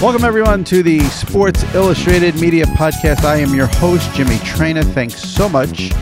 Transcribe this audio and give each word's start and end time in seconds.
Welcome, 0.00 0.24
everyone, 0.24 0.64
to 0.64 0.82
the 0.82 1.00
Sports 1.10 1.62
Illustrated 1.74 2.34
Media 2.40 2.64
Podcast. 2.64 3.22
I 3.22 3.36
am 3.36 3.54
your 3.54 3.66
host, 3.66 4.10
Jimmy 4.14 4.36
Traina. 4.36 4.82
Thanks 4.94 5.16
so 5.16 5.46
much 5.46 5.92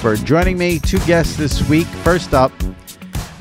for 0.00 0.14
joining 0.14 0.56
me. 0.56 0.78
Two 0.78 1.00
guests 1.00 1.36
this 1.36 1.68
week. 1.68 1.88
First 2.04 2.34
up, 2.34 2.52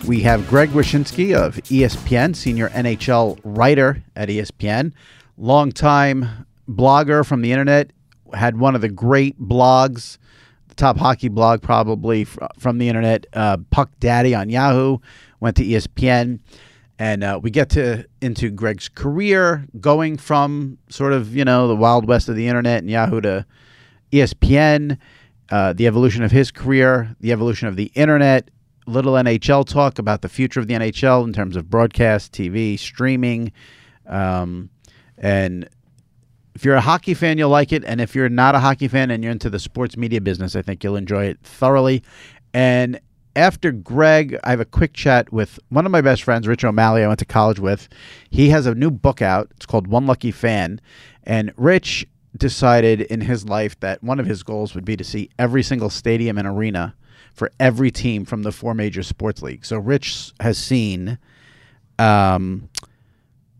we 0.07 0.19
have 0.21 0.49
Greg 0.49 0.69
Wyshynski 0.69 1.35
of 1.35 1.57
ESPN, 1.65 2.35
senior 2.35 2.69
NHL 2.69 3.39
writer 3.43 4.03
at 4.15 4.29
ESPN, 4.29 4.91
longtime 5.37 6.47
blogger 6.67 7.23
from 7.23 7.43
the 7.43 7.51
internet, 7.51 7.91
had 8.33 8.57
one 8.57 8.73
of 8.73 8.81
the 8.81 8.89
great 8.89 9.39
blogs, 9.39 10.17
the 10.69 10.75
top 10.75 10.97
hockey 10.97 11.27
blog 11.29 11.61
probably 11.61 12.25
from 12.57 12.79
the 12.79 12.89
internet, 12.89 13.27
uh, 13.33 13.57
Puck 13.69 13.91
Daddy 13.99 14.33
on 14.33 14.49
Yahoo, 14.49 14.97
went 15.39 15.57
to 15.57 15.63
ESPN 15.63 16.39
and 17.01 17.23
uh, 17.23 17.39
we 17.41 17.49
get 17.49 17.71
to 17.71 18.05
into 18.21 18.51
Greg's 18.51 18.87
career, 18.87 19.65
going 19.79 20.17
from 20.17 20.77
sort 20.87 21.13
of 21.13 21.35
you 21.35 21.43
know 21.43 21.67
the 21.67 21.75
wild 21.75 22.07
west 22.07 22.29
of 22.29 22.35
the 22.35 22.47
internet 22.47 22.77
and 22.77 22.91
Yahoo 22.91 23.19
to 23.21 23.43
ESPN, 24.11 24.99
uh, 25.49 25.73
the 25.73 25.87
evolution 25.87 26.21
of 26.21 26.29
his 26.29 26.51
career, 26.51 27.15
the 27.19 27.31
evolution 27.31 27.67
of 27.67 27.75
the 27.75 27.91
internet, 27.95 28.51
little 28.85 29.13
NHL 29.13 29.65
talk 29.65 29.97
about 29.97 30.21
the 30.21 30.29
future 30.29 30.59
of 30.59 30.67
the 30.67 30.75
NHL 30.75 31.25
in 31.25 31.33
terms 31.33 31.55
of 31.55 31.71
broadcast, 31.71 32.33
TV, 32.33 32.77
streaming, 32.77 33.51
um, 34.05 34.69
and 35.17 35.67
if 36.53 36.63
you're 36.63 36.75
a 36.75 36.81
hockey 36.81 37.15
fan, 37.15 37.39
you'll 37.39 37.49
like 37.49 37.71
it, 37.73 37.83
and 37.83 37.99
if 37.99 38.13
you're 38.13 38.29
not 38.29 38.53
a 38.53 38.59
hockey 38.59 38.87
fan 38.87 39.09
and 39.09 39.23
you're 39.23 39.31
into 39.31 39.49
the 39.49 39.57
sports 39.57 39.97
media 39.97 40.21
business, 40.21 40.55
I 40.55 40.61
think 40.61 40.83
you'll 40.83 40.97
enjoy 40.97 41.25
it 41.25 41.39
thoroughly. 41.41 42.03
And 42.53 42.99
after 43.35 43.71
Greg, 43.71 44.37
I 44.43 44.49
have 44.49 44.59
a 44.59 44.65
quick 44.65 44.93
chat 44.93 45.31
with 45.31 45.59
one 45.69 45.85
of 45.85 45.91
my 45.91 46.01
best 46.01 46.23
friends, 46.23 46.47
Rich 46.47 46.63
O'Malley, 46.63 47.03
I 47.03 47.07
went 47.07 47.19
to 47.19 47.25
college 47.25 47.59
with. 47.59 47.87
He 48.29 48.49
has 48.49 48.65
a 48.65 48.75
new 48.75 48.91
book 48.91 49.21
out. 49.21 49.49
It's 49.55 49.65
called 49.65 49.87
One 49.87 50.05
Lucky 50.05 50.31
Fan. 50.31 50.81
And 51.23 51.53
Rich 51.55 52.07
decided 52.37 53.01
in 53.01 53.21
his 53.21 53.47
life 53.47 53.79
that 53.81 54.03
one 54.03 54.19
of 54.19 54.25
his 54.25 54.43
goals 54.43 54.75
would 54.75 54.85
be 54.85 54.97
to 54.97 55.03
see 55.03 55.29
every 55.37 55.63
single 55.63 55.89
stadium 55.89 56.37
and 56.37 56.47
arena 56.47 56.95
for 57.33 57.51
every 57.59 57.91
team 57.91 58.25
from 58.25 58.43
the 58.43 58.51
four 58.51 58.73
major 58.73 59.03
sports 59.03 59.41
leagues. 59.41 59.67
So 59.67 59.77
Rich 59.77 60.33
has 60.39 60.57
seen 60.57 61.17
um, 61.99 62.69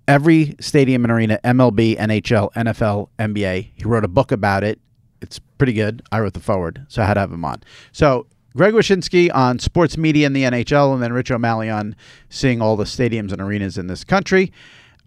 every 0.07 0.55
stadium 0.59 1.05
and 1.05 1.11
arena 1.11 1.39
MLB, 1.43 1.97
NHL, 1.97 2.51
NFL, 2.53 3.09
NBA. 3.19 3.71
He 3.73 3.83
wrote 3.85 4.03
a 4.03 4.09
book 4.09 4.31
about 4.31 4.63
it. 4.63 4.79
It's 5.21 5.39
pretty 5.39 5.73
good. 5.73 6.01
I 6.11 6.19
wrote 6.19 6.33
the 6.33 6.39
forward, 6.39 6.85
so 6.89 7.01
I 7.01 7.05
had 7.05 7.13
to 7.13 7.19
have 7.21 7.31
him 7.31 7.45
on. 7.45 7.61
So 7.91 8.27
Greg 8.55 8.73
Wyshynski 8.73 9.33
on 9.33 9.59
sports 9.59 9.97
media 9.97 10.27
in 10.27 10.33
the 10.33 10.43
NHL, 10.43 10.93
and 10.93 11.01
then 11.01 11.13
Rich 11.13 11.31
O'Malley 11.31 11.69
on 11.69 11.95
seeing 12.29 12.61
all 12.61 12.75
the 12.75 12.83
stadiums 12.83 13.31
and 13.31 13.41
arenas 13.41 13.77
in 13.77 13.87
this 13.87 14.03
country. 14.03 14.51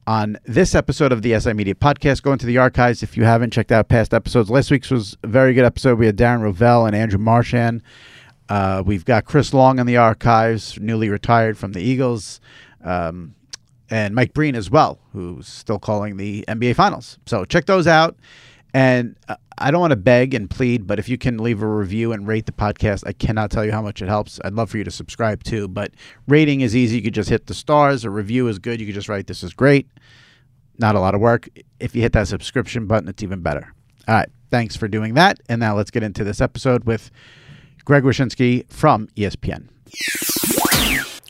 On 0.06 0.38
this 0.44 0.74
episode 0.74 1.12
of 1.12 1.22
the 1.22 1.38
SI 1.38 1.52
Media 1.52 1.74
Podcast, 1.74 2.22
go 2.22 2.32
into 2.32 2.46
the 2.46 2.58
archives 2.58 3.02
if 3.02 3.16
you 3.16 3.24
haven't 3.24 3.52
checked 3.52 3.72
out 3.72 3.88
past 3.88 4.14
episodes. 4.14 4.50
Last 4.50 4.70
week's 4.70 4.90
was 4.90 5.16
a 5.22 5.26
very 5.26 5.52
good 5.52 5.64
episode. 5.64 5.98
We 5.98 6.06
had 6.06 6.16
Darren 6.16 6.40
Rovell 6.40 6.86
and 6.86 6.96
Andrew 6.96 7.18
Marchand. 7.18 7.82
Uh, 8.48 8.82
we've 8.84 9.04
got 9.04 9.24
Chris 9.24 9.52
Long 9.54 9.78
in 9.78 9.86
the 9.86 9.96
archives, 9.96 10.78
newly 10.80 11.08
retired 11.08 11.56
from 11.56 11.72
the 11.72 11.80
Eagles, 11.80 12.40
um, 12.82 13.34
and 13.90 14.14
Mike 14.14 14.34
Breen 14.34 14.54
as 14.54 14.70
well, 14.70 14.98
who's 15.12 15.46
still 15.48 15.78
calling 15.78 16.16
the 16.16 16.44
NBA 16.48 16.76
Finals. 16.76 17.18
So 17.26 17.44
check 17.44 17.66
those 17.66 17.86
out. 17.86 18.16
And 18.74 19.14
uh, 19.28 19.36
I 19.56 19.70
don't 19.70 19.80
want 19.80 19.92
to 19.92 19.96
beg 19.96 20.34
and 20.34 20.50
plead, 20.50 20.84
but 20.84 20.98
if 20.98 21.08
you 21.08 21.16
can 21.16 21.38
leave 21.38 21.62
a 21.62 21.66
review 21.66 22.12
and 22.12 22.26
rate 22.26 22.46
the 22.46 22.52
podcast, 22.52 23.04
I 23.06 23.12
cannot 23.12 23.52
tell 23.52 23.64
you 23.64 23.70
how 23.70 23.80
much 23.80 24.02
it 24.02 24.08
helps. 24.08 24.40
I'd 24.44 24.52
love 24.52 24.68
for 24.68 24.78
you 24.78 24.84
to 24.84 24.90
subscribe 24.90 25.44
too. 25.44 25.68
But 25.68 25.92
rating 26.26 26.60
is 26.60 26.74
easy. 26.74 26.96
You 26.96 27.02
could 27.02 27.14
just 27.14 27.30
hit 27.30 27.46
the 27.46 27.54
stars. 27.54 28.04
A 28.04 28.10
review 28.10 28.48
is 28.48 28.58
good. 28.58 28.80
You 28.80 28.86
could 28.86 28.96
just 28.96 29.08
write, 29.08 29.28
This 29.28 29.44
is 29.44 29.54
great. 29.54 29.88
Not 30.78 30.96
a 30.96 31.00
lot 31.00 31.14
of 31.14 31.20
work. 31.20 31.48
If 31.78 31.94
you 31.94 32.02
hit 32.02 32.12
that 32.14 32.26
subscription 32.26 32.86
button, 32.86 33.08
it's 33.08 33.22
even 33.22 33.40
better. 33.40 33.72
All 34.08 34.16
right. 34.16 34.28
Thanks 34.50 34.74
for 34.74 34.88
doing 34.88 35.14
that. 35.14 35.38
And 35.48 35.60
now 35.60 35.76
let's 35.76 35.92
get 35.92 36.02
into 36.02 36.24
this 36.24 36.40
episode 36.40 36.82
with 36.82 37.12
Greg 37.84 38.02
Wyshynski 38.02 38.68
from 38.72 39.06
ESPN. 39.16 39.68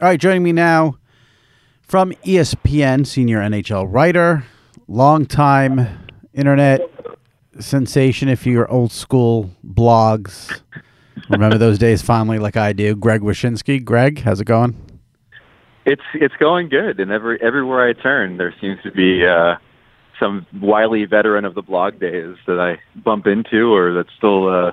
All 0.01 0.09
right. 0.09 0.19
Joining 0.19 0.43
me 0.43 0.53
now 0.53 0.97
from 1.83 2.13
ESPN, 2.25 3.07
senior 3.07 3.41
NHL 3.41 3.87
writer, 3.87 4.45
longtime 4.89 6.09
internet 6.33 6.94
sensation 7.61 8.29
if 8.29 8.47
you're 8.47 8.71
old 8.71 8.93
school 8.93 9.51
blogs. 9.67 10.61
Remember 11.29 11.59
those 11.59 11.79
days 11.79 12.03
fondly, 12.03 12.39
like 12.39 12.57
I 12.57 12.73
do. 12.73 12.95
Greg 12.97 13.21
Wyshynski. 13.21 13.85
Greg, 13.85 14.21
how's 14.21 14.41
it 14.41 14.47
going? 14.47 14.77
It's 15.85 16.03
it's 16.15 16.35
going 16.37 16.69
good, 16.69 16.99
and 16.99 17.11
every 17.11 17.41
everywhere 17.43 17.87
I 17.87 17.93
turn, 17.93 18.39
there 18.39 18.55
seems 18.61 18.83
to 18.83 18.91
be 18.91 19.27
uh, 19.27 19.57
some 20.19 20.47
wily 20.61 21.05
veteran 21.05 21.45
of 21.45 21.55
the 21.55 21.63
blog 21.63 22.01
days 22.01 22.37
that 22.47 22.59
I 22.59 22.79
bump 22.99 23.27
into, 23.27 23.75
or 23.75 23.93
that's 23.93 24.13
still 24.17 24.49
uh, 24.49 24.73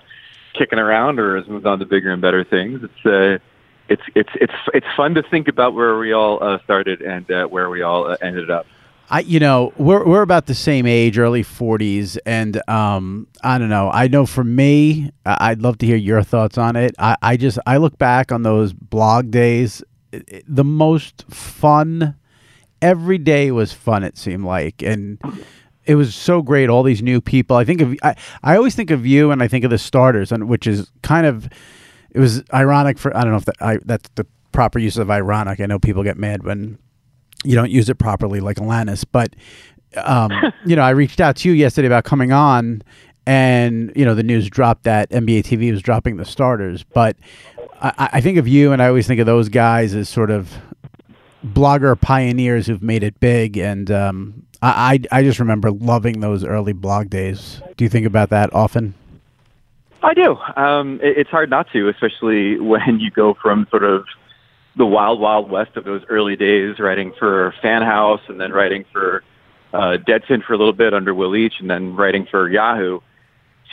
kicking 0.57 0.79
around, 0.79 1.19
or 1.19 1.37
has 1.37 1.47
moved 1.47 1.65
on 1.65 1.79
to 1.79 1.85
bigger 1.85 2.11
and 2.11 2.21
better 2.21 2.43
things. 2.43 2.81
It's 2.83 3.05
uh, 3.05 3.43
it's 3.89 4.03
it's 4.15 4.29
it's 4.35 4.53
it's 4.73 4.87
fun 4.95 5.15
to 5.15 5.23
think 5.23 5.47
about 5.47 5.73
where 5.73 5.97
we 5.97 6.13
all 6.13 6.41
uh, 6.41 6.59
started 6.63 7.01
and 7.01 7.29
uh, 7.29 7.45
where 7.47 7.69
we 7.69 7.81
all 7.81 8.09
uh, 8.09 8.17
ended 8.21 8.49
up. 8.49 8.65
I, 9.11 9.19
you 9.19 9.41
know, 9.41 9.73
we're 9.77 10.05
we're 10.05 10.21
about 10.21 10.45
the 10.45 10.55
same 10.55 10.87
age, 10.87 11.17
early 11.17 11.43
forties, 11.43 12.15
and 12.25 12.61
um, 12.69 13.27
I 13.43 13.57
don't 13.57 13.67
know. 13.67 13.91
I 13.91 14.07
know 14.07 14.25
for 14.25 14.43
me, 14.43 15.11
I'd 15.25 15.61
love 15.61 15.77
to 15.79 15.85
hear 15.85 15.97
your 15.97 16.23
thoughts 16.23 16.57
on 16.57 16.77
it. 16.77 16.95
I, 16.97 17.17
I 17.21 17.35
just 17.35 17.59
I 17.67 17.75
look 17.75 17.97
back 17.97 18.31
on 18.31 18.43
those 18.43 18.71
blog 18.71 19.29
days, 19.29 19.83
the 20.47 20.63
most 20.63 21.25
fun. 21.29 22.15
Every 22.81 23.17
day 23.17 23.51
was 23.51 23.73
fun. 23.73 24.05
It 24.05 24.17
seemed 24.17 24.45
like, 24.45 24.81
and 24.81 25.21
it 25.85 25.95
was 25.95 26.15
so 26.15 26.41
great. 26.41 26.69
All 26.69 26.81
these 26.81 27.03
new 27.03 27.19
people. 27.19 27.57
I 27.57 27.65
think 27.65 27.81
of 27.81 27.95
I, 28.01 28.15
I 28.43 28.55
always 28.55 28.75
think 28.75 28.91
of 28.91 29.05
you, 29.05 29.31
and 29.31 29.43
I 29.43 29.49
think 29.49 29.65
of 29.65 29.71
the 29.71 29.77
starters, 29.77 30.31
and 30.31 30.47
which 30.47 30.65
is 30.65 30.89
kind 31.01 31.27
of 31.27 31.49
it 32.11 32.19
was 32.19 32.43
ironic 32.53 32.97
for 32.97 33.15
I 33.15 33.23
don't 33.23 33.31
know 33.31 33.37
if 33.39 33.45
that, 33.45 33.61
I, 33.61 33.77
that's 33.83 34.09
the 34.15 34.25
proper 34.53 34.79
use 34.79 34.95
of 34.95 35.11
ironic. 35.11 35.59
I 35.59 35.65
know 35.65 35.79
people 35.79 36.01
get 36.01 36.17
mad 36.17 36.43
when 36.43 36.79
you 37.43 37.55
don't 37.55 37.71
use 37.71 37.89
it 37.89 37.95
properly 37.95 38.39
like 38.39 38.57
Alanis. 38.57 39.05
But 39.09 39.35
um, 39.97 40.31
you 40.65 40.75
know, 40.75 40.83
I 40.83 40.91
reached 40.91 41.19
out 41.19 41.35
to 41.37 41.49
you 41.49 41.55
yesterday 41.55 41.87
about 41.87 42.03
coming 42.03 42.31
on, 42.31 42.81
and 43.25 43.91
you 43.95 44.05
know, 44.05 44.15
the 44.15 44.23
news 44.23 44.49
dropped 44.49 44.83
that 44.83 45.09
NBA 45.09 45.43
TV 45.43 45.71
was 45.71 45.81
dropping 45.81 46.17
the 46.17 46.25
starters. 46.25 46.83
But 46.83 47.17
I, 47.81 48.09
I 48.13 48.21
think 48.21 48.37
of 48.37 48.47
you, 48.47 48.71
and 48.71 48.81
I 48.81 48.87
always 48.87 49.07
think 49.07 49.19
of 49.19 49.25
those 49.25 49.49
guys 49.49 49.93
as 49.93 50.09
sort 50.09 50.31
of 50.31 50.53
blogger 51.45 51.99
pioneers 51.99 52.67
who've 52.67 52.83
made 52.83 53.03
it 53.03 53.19
big, 53.19 53.57
and 53.57 53.89
um, 53.91 54.45
I, 54.61 54.99
I 55.11 55.19
I 55.19 55.23
just 55.23 55.39
remember 55.39 55.71
loving 55.71 56.19
those 56.19 56.43
early 56.43 56.73
blog 56.73 57.09
days. 57.09 57.61
Do 57.77 57.83
you 57.83 57.89
think 57.89 58.05
about 58.05 58.29
that 58.29 58.53
often? 58.53 58.93
I 60.03 60.13
do. 60.13 60.35
Um, 60.55 60.99
it, 61.03 61.17
it's 61.19 61.29
hard 61.29 61.49
not 61.49 61.67
to, 61.73 61.89
especially 61.89 62.59
when 62.59 62.99
you 62.99 63.11
go 63.11 63.35
from 63.41 63.67
sort 63.69 63.83
of 63.83 64.05
the 64.75 64.85
wild, 64.85 65.19
wild 65.19 65.49
west 65.49 65.75
of 65.75 65.83
those 65.83 66.01
early 66.09 66.35
days, 66.35 66.79
writing 66.79 67.13
for 67.17 67.53
Fan 67.61 67.81
House 67.81 68.21
and 68.27 68.39
then 68.39 68.51
writing 68.51 68.85
for 68.91 69.23
uh, 69.73 69.97
Deadspin 70.07 70.43
for 70.43 70.53
a 70.53 70.57
little 70.57 70.73
bit 70.73 70.93
under 70.93 71.13
Will 71.13 71.29
Leitch, 71.29 71.55
and 71.59 71.69
then 71.69 71.95
writing 71.95 72.25
for 72.29 72.49
Yahoo, 72.49 72.99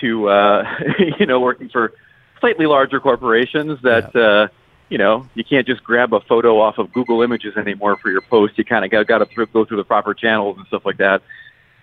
to 0.00 0.28
uh, 0.28 0.64
you 1.18 1.26
know 1.26 1.40
working 1.40 1.68
for 1.68 1.92
slightly 2.40 2.66
larger 2.66 3.00
corporations 3.00 3.80
that. 3.82 4.12
Yeah. 4.14 4.20
Uh, 4.20 4.48
you 4.90 4.96
know, 4.96 5.28
you 5.34 5.44
can't 5.44 5.66
just 5.66 5.84
grab 5.84 6.14
a 6.14 6.20
photo 6.20 6.58
off 6.60 6.78
of 6.78 6.90
Google 6.94 7.20
Images 7.20 7.58
anymore 7.58 7.98
for 7.98 8.10
your 8.10 8.22
post. 8.22 8.56
You 8.56 8.64
kind 8.64 8.86
of 8.86 8.90
got, 8.90 9.06
got 9.06 9.18
to 9.18 9.46
go 9.46 9.66
through 9.66 9.76
the 9.76 9.84
proper 9.84 10.14
channels 10.14 10.56
and 10.56 10.66
stuff 10.66 10.86
like 10.86 10.96
that. 10.96 11.20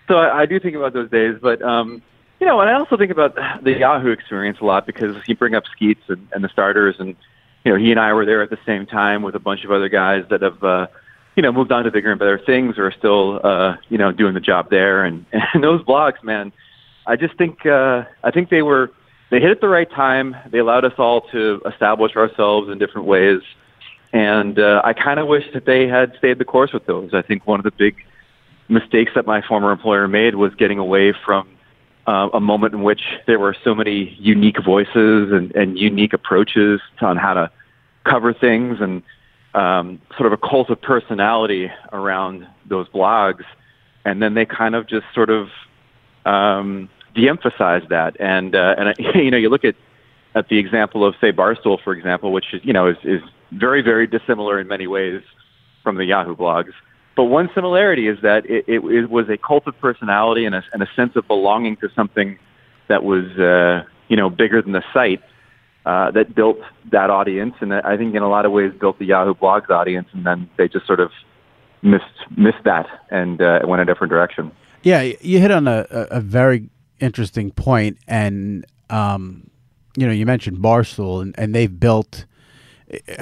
So 0.08 0.16
I, 0.16 0.40
I 0.40 0.46
do 0.46 0.58
think 0.58 0.74
about 0.74 0.92
those 0.92 1.08
days, 1.08 1.36
but 1.40 1.62
um, 1.62 2.02
you 2.40 2.46
know, 2.46 2.60
and 2.60 2.68
I 2.68 2.74
also 2.74 2.96
think 2.96 3.10
about 3.10 3.34
the 3.62 3.78
Yahoo 3.78 4.10
experience 4.10 4.58
a 4.60 4.64
lot 4.64 4.86
because 4.86 5.16
you 5.26 5.36
bring 5.36 5.54
up 5.54 5.64
Skeets 5.72 6.02
and, 6.08 6.28
and 6.32 6.44
the 6.44 6.48
starters, 6.48 6.96
and 6.98 7.16
you 7.66 7.72
know, 7.72 7.78
he 7.78 7.90
and 7.90 7.98
I 7.98 8.12
were 8.12 8.24
there 8.24 8.42
at 8.42 8.50
the 8.50 8.60
same 8.64 8.86
time 8.86 9.22
with 9.22 9.34
a 9.34 9.40
bunch 9.40 9.64
of 9.64 9.72
other 9.72 9.88
guys 9.88 10.24
that 10.30 10.40
have, 10.40 10.62
uh, 10.62 10.86
you 11.34 11.42
know, 11.42 11.50
moved 11.50 11.72
on 11.72 11.82
to 11.82 11.90
bigger 11.90 12.12
and 12.12 12.18
better 12.18 12.38
things 12.38 12.78
or 12.78 12.86
are 12.86 12.92
still, 12.92 13.40
uh, 13.42 13.76
you 13.88 13.98
know, 13.98 14.12
doing 14.12 14.34
the 14.34 14.40
job 14.40 14.70
there. 14.70 15.04
And, 15.04 15.26
and 15.32 15.64
those 15.64 15.82
blogs, 15.82 16.22
man, 16.22 16.52
I 17.08 17.16
just 17.16 17.36
think, 17.36 17.66
uh, 17.66 18.04
I 18.22 18.30
think 18.30 18.50
they 18.50 18.62
were, 18.62 18.92
they 19.30 19.40
hit 19.40 19.50
at 19.50 19.60
the 19.60 19.66
right 19.68 19.90
time. 19.90 20.36
They 20.48 20.58
allowed 20.58 20.84
us 20.84 20.92
all 20.96 21.22
to 21.32 21.60
establish 21.66 22.14
ourselves 22.14 22.70
in 22.70 22.78
different 22.78 23.08
ways. 23.08 23.40
And 24.12 24.60
uh, 24.60 24.82
I 24.84 24.92
kind 24.92 25.18
of 25.18 25.26
wish 25.26 25.52
that 25.52 25.64
they 25.64 25.88
had 25.88 26.14
stayed 26.18 26.38
the 26.38 26.44
course 26.44 26.72
with 26.72 26.86
those. 26.86 27.14
I 27.14 27.22
think 27.22 27.48
one 27.48 27.58
of 27.58 27.64
the 27.64 27.72
big 27.72 27.96
mistakes 28.68 29.10
that 29.16 29.26
my 29.26 29.42
former 29.42 29.72
employer 29.72 30.06
made 30.06 30.36
was 30.36 30.54
getting 30.54 30.78
away 30.78 31.12
from 31.24 31.48
uh, 32.06 32.28
a 32.32 32.40
moment 32.40 32.74
in 32.74 32.82
which 32.82 33.02
there 33.26 33.38
were 33.38 33.56
so 33.64 33.74
many 33.74 34.16
unique 34.18 34.62
voices 34.64 35.32
and, 35.32 35.54
and 35.54 35.78
unique 35.78 36.12
approaches 36.12 36.80
on 37.00 37.16
how 37.16 37.34
to 37.34 37.50
cover 38.04 38.32
things 38.32 38.78
and 38.80 39.02
um, 39.54 40.00
sort 40.16 40.26
of 40.26 40.32
a 40.32 40.36
cult 40.36 40.70
of 40.70 40.80
personality 40.80 41.70
around 41.92 42.46
those 42.66 42.88
blogs. 42.88 43.44
And 44.04 44.22
then 44.22 44.34
they 44.34 44.46
kind 44.46 44.74
of 44.74 44.86
just 44.86 45.06
sort 45.14 45.30
of 45.30 45.48
um, 46.24 46.88
de-emphasized 47.14 47.88
that. 47.88 48.16
And 48.20 48.54
uh, 48.54 48.76
and 48.78 48.94
you 49.14 49.30
know, 49.30 49.38
you 49.38 49.48
look 49.48 49.64
at 49.64 49.74
at 50.34 50.48
the 50.48 50.58
example 50.58 51.04
of 51.04 51.14
say 51.20 51.32
Barstool, 51.32 51.82
for 51.82 51.92
example, 51.92 52.30
which 52.30 52.52
is 52.52 52.60
you 52.62 52.72
know 52.72 52.86
is 52.86 52.98
is 53.02 53.22
very 53.52 53.82
very 53.82 54.06
dissimilar 54.06 54.60
in 54.60 54.68
many 54.68 54.86
ways 54.86 55.22
from 55.82 55.96
the 55.96 56.04
Yahoo 56.04 56.36
blogs. 56.36 56.72
But 57.16 57.24
one 57.24 57.48
similarity 57.54 58.08
is 58.08 58.18
that 58.22 58.44
it, 58.46 58.64
it, 58.68 58.84
it 58.84 59.10
was 59.10 59.28
a 59.28 59.38
cult 59.38 59.66
of 59.66 59.78
personality 59.80 60.44
and 60.44 60.54
a, 60.54 60.62
and 60.72 60.82
a 60.82 60.88
sense 60.94 61.16
of 61.16 61.26
belonging 61.26 61.76
to 61.78 61.88
something 61.96 62.38
that 62.88 63.02
was, 63.02 63.24
uh, 63.38 63.88
you 64.08 64.16
know, 64.16 64.28
bigger 64.28 64.60
than 64.62 64.72
the 64.72 64.84
site 64.92 65.22
uh, 65.86 66.10
that 66.12 66.34
built 66.34 66.58
that 66.92 67.10
audience. 67.10 67.54
And 67.60 67.72
I 67.72 67.96
think 67.96 68.14
in 68.14 68.22
a 68.22 68.28
lot 68.28 68.44
of 68.44 68.52
ways 68.52 68.72
built 68.78 68.98
the 68.98 69.06
Yahoo 69.06 69.34
blogs 69.34 69.70
audience. 69.70 70.08
And 70.12 70.26
then 70.26 70.48
they 70.58 70.68
just 70.68 70.86
sort 70.86 71.00
of 71.00 71.10
missed, 71.82 72.04
missed 72.36 72.62
that 72.64 72.86
and 73.10 73.40
uh, 73.40 73.60
went 73.64 73.80
a 73.80 73.84
different 73.84 74.10
direction. 74.10 74.52
Yeah, 74.82 75.00
you 75.00 75.40
hit 75.40 75.50
on 75.50 75.66
a, 75.66 75.86
a 75.90 76.20
very 76.20 76.68
interesting 77.00 77.50
point, 77.50 77.98
and 78.06 78.64
um, 78.88 79.50
you 79.96 80.06
know, 80.06 80.12
you 80.12 80.26
mentioned 80.26 80.58
Barstool, 80.58 81.22
and, 81.22 81.34
and 81.36 81.54
they've 81.54 81.80
built 81.80 82.26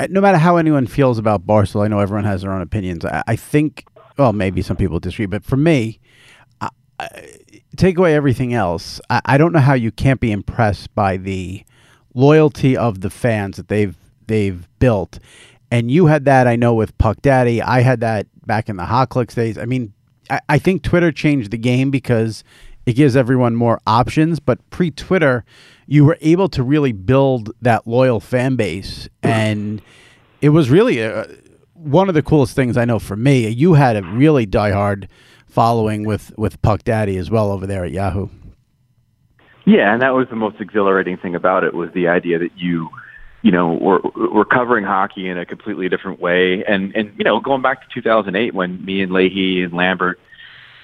no 0.08 0.20
matter 0.20 0.38
how 0.38 0.56
anyone 0.56 0.86
feels 0.86 1.18
about 1.18 1.46
Barstool, 1.46 1.84
I 1.84 1.88
know 1.88 2.00
everyone 2.00 2.24
has 2.24 2.42
their 2.42 2.52
own 2.52 2.62
opinions. 2.62 3.04
I, 3.04 3.22
I 3.26 3.36
think, 3.36 3.86
well, 4.16 4.32
maybe 4.32 4.62
some 4.62 4.76
people 4.76 5.00
disagree, 5.00 5.26
but 5.26 5.44
for 5.44 5.56
me, 5.56 6.00
I, 6.60 6.68
I, 7.00 7.38
take 7.76 7.98
away 7.98 8.14
everything 8.14 8.54
else. 8.54 9.00
I, 9.10 9.38
don't 9.38 9.52
know 9.52 9.60
how 9.60 9.74
you 9.74 9.90
can't 9.90 10.20
be 10.20 10.32
impressed 10.32 10.94
by 10.94 11.16
the 11.16 11.64
loyalty 12.14 12.76
of 12.76 13.00
the 13.00 13.10
fans 13.10 13.56
that 13.56 13.68
they've 13.68 13.96
they've 14.26 14.68
built. 14.78 15.18
And 15.70 15.90
you 15.90 16.06
had 16.06 16.24
that, 16.26 16.46
I 16.46 16.56
know, 16.56 16.74
with 16.74 16.96
Puck 16.98 17.20
Daddy. 17.20 17.60
I 17.60 17.80
had 17.80 18.00
that 18.00 18.26
back 18.46 18.68
in 18.68 18.76
the 18.76 18.84
Hot 18.84 19.08
Clicks 19.08 19.34
days. 19.34 19.58
I 19.58 19.64
mean, 19.64 19.92
I 20.48 20.58
think 20.58 20.82
Twitter 20.82 21.12
changed 21.12 21.50
the 21.50 21.58
game 21.58 21.90
because 21.90 22.44
it 22.86 22.94
gives 22.94 23.16
everyone 23.16 23.56
more 23.56 23.80
options. 23.86 24.40
But 24.40 24.58
pre 24.70 24.90
Twitter, 24.90 25.44
you 25.86 26.04
were 26.04 26.18
able 26.20 26.48
to 26.50 26.62
really 26.62 26.92
build 26.92 27.52
that 27.62 27.86
loyal 27.86 28.20
fan 28.20 28.56
base, 28.56 29.08
and 29.22 29.82
it 30.40 30.50
was 30.50 30.70
really 30.70 31.00
a, 31.00 31.26
one 31.74 32.08
of 32.08 32.14
the 32.14 32.22
coolest 32.22 32.54
things 32.54 32.76
I 32.76 32.84
know 32.84 32.98
for 32.98 33.16
me. 33.16 33.48
You 33.48 33.74
had 33.74 33.96
a 33.96 34.02
really 34.02 34.46
diehard 34.46 35.08
following 35.46 36.04
with 36.04 36.32
with 36.36 36.60
Puck 36.62 36.84
Daddy 36.84 37.16
as 37.16 37.30
well 37.30 37.50
over 37.50 37.66
there 37.66 37.84
at 37.84 37.92
Yahoo. 37.92 38.28
Yeah, 39.66 39.92
and 39.92 40.02
that 40.02 40.10
was 40.10 40.28
the 40.28 40.36
most 40.36 40.60
exhilarating 40.60 41.16
thing 41.16 41.34
about 41.34 41.64
it 41.64 41.72
was 41.72 41.90
the 41.94 42.08
idea 42.08 42.38
that 42.38 42.50
you, 42.56 42.90
you 43.42 43.50
know, 43.50 43.72
were 43.72 44.00
were 44.30 44.44
covering 44.44 44.84
hockey 44.84 45.28
in 45.28 45.38
a 45.38 45.46
completely 45.46 45.88
different 45.88 46.20
way, 46.20 46.64
and 46.64 46.94
and 46.94 47.12
you 47.16 47.24
know, 47.24 47.40
going 47.40 47.62
back 47.62 47.80
to 47.82 47.94
2008 47.94 48.54
when 48.54 48.84
me 48.84 49.02
and 49.02 49.12
Leahy 49.12 49.62
and 49.62 49.72
Lambert 49.72 50.18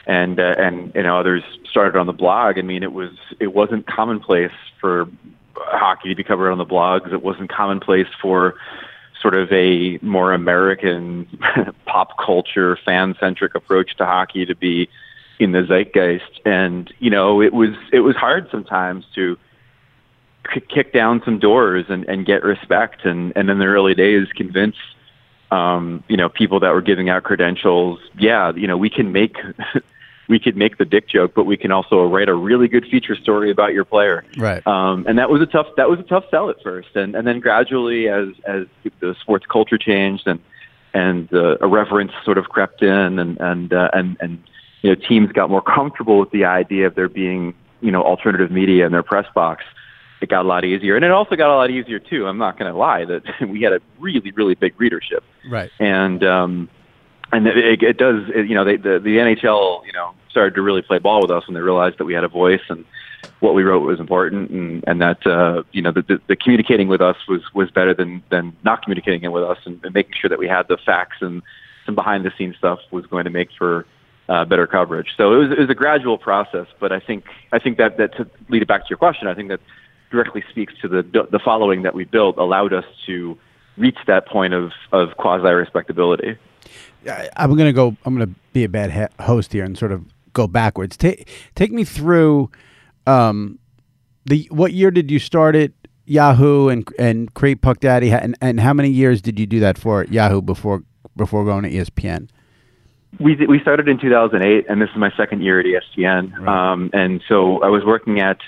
and 0.07 0.41
uh, 0.41 0.55
and 0.59 0.93
you 0.95 1.03
know 1.03 1.19
others 1.19 1.43
started 1.69 1.99
on 1.99 2.07
the 2.07 2.13
blog. 2.13 2.59
I 2.59 2.63
mean, 2.63 2.83
it 2.83 2.93
was 2.93 3.11
it 3.39 3.55
wasn't 3.55 3.87
commonplace 3.87 4.53
for 4.81 5.09
hockey 5.57 6.09
to 6.09 6.15
be 6.15 6.25
covered 6.25 6.51
on 6.51 6.59
the 6.59 6.67
blogs. 6.67 7.13
It 7.13 7.23
wasn't 7.23 7.51
commonplace 7.51 8.09
for 8.21 8.55
sort 9.21 9.35
of 9.35 9.53
a 9.53 9.99
more 10.03 10.33
American 10.33 11.27
pop 11.87 12.17
culture 12.19 12.79
fan 12.85 13.15
centric 13.21 13.55
approach 13.55 13.97
to 13.97 14.07
hockey 14.07 14.47
to 14.47 14.55
be 14.55 14.89
in 15.39 15.53
the 15.53 15.63
zeitgeist. 15.63 16.41
And 16.45 16.93
you 16.99 17.11
know, 17.11 17.41
it 17.41 17.53
was 17.53 17.71
it 17.93 18.01
was 18.01 18.17
hard 18.17 18.49
sometimes 18.51 19.05
to 19.15 19.39
kick 20.69 20.93
down 20.93 21.23
some 21.25 21.39
doors 21.39 21.87
and, 21.89 22.05
and 22.09 22.27
get 22.27 22.43
respect 22.43 23.05
and, 23.05 23.33
and 23.37 23.51
in 23.51 23.59
the 23.59 23.67
early 23.67 23.95
days 23.95 24.27
convince 24.35 24.75
um, 25.51 26.05
you 26.09 26.17
know, 26.17 26.29
people 26.29 26.61
that 26.61 26.73
were 26.73 26.83
giving 26.83 27.09
out 27.09 27.23
credentials, 27.23 28.01
yeah, 28.19 28.53
you 28.55 28.67
know, 28.67 28.77
we 28.77 28.91
can 28.91 29.13
make 29.13 29.37
we 30.29 30.39
could 30.39 30.57
make 30.57 30.79
the 30.79 30.85
dick 30.85 31.09
joke, 31.09 31.33
but 31.35 31.45
we 31.45 31.57
can 31.57 31.73
also 31.73 32.07
write 32.07 32.29
a 32.29 32.35
really 32.35 32.69
good 32.69 32.87
feature 32.87 33.17
story 33.17 33.51
about 33.51 33.73
your 33.73 33.85
player. 33.85 34.25
Right. 34.37 34.65
Um, 34.65 35.05
and 35.09 35.19
that 35.19 35.29
was 35.29 35.43
a 35.43 35.47
tough 35.47 35.67
that 35.77 35.91
was 35.91 35.99
a 35.99 36.05
tough 36.05 36.25
sell 36.31 36.51
at 36.51 36.63
first, 36.63 36.95
and 36.95 37.15
and 37.15 37.27
then 37.27 37.41
gradually 37.41 38.09
as 38.09 38.29
as 38.47 38.67
the 39.01 39.17
sports 39.21 39.45
culture 39.47 39.77
changed 39.77 40.27
and 40.27 40.41
and 40.95 41.33
uh, 41.33 41.57
a 41.61 41.67
reverence 41.67 42.13
sort 42.25 42.39
of 42.39 42.49
crept 42.49 42.83
in, 42.83 43.19
and 43.19 43.41
and 43.41 43.73
uh, 43.73 43.91
and 43.93 44.17
and 44.21 44.43
you 44.83 44.91
know 44.91 44.95
teams 45.09 45.33
got 45.33 45.51
more 45.51 45.63
comfortable 45.63 46.19
with 46.21 46.31
the 46.31 46.45
idea 46.45 46.87
of 46.87 46.95
there 46.95 47.09
being 47.09 47.55
you 47.81 47.91
know 47.91 48.03
alternative 48.03 48.51
media 48.51 48.87
in 48.87 48.93
their 48.93 49.03
press 49.03 49.27
box. 49.35 49.65
It 50.21 50.29
got 50.29 50.45
a 50.45 50.49
lot 50.49 50.65
easier, 50.65 50.97
and 50.97 51.05
it 51.05 51.11
also 51.11 51.35
got 51.35 51.51
a 51.51 51.57
lot 51.57 51.71
easier 51.71 51.99
too. 51.99 52.27
I'm 52.27 52.39
not 52.39 52.59
going 52.59 52.71
to 52.71 52.79
lie 52.79 53.05
that 53.07 53.23
we 53.49 53.63
had 53.63 53.73
a 53.73 53.81
really 53.99 54.31
really 54.33 54.55
big 54.55 54.79
readership, 54.81 55.25
Right. 55.49 55.71
and 55.79 56.23
um, 56.25 56.69
and 57.33 57.47
it, 57.47 57.83
it 57.83 57.97
does. 57.97 58.25
It, 58.35 58.49
you 58.49 58.55
know, 58.55 58.65
they, 58.65 58.77
the 58.77 58.99
the 58.99 59.17
NHL, 59.17 59.87
you 59.87 59.93
know, 59.93 60.15
started 60.31 60.55
to 60.55 60.63
really 60.63 60.83
play 60.83 60.99
ball 60.99 61.23
with 61.23 61.31
us 61.31 61.47
when 61.47 61.55
they 61.55 61.61
realized 61.61 61.99
that 61.99 62.05
we 62.05 62.15
had 62.15 62.25
a 62.25 62.29
voice 62.29 62.63
and 62.69 62.85
what 63.41 63.55
we 63.55 63.63
wrote 63.63 63.81
was 63.81 64.01
important, 64.01 64.51
and 64.51 64.85
and 64.87 65.01
that 65.01 65.27
uh, 65.27 65.63
you 65.73 65.83
know 65.83 65.93
the, 65.93 66.03
the, 66.03 66.21
the 66.29 66.37
communicating 66.37 66.89
with 66.89 67.01
us 67.01 67.17
was 67.29 67.43
was 67.55 67.71
better 67.71 67.95
than 67.95 68.23
than 68.31 68.57
not 68.65 68.83
communicating 68.83 69.23
it 69.23 69.33
with 69.33 69.43
us, 69.43 69.59
and, 69.65 69.81
and 69.85 69.95
making 69.95 70.13
sure 70.21 70.29
that 70.29 70.39
we 70.39 70.47
had 70.47 70.69
the 70.69 70.77
facts 70.77 71.17
and 71.21 71.43
some 71.87 71.95
behind 71.95 72.25
the 72.25 72.33
scenes 72.37 72.57
stuff 72.57 72.79
was 72.91 73.07
going 73.07 73.25
to 73.25 73.31
make 73.31 73.49
for 73.57 73.87
uh, 74.29 74.45
better 74.45 74.67
coverage. 74.67 75.09
So 75.17 75.33
it 75.35 75.37
was 75.37 75.51
it 75.53 75.59
was 75.59 75.71
a 75.71 75.75
gradual 75.75 76.19
process, 76.19 76.67
but 76.79 76.93
I 76.93 77.01
think 77.01 77.25
I 77.53 77.59
think 77.59 77.79
that 77.79 77.97
that 77.97 78.17
to 78.17 78.29
lead 78.49 78.63
it 78.63 78.69
back 78.69 78.83
to 78.83 78.91
your 78.91 78.99
question, 78.99 79.27
I 79.27 79.35
think 79.35 79.49
that 79.49 79.61
directly 80.11 80.45
speaks 80.51 80.75
to 80.83 80.89
the 80.89 81.03
the 81.03 81.41
following 81.43 81.83
that 81.83 81.95
we 81.95 82.05
built 82.05 82.37
allowed 82.37 82.73
us 82.73 82.85
to 83.07 83.39
reach 83.81 83.99
that 84.07 84.27
point 84.27 84.55
of 84.55 84.73
of 84.93 85.17
quasi 85.17 85.49
respectability. 85.49 86.37
I'm 87.37 87.57
gonna 87.57 87.73
go. 87.73 87.97
I'm 88.05 88.15
gonna 88.15 88.35
be 88.53 88.65
a 88.65 88.69
bad 88.69 88.91
ha- 88.91 89.25
host 89.25 89.53
here 89.53 89.65
and 89.65 89.77
sort 89.77 89.93
of 89.93 90.05
go 90.33 90.47
backwards. 90.47 90.97
Take 90.97 91.29
take 91.55 91.73
me 91.73 91.85
through. 91.85 92.51
Um, 93.07 93.59
the 94.27 94.47
what 94.51 94.73
year 94.73 94.91
did 94.91 95.11
you 95.11 95.19
start 95.19 95.57
at 95.57 95.73
Yahoo 96.05 96.69
and 96.69 96.87
and 96.99 97.33
create 97.35 97.63
Puck 97.63 97.81
Daddy, 97.81 98.13
and 98.13 98.37
and 98.41 98.61
how 98.61 98.75
many 98.75 98.91
years 98.91 99.23
did 99.23 99.39
you 99.39 99.47
do 99.47 99.61
that 99.61 99.79
for 99.79 100.05
Yahoo 100.05 100.43
before 100.43 100.83
before 101.17 101.45
going 101.45 101.63
to 101.63 101.71
ESPN? 101.71 102.29
We 103.19 103.35
we 103.47 103.59
started 103.61 103.89
in 103.89 103.99
2008, 103.99 104.67
and 104.69 104.81
this 104.81 104.91
is 104.91 104.97
my 104.97 105.11
second 105.17 105.43
year 105.43 105.59
at 105.59 105.67
ESPN. 105.67 106.39
Right. 106.39 106.73
Um, 106.73 106.91
and 106.93 107.23
so 107.29 107.63
I 107.63 107.69
was 107.69 107.83
working 107.85 108.21
at 108.21 108.39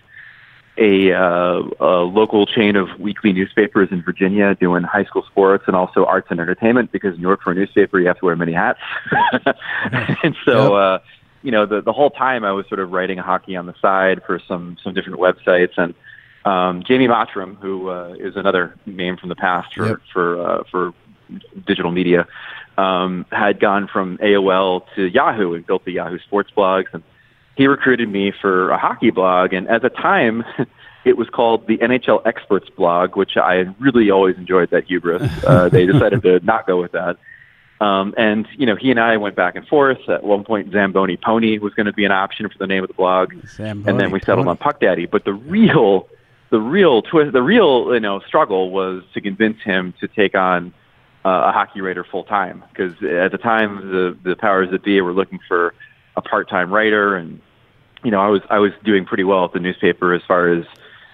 a, 0.79 1.13
uh, 1.13 1.63
a 1.81 2.03
local 2.03 2.47
chain 2.47 2.77
of 2.77 2.89
weekly 2.99 3.33
newspapers 3.33 3.89
in 3.91 4.03
Virginia, 4.03 4.55
doing 4.55 4.83
high 4.83 5.05
school 5.05 5.25
sports 5.31 5.65
and 5.67 5.77
also 5.77 6.05
arts 6.05 6.29
and 6.31 6.41
entertainment. 6.41 6.93
Because 6.93 7.15
in 7.15 7.21
you 7.21 7.29
work 7.29 7.43
for 7.43 7.53
a 7.53 7.55
newspaper, 7.55 8.01
you 8.01 8.07
have 8.07 8.19
to 8.19 8.25
wear 8.25 8.37
many 8.37 8.53
hats. 8.53 8.81
and 10.23 10.35
so, 10.45 10.75
uh, 10.77 10.99
you 11.43 11.51
know, 11.51 11.67
the 11.67 11.81
the 11.83 11.93
whole 11.93 12.11
time 12.11 12.45
I 12.45 12.53
was 12.53 12.67
sort 12.69 12.81
of 12.81 12.91
writing 12.93 13.19
hockey 13.19 13.57
on 13.57 13.67
the 13.67 13.75
side 13.81 14.23
for 14.27 14.41
some 14.49 14.77
some 14.83 14.95
different 14.95 15.19
websites 15.19 15.73
and. 15.77 15.95
Um, 16.45 16.83
Jamie 16.83 17.07
Mottram, 17.07 17.57
who 17.59 17.89
uh, 17.89 18.17
is 18.19 18.35
another 18.35 18.75
name 18.85 19.17
from 19.17 19.29
the 19.29 19.37
past 19.37 19.73
for 19.77 19.87
Yep. 19.87 19.99
for 20.13 20.41
uh, 20.45 20.65
for 20.73 20.93
digital 21.65 21.93
media, 21.93 22.27
um, 22.79 23.27
had 23.31 23.61
gone 23.61 23.89
from 23.89 24.19
AOL 24.19 24.83
to 24.97 25.07
Yahoo 25.07 25.55
and 25.55 25.67
built 25.67 25.85
the 25.85 25.93
Yahoo 25.93 26.19
Sports 26.19 26.51
blogs. 26.57 26.87
And 26.93 27.03
he 27.57 27.67
recruited 27.67 28.09
me 28.09 28.33
for 28.33 28.71
a 28.71 28.79
hockey 28.79 29.11
blog. 29.11 29.53
And 29.53 29.69
at 29.69 29.83
the 29.83 29.91
time, 29.91 30.45
it 31.05 31.17
was 31.17 31.29
called 31.29 31.67
the 31.67 31.79
NHL 31.79 32.27
Experts 32.27 32.71
blog, 32.71 33.17
which 33.17 33.37
I 33.37 33.67
really 33.79 34.11
always 34.11 34.37
enjoyed 34.37 34.71
that 34.71 34.85
hubris. 34.85 35.31
Uh, 35.45 35.69
they 35.69 35.87
decided 35.87 36.23
to 36.23 36.41
not 36.45 36.67
go 36.67 36.81
with 36.81 36.93
that. 36.93 37.17
Um, 37.81 38.15
and 38.17 38.47
you 38.57 38.65
know, 38.65 38.77
he 38.77 38.93
and 38.93 39.01
I 39.01 39.17
went 39.17 39.35
back 39.35 39.57
and 39.57 39.67
forth. 39.67 40.09
At 40.09 40.23
one 40.23 40.45
point, 40.45 40.71
Zamboni 40.73 41.17
Pony 41.17 41.59
was 41.59 41.75
going 41.75 41.87
to 41.87 41.93
be 41.93 42.05
an 42.05 42.13
option 42.13 42.49
for 42.49 42.57
the 42.59 42.67
name 42.67 42.85
of 42.85 42.89
the 42.89 42.95
blog, 42.95 43.35
Zamboni 43.49 43.91
and 43.91 44.01
then 44.01 44.13
we 44.13 44.21
settled 44.21 44.47
Pony. 44.47 44.51
on 44.51 44.57
Puck 44.57 44.81
Daddy. 44.81 45.07
But 45.07 45.25
the 45.25 45.33
real, 45.33 46.09
the 46.51 46.61
real 46.61 47.03
twist, 47.03 47.33
the 47.33 47.43
real 47.43 47.93
you 47.93 47.99
know 47.99 48.21
struggle 48.21 48.71
was 48.71 49.03
to 49.15 49.21
convince 49.21 49.61
him 49.63 49.95
to 49.99 50.07
take 50.07 50.37
on 50.37 50.73
uh, 51.25 51.47
a 51.47 51.53
hockey 51.53 51.81
writer 51.81 52.05
full 52.05 52.23
time 52.23 52.63
because 52.73 52.93
at 53.03 53.33
the 53.33 53.39
time 53.39 53.91
the 53.91 54.17
the 54.23 54.37
powers 54.37 54.71
that 54.71 54.85
be 54.85 55.01
were 55.01 55.13
looking 55.13 55.41
for 55.49 55.75
a 56.17 56.23
part 56.23 56.49
time 56.49 56.73
writer, 56.73 57.17
and 57.17 57.41
you 58.03 58.11
know 58.11 58.21
I 58.21 58.29
was 58.29 58.43
I 58.51 58.59
was 58.59 58.73
doing 58.85 59.05
pretty 59.05 59.25
well 59.25 59.45
at 59.45 59.53
the 59.53 59.61
newspaper 59.61 60.15
as 60.15 60.23
far 60.27 60.53
as 60.53 60.65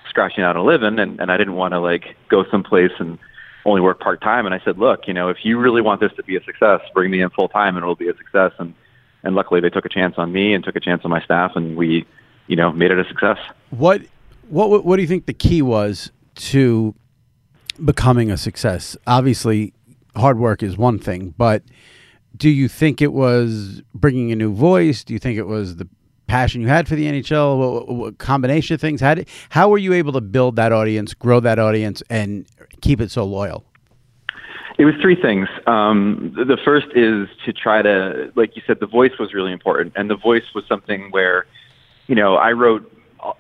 scratching 0.09 0.45
out 0.45 0.57
a 0.57 0.63
living, 0.63 0.99
and, 0.99 1.21
and 1.21 1.31
I 1.31 1.37
didn't 1.37 1.55
want 1.55 1.73
to 1.73 1.81
like 1.81 2.17
go 2.29 2.45
someplace 2.51 2.93
and 2.99 3.19
only 3.65 3.81
work 3.81 4.01
part 4.01 4.21
time. 4.21 4.47
And 4.47 4.55
I 4.55 4.61
said, 4.65 4.79
look, 4.79 5.07
you 5.07 5.15
know, 5.15 5.29
if 5.29 5.39
you 5.45 5.59
really 5.59 5.83
want 5.83 6.01
this 6.01 6.13
to 6.17 6.23
be 6.23 6.37
a 6.37 6.43
success, 6.45 6.81
bring 6.95 7.11
me 7.11 7.21
in 7.21 7.31
full 7.31 7.49
time, 7.49 7.77
and 7.77 7.85
it'll 7.85 7.95
be 7.95 8.09
a 8.09 8.17
success. 8.17 8.53
And 8.59 8.75
and 9.23 9.35
luckily 9.35 9.61
they 9.61 9.71
took 9.71 9.85
a 9.85 9.89
chance 9.89 10.15
on 10.19 10.33
me 10.33 10.55
and 10.55 10.65
took 10.65 10.77
a 10.77 10.81
chance 10.81 11.03
on 11.05 11.11
my 11.11 11.21
staff, 11.23 11.53
and 11.55 11.77
we, 11.77 12.07
you 12.47 12.57
know, 12.57 12.73
made 12.73 12.91
it 12.91 12.99
a 12.99 13.05
success. 13.09 13.39
What 13.71 14.03
what 14.49 14.85
what 14.85 14.97
do 14.97 15.03
you 15.03 15.09
think 15.09 15.27
the 15.27 15.35
key 15.35 15.63
was 15.63 16.11
to 16.37 16.95
becoming 17.85 18.31
a 18.31 18.37
success? 18.37 18.97
Obviously, 19.07 19.75
hard 20.17 20.39
work 20.39 20.63
is 20.63 20.77
one 20.77 20.99
thing, 20.99 21.35
but 21.37 21.63
do 22.37 22.49
you 22.49 22.69
think 22.69 23.03
it 23.03 23.13
was 23.13 23.83
bringing 23.95 24.33
a 24.33 24.37
new 24.37 24.53
voice? 24.53 25.05
Do 25.05 25.13
you 25.13 25.19
think 25.19 25.39
it 25.39 25.47
was 25.47 25.77
the 25.77 25.89
passion 26.27 26.61
you 26.61 26.69
had 26.69 26.87
for 26.87 26.95
the 26.95 27.07
NHL? 27.07 27.59
What, 27.59 27.89
what 27.89 28.19
combination 28.19 28.75
of 28.75 28.81
things? 28.81 29.01
How 29.01 29.15
did, 29.15 29.29
how 29.49 29.69
were 29.69 29.79
you 29.79 29.93
able 29.93 30.13
to 30.13 30.21
build 30.21 30.57
that 30.57 30.73
audience, 30.73 31.15
grow 31.15 31.41
that 31.41 31.59
audience, 31.59 32.03
and 32.09 32.47
keep 32.81 33.01
it 33.01 33.11
so 33.11 33.25
loyal? 33.25 33.65
It 34.79 34.85
was 34.85 34.95
three 35.03 35.21
things. 35.21 35.49
Um, 35.67 36.33
the 36.37 36.45
the 36.45 36.59
first 36.65 36.87
is 36.95 37.29
to 37.45 37.53
try 37.53 37.83
to, 37.83 38.33
like 38.37 38.55
you 38.55 38.63
said, 38.65 38.79
the 38.79 38.87
voice 38.87 39.11
was 39.19 39.35
really 39.35 39.53
important, 39.53 39.93
and 39.97 40.09
the 40.09 40.17
voice 40.17 40.45
was 40.55 40.65
something 40.69 41.11
where, 41.11 41.47
you 42.07 42.15
know, 42.15 42.37
I 42.37 42.53
wrote 42.53 42.93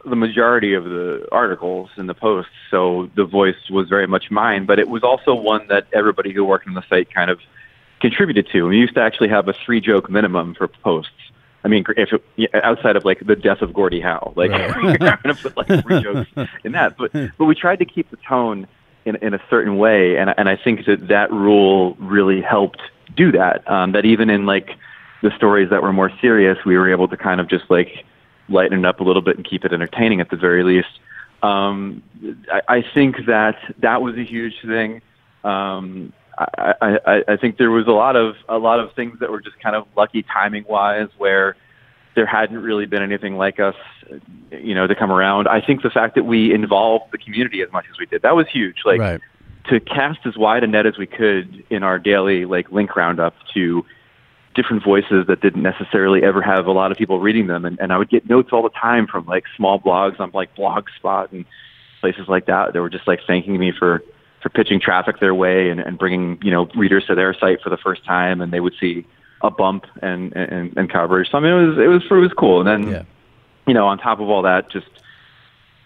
the 0.04 0.16
majority 0.16 0.75
of 0.75 0.83
the 0.83 1.28
articles 1.30 1.90
and 1.95 2.09
the 2.09 2.14
posts, 2.14 2.50
so 2.73 3.09
the 3.14 3.25
voice 3.25 3.71
was 3.71 3.88
very 3.88 4.09
much 4.09 4.33
mine. 4.33 4.66
But 4.66 4.80
it 4.80 4.88
was 4.88 5.04
also 5.04 5.33
one 5.33 5.68
that 5.68 5.87
everybody 5.92 6.33
who 6.33 6.45
worked 6.45 6.66
on 6.66 6.75
the 6.75 6.83
site 6.88 7.14
kind 7.14 7.30
of 7.30 7.38
contributed 8.00 8.49
to. 8.52 8.69
We 8.69 8.78
used 8.78 8.95
to 8.95 9.00
actually 9.00 9.28
have 9.28 9.49
a 9.49 9.52
three 9.52 9.81
joke 9.81 10.11
minimum 10.11 10.55
for 10.55 10.69
posts. 10.69 11.12
I 11.64 11.69
mean, 11.69 11.85
if 11.97 12.11
it, 12.12 12.55
outside 12.55 12.97
of 12.97 13.05
like 13.05 13.26
the 13.26 13.37
death 13.37 13.62
of 13.62 13.73
Gordie 13.75 14.00
Howe, 14.00 14.33
like 14.37 14.50
you're 14.50 14.99
going 14.99 15.23
to 15.25 15.35
put 15.35 15.57
like 15.57 15.67
three 15.83 16.02
jokes 16.02 16.31
in 16.64 16.73
that, 16.73 16.97
but 16.97 17.12
but 17.12 17.45
we 17.45 17.55
tried 17.55 17.81
to 17.81 17.85
keep 17.85 18.11
the 18.11 18.17
tone 18.28 18.67
in 19.05 19.17
in 19.17 19.35
a 19.35 19.43
certain 19.50 19.76
way, 19.76 20.17
and 20.17 20.33
and 20.38 20.49
I 20.49 20.57
think 20.57 20.87
that 20.87 21.09
that 21.09 21.33
rule 21.33 21.95
really 21.97 22.40
helped 22.40 22.81
do 23.17 23.33
that. 23.33 23.69
Um, 23.71 23.93
that 23.93 24.05
even 24.05 24.31
in 24.31 24.47
like 24.47 24.71
the 25.23 25.31
stories 25.37 25.71
that 25.71 25.83
were 25.83 25.93
more 25.93 26.11
serious, 26.21 26.59
we 26.64 26.76
were 26.76 26.90
able 26.90 27.09
to 27.09 27.17
kind 27.17 27.40
of 27.40 27.49
just 27.49 27.69
like 27.69 28.05
lighten 28.49 28.78
it 28.78 28.85
up 28.85 29.00
a 29.00 29.05
little 29.05 29.23
bit 29.23 29.37
and 29.37 29.45
keep 29.45 29.64
it 29.64 29.73
entertaining 29.73 30.21
at 30.21 30.31
the 30.31 30.37
very 30.37 30.62
least. 30.62 31.00
Um, 31.43 32.02
I, 32.52 32.62
I 32.69 32.83
think 32.95 33.26
that 33.26 33.59
that 33.78 34.00
was 34.02 34.17
a 34.17 34.25
huge 34.25 34.55
thing. 34.64 35.02
Um, 35.45 36.12
I, 36.38 36.99
I, 37.04 37.23
I 37.28 37.37
think 37.37 37.59
there 37.59 37.71
was 37.71 37.87
a 37.87 37.92
lot 37.92 38.14
of 38.14 38.37
a 38.49 38.59
lot 38.59 38.78
of 38.78 38.92
things 38.95 39.18
that 39.21 39.30
were 39.30 39.40
just 39.40 39.59
kind 39.61 39.75
of 39.75 39.87
lucky 39.97 40.23
timing 40.23 40.64
wise, 40.68 41.09
where 41.18 41.57
there 42.14 42.26
hadn't 42.26 42.59
really 42.59 42.87
been 42.87 43.02
anything 43.02 43.37
like 43.37 43.59
us, 43.61 43.75
you 44.50 44.75
know, 44.75 44.87
to 44.87 44.95
come 44.95 45.11
around. 45.11 45.49
I 45.49 45.61
think 45.61 45.83
the 45.83 45.90
fact 45.90 46.14
that 46.14 46.25
we 46.25 46.52
involved 46.52 47.12
the 47.12 47.18
community 47.18 47.62
as 47.62 47.73
much 47.73 47.87
as 47.90 47.99
we 47.99 48.07
did 48.07 48.23
that 48.23 48.37
was 48.37 48.47
huge. 48.52 48.78
Like 48.85 49.00
right. 49.00 49.21
to 49.68 49.80
cast 49.80 50.21
as 50.26 50.37
wide 50.37 50.64
a 50.64 50.66
net 50.66 50.87
as 50.87 50.97
we 50.97 51.07
could 51.07 51.64
in 51.71 51.83
our 51.83 51.99
daily 51.99 52.45
like 52.45 52.71
link 52.71 52.95
roundup 52.95 53.35
to 53.54 53.85
different 54.54 54.83
voices 54.83 55.26
that 55.28 55.40
didn't 55.40 55.62
necessarily 55.62 56.23
ever 56.23 56.42
have 56.42 56.66
a 56.66 56.73
lot 56.73 56.90
of 56.90 56.99
people 56.99 57.21
reading 57.21 57.47
them, 57.47 57.64
and, 57.64 57.78
and 57.80 57.92
I 57.92 57.99
would 57.99 58.11
get 58.11 58.28
notes 58.28 58.50
all 58.52 58.62
the 58.62 58.71
time 58.71 59.07
from 59.07 59.26
like 59.26 59.45
small 59.57 59.78
blogs 59.78 60.21
on 60.21 60.30
like 60.33 60.54
Blogspot 60.54 61.33
and 61.33 61.45
places 62.00 62.28
like 62.28 62.47
that. 62.47 62.73
They 62.73 62.80
were 62.80 62.90
just 62.90 63.07
like 63.07 63.21
thanking 63.26 63.59
me 63.59 63.73
for 63.76 64.02
for 64.42 64.49
pitching 64.50 64.80
traffic 64.80 65.21
their 65.21 65.35
way 65.35 65.71
and, 65.71 65.80
and 65.80 65.99
bringing 65.99 66.38
you 66.42 66.50
know 66.50 66.68
readers 66.76 67.04
to 67.07 67.14
their 67.14 67.35
site 67.35 67.61
for 67.62 67.71
the 67.71 67.76
first 67.76 68.04
time, 68.04 68.40
and 68.40 68.52
they 68.52 68.61
would 68.61 68.75
see 68.80 69.07
a 69.42 69.50
bump 69.50 69.85
and 70.02 70.35
and, 70.37 70.76
and 70.76 70.90
coverage. 70.90 71.30
So 71.30 71.38
I 71.38 71.40
mean, 71.40 71.52
it 71.52 71.66
was 71.66 71.78
it 71.78 71.88
was 71.88 72.02
it 72.11 72.14
was 72.14 72.33
cool. 72.33 72.61
And 72.61 72.68
then 72.68 72.92
Yeah. 72.92 73.02
you 73.66 73.75
know, 73.75 73.87
on 73.87 73.99
top 73.99 74.21
of 74.21 74.28
all 74.28 74.42
that, 74.42 74.71
just 74.71 74.88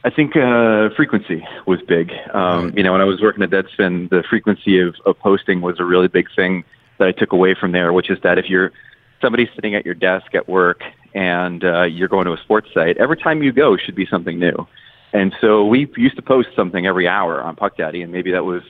I 0.04 0.10
think 0.10 0.36
uh, 0.36 0.90
frequency 0.96 1.46
was 1.66 1.80
big. 1.82 2.12
Um, 2.34 2.72
You 2.76 2.82
know, 2.82 2.92
when 2.92 3.00
I 3.00 3.04
was 3.04 3.20
working 3.20 3.42
at 3.42 3.50
Deadspin, 3.50 4.10
the 4.10 4.24
frequency 4.28 4.80
of, 4.80 4.96
of 5.06 5.18
posting 5.18 5.60
was 5.60 5.78
a 5.78 5.84
really 5.84 6.08
big 6.08 6.28
thing 6.34 6.64
that 6.98 7.08
I 7.08 7.12
took 7.12 7.32
away 7.32 7.54
from 7.54 7.72
there, 7.72 7.92
which 7.92 8.10
is 8.10 8.18
that 8.22 8.38
if 8.38 8.50
you're 8.50 8.72
somebody 9.20 9.48
sitting 9.54 9.74
at 9.74 9.86
your 9.86 9.94
desk 9.94 10.34
at 10.34 10.48
work 10.48 10.82
and 11.14 11.62
uh, 11.64 11.82
you're 11.82 12.08
going 12.08 12.26
to 12.26 12.32
a 12.32 12.38
sports 12.38 12.68
site, 12.74 12.96
every 12.96 13.16
time 13.16 13.42
you 13.42 13.52
go 13.52 13.76
should 13.76 13.94
be 13.94 14.06
something 14.06 14.38
new. 14.38 14.66
And 15.12 15.34
so 15.40 15.66
we 15.66 15.90
used 15.96 16.16
to 16.16 16.22
post 16.22 16.48
something 16.56 16.86
every 16.86 17.06
hour 17.06 17.42
on 17.42 17.56
Puck 17.56 17.76
Daddy, 17.76 18.02
and 18.02 18.12
maybe 18.12 18.32
that 18.32 18.44
was 18.44 18.62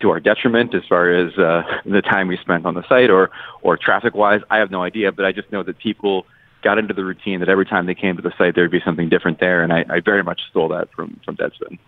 to 0.00 0.10
our 0.10 0.20
detriment 0.20 0.74
as 0.74 0.82
far 0.88 1.12
as 1.12 1.36
uh, 1.38 1.62
the 1.84 2.02
time 2.02 2.28
we 2.28 2.36
spent 2.38 2.66
on 2.66 2.74
the 2.74 2.86
site 2.88 3.10
or 3.10 3.30
or 3.62 3.76
traffic 3.76 4.14
wise. 4.14 4.40
I 4.50 4.58
have 4.58 4.70
no 4.70 4.82
idea, 4.82 5.12
but 5.12 5.24
I 5.24 5.32
just 5.32 5.50
know 5.52 5.62
that 5.62 5.78
people 5.78 6.26
got 6.62 6.78
into 6.78 6.92
the 6.92 7.04
routine 7.04 7.40
that 7.40 7.48
every 7.48 7.64
time 7.64 7.86
they 7.86 7.94
came 7.94 8.16
to 8.16 8.22
the 8.22 8.32
site 8.36 8.54
there'd 8.54 8.70
be 8.70 8.82
something 8.84 9.08
different 9.08 9.40
there, 9.40 9.62
and 9.62 9.72
I, 9.72 9.84
I 9.88 10.00
very 10.00 10.22
much 10.22 10.42
stole 10.50 10.68
that 10.68 10.92
from 10.92 11.18
from 11.24 11.36
Deadspin. 11.36 11.78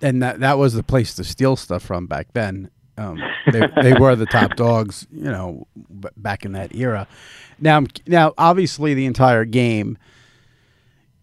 and 0.00 0.22
that 0.22 0.40
that 0.40 0.58
was 0.58 0.74
the 0.74 0.82
place 0.82 1.14
to 1.14 1.24
steal 1.24 1.56
stuff 1.56 1.82
from 1.82 2.06
back 2.06 2.28
then. 2.32 2.70
Um, 2.96 3.20
they 3.50 3.68
they 3.82 3.94
were 3.94 4.14
the 4.14 4.26
top 4.26 4.54
dogs, 4.56 5.06
you 5.10 5.24
know, 5.24 5.66
back 6.16 6.44
in 6.44 6.52
that 6.52 6.74
era. 6.74 7.08
Now, 7.58 7.84
now, 8.06 8.34
obviously, 8.38 8.94
the 8.94 9.06
entire 9.06 9.44
game 9.44 9.98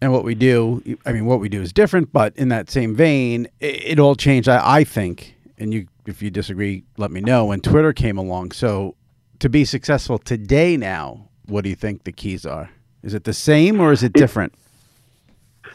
and 0.02 0.12
what 0.12 0.24
we 0.24 0.34
do, 0.34 0.82
I 1.06 1.12
mean, 1.12 1.26
what 1.26 1.38
we 1.38 1.48
do 1.48 1.62
is 1.62 1.72
different, 1.72 2.12
but 2.12 2.36
in 2.36 2.48
that 2.48 2.68
same 2.68 2.96
vein, 2.96 3.46
it, 3.60 3.84
it 3.84 3.98
all 4.00 4.16
changed. 4.16 4.48
I, 4.48 4.78
I 4.78 4.84
think, 4.84 5.36
and 5.58 5.72
you, 5.72 5.86
if 6.06 6.20
you 6.20 6.28
disagree, 6.28 6.82
let 6.96 7.12
me 7.12 7.20
know. 7.20 7.44
When 7.46 7.60
Twitter 7.60 7.92
came 7.92 8.18
along, 8.18 8.50
so 8.50 8.96
to 9.38 9.48
be 9.48 9.64
successful 9.64 10.18
today, 10.18 10.76
now, 10.76 11.28
what 11.46 11.62
do 11.62 11.70
you 11.70 11.76
think 11.76 12.02
the 12.02 12.10
keys 12.10 12.44
are? 12.44 12.68
Is 13.04 13.14
it 13.14 13.22
the 13.22 13.32
same 13.32 13.80
or 13.80 13.92
is 13.92 14.02
it 14.02 14.12
different? 14.12 14.52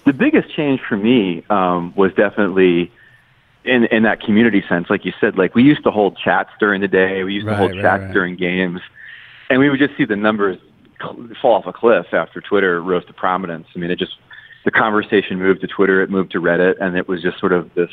The 0.06 0.12
biggest 0.12 0.54
change 0.54 0.82
for 0.82 0.98
me 0.98 1.46
um, 1.50 1.94
was 1.96 2.14
definitely 2.14 2.92
in 3.64 3.86
in 3.86 4.04
that 4.04 4.20
community 4.22 4.62
sense, 4.68 4.90
like 4.90 5.06
you 5.06 5.14
said. 5.22 5.38
Like 5.38 5.56
we 5.56 5.64
used 5.64 5.84
to 5.84 5.92
hold 5.92 6.18
chats 6.18 6.50
during 6.60 6.82
the 6.82 6.88
day. 6.90 7.24
We 7.24 7.34
used 7.34 7.48
Right, 7.48 7.54
to 7.54 7.58
hold 7.58 7.72
right, 7.72 7.82
chats 7.82 8.04
right. 8.04 8.14
during 8.14 8.36
games, 8.36 8.82
and 9.50 9.60
we 9.60 9.70
would 9.70 9.80
just 9.80 9.96
see 9.98 10.06
the 10.06 10.16
numbers 10.18 10.58
fall 11.42 11.54
off 11.54 11.66
a 11.68 11.74
cliff 11.74 12.14
after 12.14 12.42
Twitter 12.42 12.82
rose 12.82 13.06
to 13.06 13.14
prominence. 13.14 13.68
I 13.76 13.80
mean, 13.80 13.92
it 13.92 14.00
just 14.00 14.18
the 14.66 14.72
conversation 14.72 15.40
moved 15.40 15.62
to 15.62 15.68
Twitter, 15.68 16.02
it 16.02 16.10
moved 16.10 16.32
to 16.32 16.42
Reddit, 16.42 16.76
and 16.82 16.98
it 16.98 17.08
was 17.08 17.22
just 17.22 17.40
sort 17.40 17.54
of 17.54 17.74
this 17.74 17.92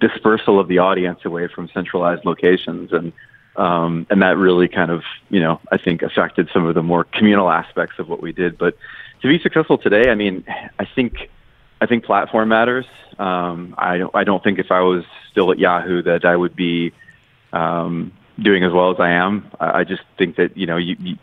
dispersal 0.00 0.58
of 0.60 0.68
the 0.68 0.78
audience 0.78 1.24
away 1.24 1.48
from 1.48 1.68
centralized 1.68 2.24
locations 2.24 2.92
and. 2.92 3.12
Um, 3.56 4.08
and 4.10 4.20
that 4.20 4.36
really 4.36 4.66
kind 4.66 4.90
of, 4.90 5.04
you 5.30 5.38
know, 5.38 5.60
I 5.70 5.78
think 5.78 6.02
affected 6.02 6.50
some 6.52 6.66
of 6.66 6.74
the 6.74 6.82
more 6.82 7.04
communal 7.04 7.48
aspects 7.48 8.00
of 8.00 8.08
what 8.08 8.20
we 8.20 8.32
did. 8.32 8.58
But 8.58 8.76
to 9.22 9.28
be 9.28 9.38
successful 9.38 9.78
today, 9.78 10.10
I 10.10 10.16
mean, 10.16 10.44
I 10.80 10.84
think 10.84 11.30
I 11.80 11.86
think 11.86 12.04
platform 12.04 12.48
matters. 12.48 12.86
Um, 13.18 13.74
I 13.78 13.98
don't. 13.98 14.14
I 14.14 14.24
don't 14.24 14.42
think 14.42 14.58
if 14.58 14.70
I 14.70 14.80
was 14.80 15.04
still 15.30 15.52
at 15.52 15.58
Yahoo 15.58 16.02
that 16.02 16.24
I 16.24 16.34
would 16.34 16.56
be 16.56 16.92
um, 17.52 18.12
doing 18.40 18.64
as 18.64 18.72
well 18.72 18.90
as 18.90 19.00
I 19.00 19.10
am. 19.10 19.50
I, 19.60 19.80
I 19.80 19.84
just 19.84 20.02
think 20.16 20.36
that 20.36 20.56
you 20.56 20.66
know 20.66 20.76
you 20.76 20.96
you, 20.98 21.18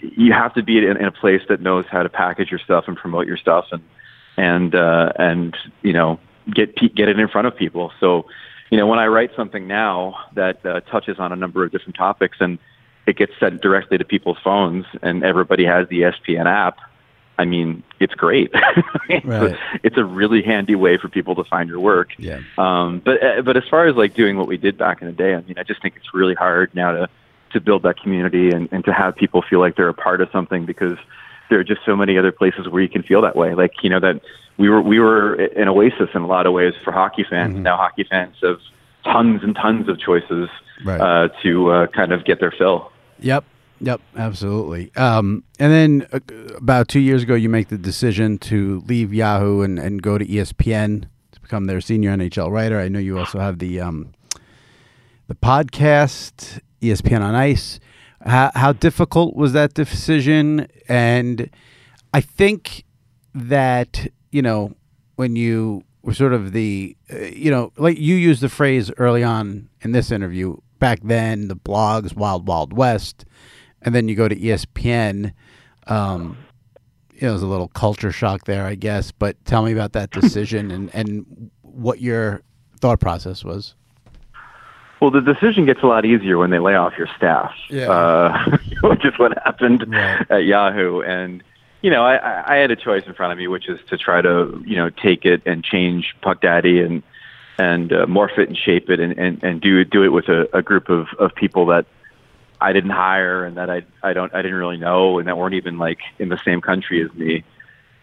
you 0.00 0.32
have 0.32 0.54
to 0.54 0.62
be 0.62 0.78
in, 0.78 0.96
in 0.96 1.04
a 1.04 1.12
place 1.12 1.42
that 1.48 1.60
knows 1.60 1.84
how 1.90 2.02
to 2.02 2.08
package 2.08 2.50
your 2.50 2.60
stuff 2.60 2.84
and 2.88 2.96
promote 2.96 3.26
your 3.26 3.36
stuff 3.36 3.66
and 3.72 3.82
and 4.36 4.74
uh, 4.74 5.12
and 5.18 5.56
you 5.82 5.92
know 5.92 6.18
get 6.54 6.76
pe- 6.76 6.88
get 6.88 7.08
it 7.08 7.18
in 7.18 7.28
front 7.28 7.46
of 7.46 7.56
people. 7.56 7.92
So 8.00 8.26
you 8.70 8.78
know 8.78 8.86
when 8.86 8.98
I 8.98 9.06
write 9.06 9.30
something 9.36 9.66
now 9.66 10.16
that 10.34 10.64
uh, 10.64 10.80
touches 10.80 11.18
on 11.18 11.32
a 11.32 11.36
number 11.36 11.64
of 11.64 11.72
different 11.72 11.96
topics 11.96 12.38
and 12.40 12.58
it 13.06 13.16
gets 13.16 13.32
sent 13.40 13.62
directly 13.62 13.96
to 13.98 14.04
people's 14.04 14.38
phones 14.44 14.84
and 15.02 15.24
everybody 15.24 15.64
has 15.64 15.88
the 15.88 16.02
ESPN 16.02 16.46
app. 16.46 16.78
I 17.40 17.44
mean, 17.44 17.82
it's 18.00 18.14
great. 18.14 18.50
it's, 19.08 19.24
Right. 19.24 19.52
a, 19.52 19.58
it's 19.84 19.96
a 19.96 20.04
really 20.04 20.42
handy 20.42 20.74
way 20.74 20.98
for 20.98 21.08
people 21.08 21.34
to 21.36 21.44
find 21.44 21.68
your 21.70 21.78
work. 21.80 22.10
Yeah. 22.18 22.40
Um, 22.58 23.00
but 23.04 23.22
uh, 23.22 23.42
but 23.42 23.56
as 23.56 23.62
far 23.70 23.86
as 23.86 23.96
like 23.96 24.14
doing 24.14 24.36
what 24.36 24.46
we 24.48 24.56
did 24.56 24.76
back 24.76 25.00
in 25.00 25.06
the 25.06 25.12
day, 25.14 25.34
I 25.34 25.40
mean, 25.42 25.54
I 25.56 25.62
just 25.62 25.80
think 25.80 25.94
it's 25.96 26.12
really 26.12 26.34
hard 26.34 26.74
now 26.74 26.92
to 26.92 27.08
to 27.52 27.60
build 27.60 27.82
that 27.84 28.00
community 28.00 28.50
and, 28.50 28.68
and 28.72 28.84
to 28.84 28.92
have 28.92 29.16
people 29.16 29.42
feel 29.48 29.60
like 29.60 29.76
they're 29.76 29.88
a 29.88 29.94
part 29.94 30.20
of 30.20 30.28
something 30.32 30.64
because 30.66 30.98
there 31.50 31.58
are 31.58 31.64
just 31.64 31.80
so 31.86 31.96
many 31.96 32.18
other 32.18 32.32
places 32.32 32.68
where 32.68 32.82
you 32.82 32.88
can 32.88 33.02
feel 33.02 33.22
that 33.22 33.36
way. 33.36 33.54
Like 33.54 33.82
you 33.82 33.90
know 33.90 34.00
that 34.00 34.20
we 34.58 34.68
were 34.68 34.82
we 34.82 34.98
were 35.00 35.34
an 35.34 35.68
oasis 35.68 36.10
in 36.14 36.22
a 36.22 36.26
lot 36.26 36.46
of 36.46 36.52
ways 36.52 36.74
for 36.84 36.92
hockey 36.92 37.24
fans. 37.28 37.56
Now 37.56 37.76
hockey 37.76 38.04
fans 38.04 38.36
have 38.42 38.58
tons 39.04 39.42
and 39.42 39.54
tons 39.54 39.88
of 39.88 39.98
choices 39.98 40.48
Right. 40.84 41.00
uh, 41.00 41.28
to 41.42 41.70
uh, 41.72 41.86
kind 41.88 42.12
of 42.12 42.24
get 42.24 42.38
their 42.38 42.52
fill. 42.52 42.92
Yep. 43.20 43.44
Yep. 43.80 44.00
Absolutely. 44.16 44.94
Um, 44.96 45.42
and 45.58 45.72
then 45.72 46.06
uh, 46.12 46.18
about 46.56 46.86
two 46.88 47.00
years 47.00 47.22
ago, 47.24 47.34
you 47.34 47.48
make 47.48 47.68
the 47.68 47.78
decision 47.78 48.38
to 48.38 48.82
leave 48.86 49.12
Yahoo 49.14 49.62
and, 49.62 49.78
and 49.78 50.00
go 50.02 50.18
to 50.18 50.24
ESPN 50.24 51.06
to 51.32 51.40
become 51.40 51.64
their 51.66 51.80
senior 51.80 52.10
NHL 52.16 52.50
writer. 52.52 52.78
I 52.78 52.88
know 52.88 52.98
you 53.00 53.18
also 53.18 53.38
have 53.40 53.58
the 53.58 53.80
um, 53.80 54.12
the 55.28 55.34
podcast 55.34 56.60
ESPN 56.80 57.20
on 57.20 57.34
Ice. 57.34 57.80
How, 58.24 58.50
how 58.54 58.72
difficult 58.72 59.36
was 59.36 59.52
that 59.52 59.74
decision? 59.74 60.66
And 60.88 61.50
I 62.12 62.20
think 62.20 62.84
that 63.34 64.08
you 64.30 64.42
know 64.42 64.74
when 65.16 65.36
you 65.36 65.84
were 66.02 66.14
sort 66.14 66.32
of 66.32 66.52
the 66.52 66.96
uh, 67.12 67.18
you 67.18 67.50
know 67.50 67.72
like 67.76 67.98
you 67.98 68.14
used 68.14 68.40
the 68.40 68.48
phrase 68.48 68.90
early 68.98 69.22
on 69.22 69.68
in 69.82 69.92
this 69.92 70.10
interview 70.10 70.56
back 70.78 71.00
then 71.02 71.48
the 71.48 71.56
blogs 71.56 72.14
wild 72.16 72.48
wild 72.48 72.72
west 72.72 73.24
and 73.82 73.94
then 73.94 74.08
you 74.08 74.14
go 74.14 74.28
to 74.28 74.36
espn 74.36 75.32
um 75.86 76.36
you 77.12 77.22
know 77.22 77.30
there's 77.30 77.42
a 77.42 77.46
little 77.46 77.68
culture 77.68 78.12
shock 78.12 78.44
there 78.44 78.64
i 78.64 78.74
guess 78.74 79.12
but 79.12 79.42
tell 79.44 79.62
me 79.62 79.72
about 79.72 79.92
that 79.92 80.10
decision 80.10 80.70
and 80.70 80.90
and 80.94 81.50
what 81.62 82.00
your 82.00 82.42
thought 82.80 83.00
process 83.00 83.44
was 83.44 83.74
Well, 85.00 85.10
the 85.10 85.20
decision 85.20 85.64
gets 85.66 85.82
a 85.82 85.86
lot 85.86 86.04
easier 86.04 86.38
when 86.38 86.50
they 86.50 86.58
lay 86.58 86.74
off 86.74 86.94
your 86.98 87.08
staff, 87.16 87.52
Yeah. 87.70 87.90
uh, 87.90 88.56
which 88.82 89.04
is 89.04 89.16
what 89.18 89.32
happened 89.44 89.84
Right. 89.88 90.26
at 90.30 90.44
Yahoo. 90.44 91.00
And 91.02 91.42
you 91.82 91.90
know, 91.90 92.02
I, 92.04 92.54
I 92.54 92.56
had 92.56 92.72
a 92.72 92.76
choice 92.76 93.04
in 93.06 93.14
front 93.14 93.32
of 93.32 93.38
me, 93.38 93.46
which 93.46 93.68
is 93.68 93.78
to 93.90 93.96
try 93.96 94.20
to 94.20 94.62
you 94.66 94.76
know 94.76 94.90
take 94.90 95.24
it 95.24 95.42
and 95.46 95.62
change 95.62 96.16
Puck 96.22 96.40
Daddy 96.40 96.80
and 96.80 97.02
and 97.58 97.92
uh, 97.92 98.06
morph 98.06 98.38
it 98.38 98.48
and 98.48 98.56
shape 98.56 98.88
it 98.90 98.98
and, 99.00 99.16
and, 99.18 99.42
and 99.44 99.60
do 99.60 99.84
do 99.84 100.02
it 100.02 100.08
with 100.08 100.28
a, 100.28 100.48
a 100.56 100.62
group 100.62 100.88
of, 100.88 101.06
of 101.18 101.34
people 101.34 101.66
that 101.66 101.86
I 102.60 102.72
didn't 102.72 102.90
hire 102.90 103.44
and 103.44 103.56
that 103.56 103.70
I 103.70 103.82
I 104.02 104.12
don't 104.12 104.34
I 104.34 104.42
didn't 104.42 104.56
really 104.58 104.76
know 104.78 105.20
and 105.20 105.28
that 105.28 105.38
weren't 105.38 105.54
even 105.54 105.78
like 105.78 106.00
in 106.18 106.28
the 106.28 106.38
same 106.44 106.60
country 106.60 107.00
as 107.04 107.12
me. 107.14 107.44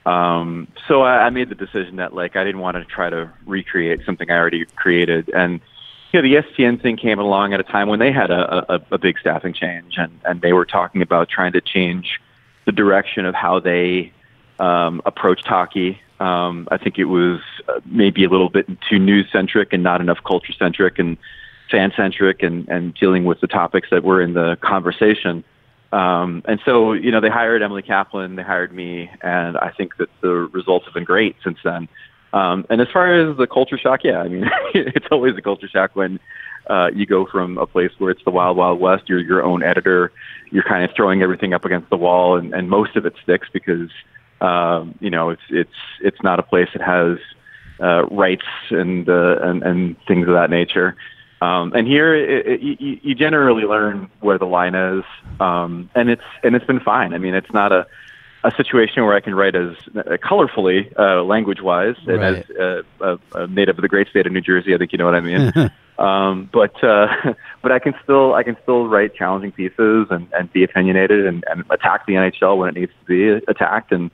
Um, 0.05 0.67
so 0.87 1.01
I, 1.01 1.25
I 1.25 1.29
made 1.31 1.49
the 1.49 1.55
decision 1.55 1.97
that 1.97 2.13
like 2.13 2.37
I 2.37 2.43
didn't 2.45 2.61
want 2.61 2.77
to 2.77 2.85
try 2.85 3.09
to 3.09 3.29
recreate 3.45 4.05
something 4.05 4.29
I 4.31 4.35
already 4.37 4.63
created 4.77 5.29
and 5.33 5.59
know, 6.15 6.21
the 6.21 6.35
ESPN 6.35 6.81
thing 6.81 6.97
came 6.97 7.19
along 7.19 7.53
at 7.53 7.59
a 7.59 7.63
time 7.63 7.87
when 7.87 7.99
they 7.99 8.11
had 8.11 8.31
a, 8.31 8.73
a, 8.73 8.81
a 8.91 8.97
big 8.97 9.17
staffing 9.19 9.53
change, 9.53 9.95
and, 9.97 10.19
and 10.25 10.41
they 10.41 10.53
were 10.53 10.65
talking 10.65 11.01
about 11.01 11.29
trying 11.29 11.53
to 11.53 11.61
change 11.61 12.19
the 12.65 12.71
direction 12.71 13.25
of 13.25 13.35
how 13.35 13.59
they 13.59 14.11
um, 14.59 15.01
approached 15.05 15.45
hockey. 15.45 15.99
Um, 16.19 16.67
I 16.71 16.77
think 16.77 16.97
it 16.97 17.05
was 17.05 17.39
uh, 17.67 17.79
maybe 17.85 18.23
a 18.23 18.29
little 18.29 18.49
bit 18.49 18.67
too 18.89 18.99
news 18.99 19.27
centric 19.31 19.73
and 19.73 19.83
not 19.83 20.01
enough 20.01 20.19
culture 20.25 20.53
centric 20.53 20.99
and 20.99 21.17
fan 21.69 21.91
centric, 21.95 22.43
and, 22.43 22.67
and 22.69 22.93
dealing 22.93 23.25
with 23.25 23.41
the 23.41 23.47
topics 23.47 23.89
that 23.91 24.03
were 24.03 24.21
in 24.21 24.33
the 24.33 24.57
conversation. 24.61 25.43
Um, 25.91 26.43
and 26.45 26.59
so, 26.65 26.93
you 26.93 27.11
know, 27.11 27.21
they 27.21 27.29
hired 27.29 27.61
Emily 27.61 27.81
Kaplan, 27.81 28.35
they 28.35 28.43
hired 28.43 28.73
me, 28.73 29.09
and 29.21 29.57
I 29.57 29.71
think 29.71 29.97
that 29.97 30.09
the 30.21 30.29
results 30.29 30.85
have 30.85 30.93
been 30.93 31.05
great 31.05 31.35
since 31.43 31.57
then. 31.63 31.87
Um, 32.35 32.65
and 32.69 32.81
as 32.81 32.89
far 32.91 33.15
as 33.15 33.37
the 33.37 33.47
culture 33.47 33.77
shock, 33.77 34.03
yeah, 34.03 34.19
I 34.19 34.27
mean, 34.27 34.43
it's 34.73 35.07
always 35.09 35.37
a 35.37 35.41
culture 35.41 35.69
shock 35.69 35.95
when 35.95 36.19
uh, 36.69 36.89
you 36.93 37.05
go 37.05 37.25
from 37.25 37.57
a 37.57 37.65
place 37.65 37.91
where 37.97 38.11
it's 38.11 38.23
the 38.25 38.31
wild, 38.31 38.57
wild 38.57 38.79
west, 38.79 39.03
you're 39.07 39.21
your 39.21 39.41
own 39.41 39.63
editor, 39.63 40.11
you're 40.51 40.63
kind 40.63 40.83
of 40.83 40.93
throwing 40.95 41.21
everything 41.21 41.53
up 41.53 41.63
against 41.63 41.89
the 41.89 41.95
wall, 41.95 42.35
and, 42.37 42.53
and 42.53 42.69
most 42.69 42.97
of 42.97 43.05
it 43.05 43.13
sticks 43.23 43.47
because, 43.53 43.89
um, 44.41 44.95
you 44.99 45.09
know, 45.09 45.29
it's 45.29 45.41
it's 45.49 45.77
it's 46.01 46.21
not 46.23 46.37
a 46.39 46.43
place 46.43 46.67
that 46.73 46.81
has 46.81 47.17
uh, 47.79 48.05
rights 48.07 48.45
and, 48.69 49.07
uh, 49.07 49.37
and 49.41 49.63
and 49.63 49.95
things 50.05 50.27
of 50.27 50.33
that 50.33 50.49
nature. 50.49 50.97
Um, 51.41 51.71
and 51.73 51.87
here, 51.87 52.15
it, 52.15 52.47
it, 52.47 52.61
you, 52.61 52.99
you 53.01 53.15
generally 53.15 53.63
learn 53.63 54.09
where 54.19 54.37
the 54.37 54.45
line 54.45 54.75
is, 54.75 55.03
um, 55.39 55.89
and 55.95 56.09
it's 56.09 56.23
and 56.43 56.53
it's 56.53 56.65
been 56.65 56.81
fine. 56.81 57.13
I 57.13 57.17
mean, 57.17 57.33
it's 57.33 57.53
not 57.53 57.71
a 57.71 57.87
a 58.45 58.51
situation 58.55 59.03
where 59.03 59.15
I 59.15 59.19
can 59.21 59.33
write 59.33 59.55
as 59.55 59.75
uh, 59.95 60.17
colorfully, 60.23 60.93
uh, 60.99 61.23
language-wise, 61.23 61.95
and 62.05 62.21
Right. 62.21 62.45
as 62.49 62.55
uh, 62.55 62.83
a, 63.01 63.41
a 63.41 63.47
native 63.47 63.77
of 63.77 63.81
the 63.81 63.87
great 63.87 64.07
state 64.07 64.27
of 64.27 64.31
New 64.33 64.41
Jersey. 64.41 64.75
I 64.75 64.77
think 64.77 64.91
you 64.91 64.99
know 64.99 65.05
what 65.05 65.15
I 65.15 65.19
mean. 65.19 65.51
um, 65.99 66.49
but 66.53 66.81
uh, 66.83 67.07
but 67.63 67.71
I 67.71 67.79
can 67.79 67.95
still 68.03 68.35
I 68.35 68.43
can 68.43 68.55
still 68.61 68.87
write 68.87 69.15
challenging 69.15 69.51
pieces 69.51 70.07
and, 70.11 70.27
and 70.33 70.53
be 70.53 70.63
opinionated 70.63 71.25
and, 71.25 71.43
and 71.49 71.63
attack 71.71 72.05
the 72.05 72.13
NHL 72.13 72.57
when 72.57 72.69
it 72.69 72.75
needs 72.75 72.91
to 72.99 73.05
be 73.05 73.45
attacked 73.47 73.91
and 73.91 74.11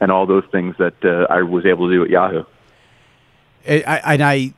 and 0.00 0.10
all 0.10 0.26
those 0.26 0.44
things 0.50 0.74
that 0.78 0.94
uh, 1.04 1.26
I 1.32 1.42
was 1.42 1.66
able 1.66 1.88
to 1.88 1.94
do 1.94 2.04
at 2.04 2.10
Yahoo. 2.10 2.44
I, 3.68 3.82
I, 3.86 4.14
and 4.14 4.22
I, 4.22 4.54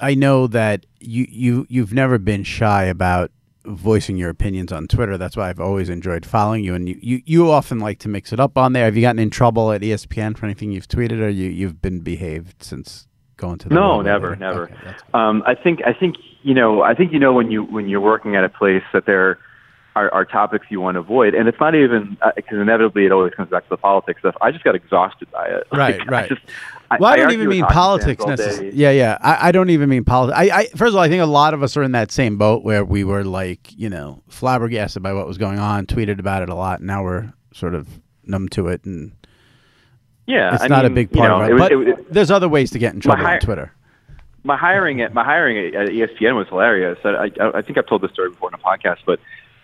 I 0.00 0.14
know 0.14 0.46
that 0.48 0.86
you 1.00 1.26
you 1.28 1.66
you've 1.68 1.92
never 1.92 2.18
been 2.18 2.42
shy 2.42 2.84
about 2.84 3.30
voicing 3.64 4.16
your 4.16 4.30
opinions 4.30 4.72
on 4.72 4.88
Twitter. 4.88 5.16
That's 5.16 5.36
why 5.36 5.48
I've 5.48 5.60
always 5.60 5.88
enjoyed 5.88 6.26
following 6.26 6.64
you. 6.64 6.74
And 6.74 6.88
you, 6.88 6.98
you, 7.00 7.22
you 7.24 7.50
often 7.50 7.78
like 7.78 7.98
to 8.00 8.08
mix 8.08 8.32
it 8.32 8.40
up 8.40 8.58
on 8.58 8.72
there. 8.72 8.84
Have 8.84 8.96
you 8.96 9.02
gotten 9.02 9.18
in 9.18 9.30
trouble 9.30 9.72
at 9.72 9.80
ESPN 9.82 10.36
for 10.36 10.46
anything 10.46 10.72
you've 10.72 10.88
tweeted, 10.88 11.20
or 11.20 11.28
you 11.28 11.48
you've 11.50 11.80
been 11.80 12.00
behaved 12.00 12.62
since 12.62 13.06
going 13.36 13.58
to 13.58 13.68
the 13.68 13.74
No, 13.74 14.00
never, 14.02 14.36
never. 14.36 14.64
Okay, 14.64 14.94
Um, 15.14 15.42
I 15.46 15.54
think 15.54 15.80
I 15.86 15.92
think 15.92 16.16
you 16.42 16.54
know 16.54 16.82
I 16.82 16.94
think 16.94 17.12
you 17.12 17.18
know 17.18 17.32
when 17.32 17.50
you 17.50 17.64
when 17.64 17.88
you're 17.88 18.00
working 18.00 18.36
at 18.36 18.44
a 18.44 18.48
place 18.48 18.84
that 18.92 19.06
there 19.06 19.38
are, 19.94 20.12
are 20.12 20.24
topics 20.24 20.66
you 20.70 20.80
want 20.80 20.94
to 20.94 21.00
avoid, 21.00 21.34
and 21.34 21.48
it's 21.48 21.60
not 21.60 21.74
even 21.74 22.16
because 22.34 22.58
inevitably 22.58 23.04
it 23.04 23.12
always 23.12 23.34
comes 23.34 23.50
back 23.50 23.64
to 23.64 23.68
the 23.70 23.76
politics 23.76 24.20
stuff. 24.20 24.34
I 24.40 24.50
just 24.50 24.64
got 24.64 24.74
exhausted 24.74 25.30
by 25.30 25.46
it. 25.46 25.66
Right, 25.72 25.98
Like, 25.98 26.10
right. 26.10 26.24
I 26.24 26.28
just, 26.28 26.42
Well, 27.00 27.12
I, 27.12 27.16
don't 27.16 27.32
even 27.32 27.48
mean 27.48 27.64
politics 27.66 28.22
fans 28.24 28.30
all 28.30 28.36
day. 28.36 28.44
necessarily. 28.46 28.76
Yeah, 28.76 28.90
yeah. 28.90 29.18
I, 29.20 29.48
I 29.48 29.52
don't 29.52 29.70
even 29.70 29.88
mean 29.88 30.04
politics. 30.04 30.38
I, 30.38 30.58
I 30.60 30.64
first 30.76 30.90
of 30.90 30.96
all, 30.96 31.00
I 31.02 31.08
think 31.08 31.22
a 31.22 31.26
lot 31.26 31.54
of 31.54 31.62
us 31.62 31.76
are 31.76 31.82
in 31.82 31.92
that 31.92 32.10
same 32.12 32.38
boat 32.38 32.64
where 32.64 32.84
we 32.84 33.04
were 33.04 33.24
like, 33.24 33.72
you 33.76 33.88
know, 33.90 34.22
flabbergasted 34.28 35.02
by 35.02 35.12
what 35.12 35.26
was 35.26 35.38
going 35.38 35.58
on, 35.58 35.86
tweeted 35.86 36.18
about 36.18 36.42
it 36.42 36.48
a 36.48 36.54
lot. 36.54 36.78
And 36.80 36.86
now 36.86 37.02
we're 37.02 37.32
sort 37.54 37.74
of 37.74 37.88
numb 38.24 38.48
to 38.50 38.68
it, 38.68 38.84
and 38.84 39.12
Yeah, 40.26 40.54
it's 40.54 40.62
I 40.64 40.68
not 40.68 40.84
a 40.84 40.88
mean, 40.88 40.94
big 40.94 41.10
you 41.12 41.18
part 41.20 41.30
know, 41.30 41.40
of 41.40 41.48
it 41.48 41.50
it. 41.50 41.54
was- 41.54 41.60
But 41.62 41.72
it 41.72 41.76
was- 41.76 42.06
there's 42.10 42.30
other 42.30 42.48
ways 42.48 42.70
to 42.70 42.78
get 42.78 42.94
in 42.94 43.00
trouble 43.00 43.24
hi- 43.24 43.34
on 43.34 43.40
Twitter. 43.40 43.72
my 44.44 44.56
hiring 44.56 45.00
at 45.02 45.12
my 45.14 45.24
hiring 45.24 45.74
at, 45.74 45.88
ESPN 45.88 46.36
was 46.36 46.48
hilarious. 46.48 46.98
I, 47.04 47.30
I, 47.40 47.58
I 47.58 47.62
think 47.62 47.78
I've 47.78 47.86
told 47.86 48.02
this 48.02 48.10
story 48.12 48.30
before 48.30 48.48
in 48.50 48.54
a 48.54 48.58
podcast, 48.58 48.98
but 49.06 49.18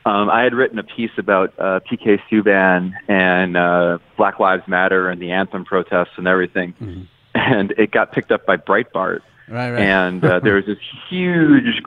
um, 0.06 0.30
I 0.30 0.42
had 0.42 0.54
written 0.54 0.78
a 0.78 0.82
piece 0.84 1.10
about 1.18 1.52
uh, 1.58 1.80
PK 1.80 2.18
Subban 2.30 2.92
and 3.08 3.56
uh, 3.56 3.98
Black 4.16 4.38
Lives 4.40 4.66
Matter 4.66 5.10
and 5.10 5.20
the 5.20 5.32
anthem 5.32 5.64
protests 5.64 6.12
and 6.16 6.26
everything, 6.26 7.08
and 7.38 7.72
it 7.78 7.90
got 7.90 8.12
picked 8.12 8.30
up 8.32 8.44
by 8.46 8.56
Breitbart. 8.56 9.20
Right, 9.48 9.70
right. 9.70 9.80
And 9.80 10.22
uh, 10.24 10.40
there 10.40 10.54
was 10.56 10.66
this 10.66 10.78
huge, 11.08 11.82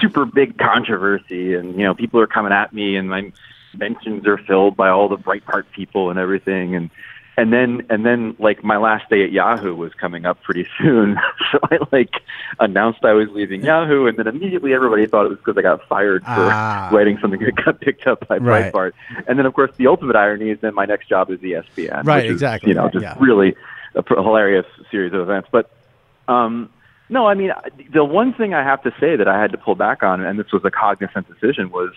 super 0.00 0.24
big 0.24 0.58
controversy, 0.58 1.54
and 1.54 1.76
you 1.76 1.84
know 1.84 1.94
people 1.94 2.20
are 2.20 2.26
coming 2.26 2.52
at 2.52 2.72
me, 2.72 2.96
and 2.96 3.08
my 3.08 3.32
mentions 3.76 4.26
are 4.26 4.38
filled 4.38 4.76
by 4.76 4.88
all 4.88 5.08
the 5.08 5.16
Breitbart 5.16 5.64
people 5.72 6.10
and 6.10 6.18
everything, 6.18 6.74
and 6.74 6.90
and 7.36 7.52
then 7.52 7.86
and 7.90 8.04
then 8.04 8.34
like 8.40 8.64
my 8.64 8.76
last 8.76 9.08
day 9.08 9.22
at 9.22 9.30
Yahoo 9.30 9.72
was 9.76 9.94
coming 9.94 10.26
up 10.26 10.42
pretty 10.42 10.66
soon, 10.78 11.16
so 11.52 11.60
I 11.70 11.78
like 11.92 12.10
announced 12.58 13.04
I 13.04 13.12
was 13.12 13.28
leaving 13.30 13.62
Yahoo, 13.64 14.06
and 14.08 14.16
then 14.18 14.26
immediately 14.26 14.74
everybody 14.74 15.06
thought 15.06 15.26
it 15.26 15.28
was 15.28 15.38
because 15.38 15.56
I 15.56 15.62
got 15.62 15.86
fired 15.88 16.24
for 16.24 16.50
Ah. 16.52 16.88
writing 16.92 17.18
something 17.20 17.38
that 17.40 17.54
got 17.64 17.80
picked 17.80 18.08
up 18.08 18.26
by 18.26 18.38
Right. 18.38 18.72
Breitbart, 18.72 18.92
and 19.28 19.38
then 19.38 19.46
of 19.46 19.54
course 19.54 19.70
the 19.76 19.86
ultimate 19.86 20.16
irony 20.16 20.50
is 20.50 20.58
then 20.60 20.74
my 20.74 20.86
next 20.86 21.08
job 21.08 21.30
is 21.30 21.38
ESPN, 21.38 22.04
Right, 22.04 22.24
is, 22.26 22.32
exactly. 22.32 22.70
You 22.70 22.74
know, 22.74 22.88
just 22.88 23.04
Yeah. 23.04 23.14
really 23.20 23.54
a 23.94 24.02
hilarious 24.22 24.66
series 24.90 25.12
of 25.12 25.20
events, 25.20 25.48
but. 25.52 25.70
Um, 26.28 26.70
no, 27.08 27.26
I 27.26 27.34
mean 27.34 27.50
the 27.92 28.04
one 28.04 28.32
thing 28.34 28.54
I 28.54 28.62
have 28.62 28.80
to 28.84 28.92
say 29.00 29.16
that 29.16 29.26
I 29.26 29.40
had 29.40 29.50
to 29.50 29.58
pull 29.58 29.74
back 29.74 30.04
on, 30.04 30.20
and 30.24 30.38
this 30.38 30.52
was 30.52 30.64
a 30.64 30.70
cognizant 30.70 31.26
decision, 31.28 31.70
was 31.72 31.92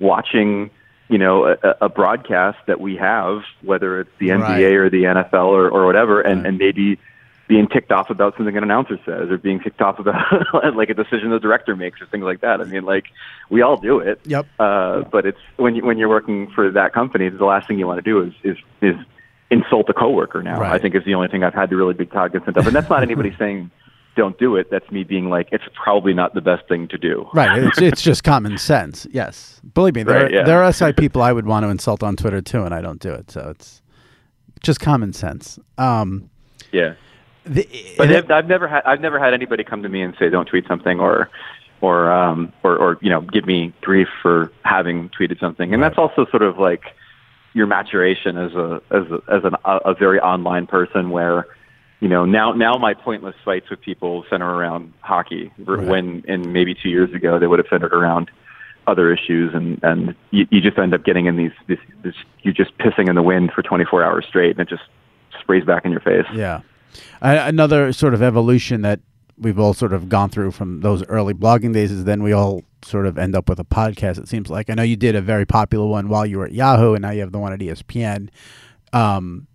watching, 0.00 0.70
you 1.08 1.16
know, 1.16 1.46
a, 1.46 1.56
a 1.80 1.88
broadcast 1.88 2.58
that 2.66 2.78
we 2.78 2.96
have, 2.96 3.40
whether 3.62 4.00
it's 4.00 4.10
the 4.18 4.28
NBA 4.28 4.40
Right. 4.42 4.62
or 4.74 4.90
the 4.90 5.04
NFL 5.04 5.46
or, 5.46 5.70
or 5.70 5.86
whatever, 5.86 6.20
and, 6.20 6.40
Right. 6.42 6.48
and 6.50 6.58
maybe 6.58 6.98
being 7.48 7.68
ticked 7.68 7.90
off 7.90 8.10
about 8.10 8.36
something 8.36 8.54
an 8.56 8.62
announcer 8.62 8.98
says, 9.06 9.30
or 9.30 9.38
being 9.38 9.60
ticked 9.60 9.80
off 9.80 9.98
about 9.98 10.22
like 10.76 10.90
a 10.90 10.94
decision 10.94 11.30
the 11.30 11.40
director 11.40 11.74
makes, 11.74 12.00
or 12.02 12.06
things 12.06 12.24
like 12.24 12.42
that. 12.42 12.60
I 12.60 12.64
mean, 12.64 12.84
like 12.84 13.06
we 13.48 13.62
all 13.62 13.78
do 13.78 13.98
it. 13.98 14.20
Yep. 14.26 14.46
Uh, 14.58 15.00
but 15.10 15.24
it's 15.24 15.38
when 15.56 15.74
you 15.74 15.84
when 15.84 15.96
you're 15.96 16.08
working 16.10 16.50
for 16.54 16.70
that 16.70 16.92
company, 16.92 17.30
the 17.30 17.44
last 17.46 17.66
thing 17.66 17.78
you 17.78 17.86
want 17.86 17.98
to 18.04 18.08
do 18.08 18.20
is 18.22 18.32
is 18.44 18.56
is 18.82 18.96
insult 19.50 19.88
a 19.88 19.92
coworker. 19.94 20.42
Now, 20.42 20.60
Right. 20.60 20.72
I 20.72 20.78
think 20.78 20.94
is 20.94 21.04
the 21.04 21.14
only 21.14 21.28
thing 21.28 21.42
I've 21.42 21.54
had 21.54 21.70
to 21.70 21.76
really 21.76 21.94
be 21.94 22.06
cognizant 22.06 22.56
of, 22.56 22.66
and 22.66 22.74
that's 22.76 22.88
not 22.90 23.02
anybody 23.02 23.34
saying 23.38 23.70
don't 24.16 24.38
do 24.38 24.56
it. 24.56 24.70
That's 24.70 24.90
me 24.90 25.04
being 25.04 25.30
like, 25.30 25.48
it's 25.52 25.64
probably 25.74 26.12
not 26.12 26.34
the 26.34 26.40
best 26.40 26.66
thing 26.68 26.88
to 26.88 26.98
do. 26.98 27.28
Right. 27.32 27.62
It's, 27.62 27.78
it's 27.82 28.02
just 28.02 28.24
common 28.24 28.58
sense. 28.58 29.06
Yes. 29.12 29.60
Believe 29.74 29.94
me, 29.94 30.02
there, 30.02 30.24
Right, 30.24 30.32
yeah. 30.32 30.42
there 30.42 30.62
are 30.62 30.72
SI 30.72 30.92
people 30.92 31.22
I 31.22 31.32
would 31.32 31.46
want 31.46 31.64
to 31.64 31.68
insult 31.70 32.02
on 32.02 32.16
Twitter 32.16 32.40
too, 32.42 32.64
and 32.64 32.74
I 32.74 32.80
don't 32.80 33.00
do 33.00 33.12
it. 33.12 33.30
So 33.30 33.48
it's 33.50 33.82
just 34.62 34.80
common 34.80 35.12
sense. 35.12 35.58
Um, 35.78 36.28
Yeah. 36.72 36.94
the, 37.44 37.66
But 37.96 38.08
and 38.08 38.16
I've, 38.16 38.30
I've 38.30 38.46
never 38.48 38.68
had 38.68 38.82
I've 38.84 39.00
never 39.00 39.18
had 39.18 39.32
anybody 39.32 39.64
come 39.64 39.82
to 39.82 39.88
me 39.88 40.02
and 40.02 40.14
say 40.18 40.28
don't 40.28 40.46
tweet 40.46 40.66
something 40.68 41.00
or 41.00 41.30
or 41.80 42.12
um 42.12 42.52
or, 42.62 42.76
or 42.76 42.98
you 43.00 43.08
know 43.08 43.22
give 43.22 43.46
me 43.46 43.72
grief 43.80 44.08
for 44.20 44.52
having 44.64 45.08
tweeted 45.10 45.40
something, 45.40 45.72
and 45.72 45.82
that's 45.82 45.96
also 45.96 46.26
sort 46.26 46.42
of 46.42 46.58
like 46.58 46.82
your 47.52 47.66
maturation 47.66 48.36
as 48.36 48.52
a 48.52 48.80
as 48.90 49.10
a, 49.10 49.22
as 49.32 49.44
an, 49.44 49.54
a, 49.64 49.94
very 49.94 50.20
online 50.20 50.66
person 50.66 51.10
where 51.10 51.46
you 52.00 52.08
know, 52.08 52.24
now 52.24 52.52
now 52.52 52.76
my 52.76 52.94
pointless 52.94 53.34
fights 53.44 53.68
with 53.68 53.80
people 53.80 54.24
center 54.30 54.48
around 54.48 54.92
hockey. 55.00 55.52
Right. 55.58 55.86
When 55.86 56.24
and 56.26 56.52
maybe 56.52 56.74
two 56.74 56.88
years 56.88 57.12
ago 57.12 57.38
they 57.38 57.46
would 57.46 57.58
have 57.58 57.68
centered 57.68 57.92
around 57.92 58.30
other 58.86 59.12
issues, 59.12 59.54
and 59.54 59.78
and 59.82 60.14
you, 60.30 60.46
you 60.50 60.60
just 60.60 60.78
end 60.78 60.94
up 60.94 61.04
getting 61.04 61.26
in 61.26 61.36
these 61.36 61.52
this, 61.68 61.78
this 62.02 62.14
you're 62.42 62.54
just 62.54 62.76
pissing 62.78 63.08
in 63.08 63.14
the 63.16 63.22
wind 63.22 63.52
for 63.52 63.62
24 63.62 64.02
hours 64.02 64.24
straight, 64.26 64.52
and 64.52 64.60
it 64.60 64.68
just 64.68 64.82
sprays 65.40 65.64
back 65.64 65.84
in 65.84 65.90
your 65.90 66.00
face. 66.00 66.24
Yeah. 66.32 66.62
Another 67.20 67.92
sort 67.92 68.14
of 68.14 68.22
evolution 68.22 68.80
that 68.82 69.00
we've 69.36 69.58
all 69.58 69.74
sort 69.74 69.92
of 69.92 70.08
gone 70.08 70.30
through 70.30 70.50
from 70.50 70.80
those 70.80 71.04
early 71.06 71.34
blogging 71.34 71.72
days 71.72 71.92
is 71.92 72.04
then 72.04 72.22
we 72.22 72.32
all 72.32 72.64
sort 72.82 73.06
of 73.06 73.18
end 73.18 73.34
up 73.34 73.48
with 73.48 73.58
a 73.60 73.64
podcast. 73.64 74.18
It 74.18 74.28
seems 74.28 74.50
like 74.50 74.70
I 74.70 74.74
know 74.74 74.82
you 74.82 74.96
did 74.96 75.14
a 75.14 75.20
very 75.20 75.46
popular 75.46 75.86
one 75.86 76.08
while 76.08 76.26
you 76.26 76.38
were 76.38 76.46
at 76.46 76.52
Yahoo, 76.52 76.94
and 76.94 77.02
now 77.02 77.10
you 77.10 77.20
have 77.20 77.32
the 77.32 77.38
one 77.38 77.52
at 77.52 77.60
ESPN. 77.60 78.28
Um, 78.92 79.46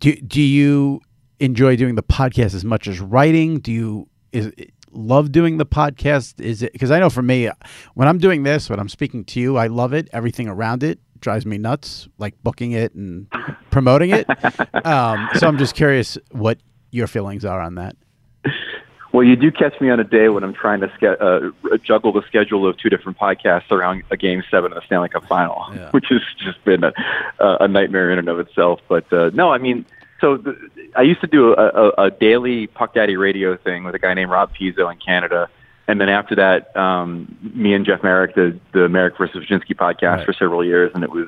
do 0.00 0.14
do 0.16 0.40
you 0.40 1.00
enjoy 1.40 1.76
doing 1.76 1.94
the 1.94 2.02
podcast 2.02 2.54
as 2.54 2.64
much 2.64 2.86
as 2.86 3.00
writing? 3.00 3.58
Do 3.58 3.72
you 3.72 4.08
is 4.32 4.52
love 4.92 5.32
doing 5.32 5.58
the 5.58 5.66
podcast? 5.66 6.40
Is 6.40 6.62
it 6.62 6.72
because 6.72 6.90
I 6.90 6.98
know 6.98 7.10
for 7.10 7.22
me, 7.22 7.48
when 7.94 8.08
I'm 8.08 8.18
doing 8.18 8.42
this, 8.42 8.70
when 8.70 8.78
I'm 8.78 8.88
speaking 8.88 9.24
to 9.26 9.40
you, 9.40 9.56
I 9.56 9.66
love 9.66 9.92
it. 9.92 10.08
Everything 10.12 10.48
around 10.48 10.82
it 10.82 10.98
drives 11.20 11.46
me 11.46 11.56
nuts, 11.56 12.08
like 12.18 12.34
booking 12.42 12.72
it 12.72 12.94
and 12.94 13.28
promoting 13.70 14.10
it. 14.10 14.26
um, 14.86 15.28
so 15.36 15.46
I'm 15.46 15.56
just 15.56 15.74
curious 15.74 16.18
what 16.30 16.58
your 16.90 17.06
feelings 17.06 17.44
are 17.44 17.60
on 17.60 17.76
that. 17.76 17.96
Well, 19.12 19.22
you 19.24 19.36
do 19.36 19.50
catch 19.52 19.78
me 19.80 19.90
on 19.90 20.00
a 20.00 20.04
day 20.04 20.30
when 20.30 20.42
I'm 20.42 20.54
trying 20.54 20.80
to 20.80 20.90
ske- 20.96 21.20
uh, 21.20 21.76
juggle 21.84 22.12
the 22.12 22.22
schedule 22.26 22.66
of 22.66 22.78
two 22.78 22.88
different 22.88 23.18
podcasts 23.18 23.70
around 23.70 24.02
a 24.10 24.16
Game 24.16 24.42
Seven 24.50 24.72
of 24.72 24.76
the 24.80 24.86
Stanley 24.86 25.10
Cup 25.10 25.26
Final, 25.26 25.66
Yeah. 25.74 25.90
which 25.92 26.06
has 26.08 26.22
just 26.38 26.64
been 26.64 26.82
a, 26.82 26.92
a 27.38 27.68
nightmare 27.68 28.10
in 28.10 28.18
and 28.18 28.28
of 28.28 28.40
itself. 28.40 28.80
But 28.88 29.12
uh, 29.12 29.30
no, 29.34 29.52
I 29.52 29.58
mean, 29.58 29.84
so 30.20 30.38
the, 30.38 30.56
I 30.96 31.02
used 31.02 31.20
to 31.20 31.26
do 31.26 31.52
a, 31.52 31.68
a, 31.68 31.88
a 32.06 32.10
daily 32.10 32.68
Puck 32.68 32.94
Daddy 32.94 33.16
radio 33.16 33.56
thing 33.58 33.84
with 33.84 33.94
a 33.94 33.98
guy 33.98 34.14
named 34.14 34.30
Rob 34.30 34.50
Pizzo 34.54 34.90
in 34.90 34.98
Canada, 34.98 35.48
and 35.88 36.00
then 36.00 36.08
after 36.08 36.34
that, 36.36 36.74
um, 36.74 37.36
me 37.54 37.74
and 37.74 37.84
Jeff 37.84 38.02
Marek 38.02 38.34
did 38.34 38.60
the 38.72 38.88
Marek 38.88 39.18
versus 39.18 39.44
Wyshynski 39.44 39.74
podcast 39.76 40.18
Right. 40.18 40.26
for 40.26 40.32
several 40.32 40.64
years, 40.64 40.90
and 40.94 41.04
it 41.04 41.10
was 41.10 41.26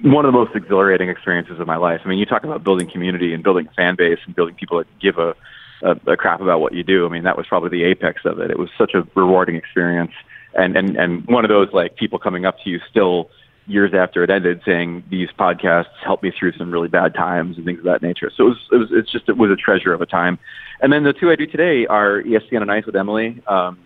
one 0.00 0.24
of 0.24 0.32
the 0.32 0.38
most 0.38 0.54
exhilarating 0.56 1.10
experiences 1.10 1.60
of 1.60 1.66
my 1.66 1.76
life. 1.76 2.00
I 2.04 2.08
mean, 2.08 2.18
you 2.18 2.24
talk 2.24 2.44
about 2.44 2.64
building 2.64 2.88
community 2.88 3.34
and 3.34 3.42
building 3.44 3.68
fan 3.76 3.96
base 3.96 4.18
and 4.24 4.34
building 4.34 4.54
people 4.54 4.78
that 4.78 4.86
give 5.00 5.18
a, 5.18 5.34
a, 5.82 6.12
a 6.12 6.16
crap 6.16 6.40
about 6.40 6.60
what 6.60 6.72
you 6.72 6.82
do. 6.82 7.06
I 7.06 7.08
mean, 7.08 7.24
that 7.24 7.36
was 7.36 7.46
probably 7.46 7.70
the 7.70 7.84
apex 7.84 8.22
of 8.24 8.38
it. 8.38 8.50
It 8.50 8.58
was 8.58 8.70
such 8.78 8.94
a 8.94 9.06
rewarding 9.14 9.56
experience, 9.56 10.12
and 10.54 10.76
and 10.76 10.96
and 10.96 11.26
one 11.26 11.44
of 11.44 11.48
those 11.48 11.68
like 11.72 11.96
people 11.96 12.18
coming 12.18 12.44
up 12.44 12.56
to 12.64 12.70
you 12.70 12.80
still 12.90 13.30
years 13.66 13.92
after 13.94 14.22
it 14.22 14.30
ended 14.30 14.60
saying 14.64 15.02
these 15.08 15.28
podcasts 15.38 15.94
helped 16.04 16.22
me 16.22 16.30
through 16.38 16.52
some 16.52 16.70
really 16.70 16.88
bad 16.88 17.14
times 17.14 17.56
and 17.56 17.64
things 17.64 17.78
of 17.78 17.84
that 17.84 18.02
nature. 18.02 18.30
So 18.36 18.46
it 18.46 18.48
was, 18.48 18.58
it 18.72 18.76
was 18.76 18.88
it's 18.92 19.12
just 19.12 19.28
it 19.28 19.36
was 19.36 19.50
a 19.50 19.56
treasure 19.56 19.92
of 19.92 20.00
a 20.00 20.06
time. 20.06 20.38
And 20.80 20.92
then 20.92 21.04
the 21.04 21.12
two 21.12 21.30
I 21.30 21.36
do 21.36 21.46
today 21.46 21.86
are 21.86 22.22
ESPN 22.22 22.60
on 22.60 22.70
Ice 22.70 22.84
with 22.84 22.96
Emily 22.96 23.42
um, 23.46 23.78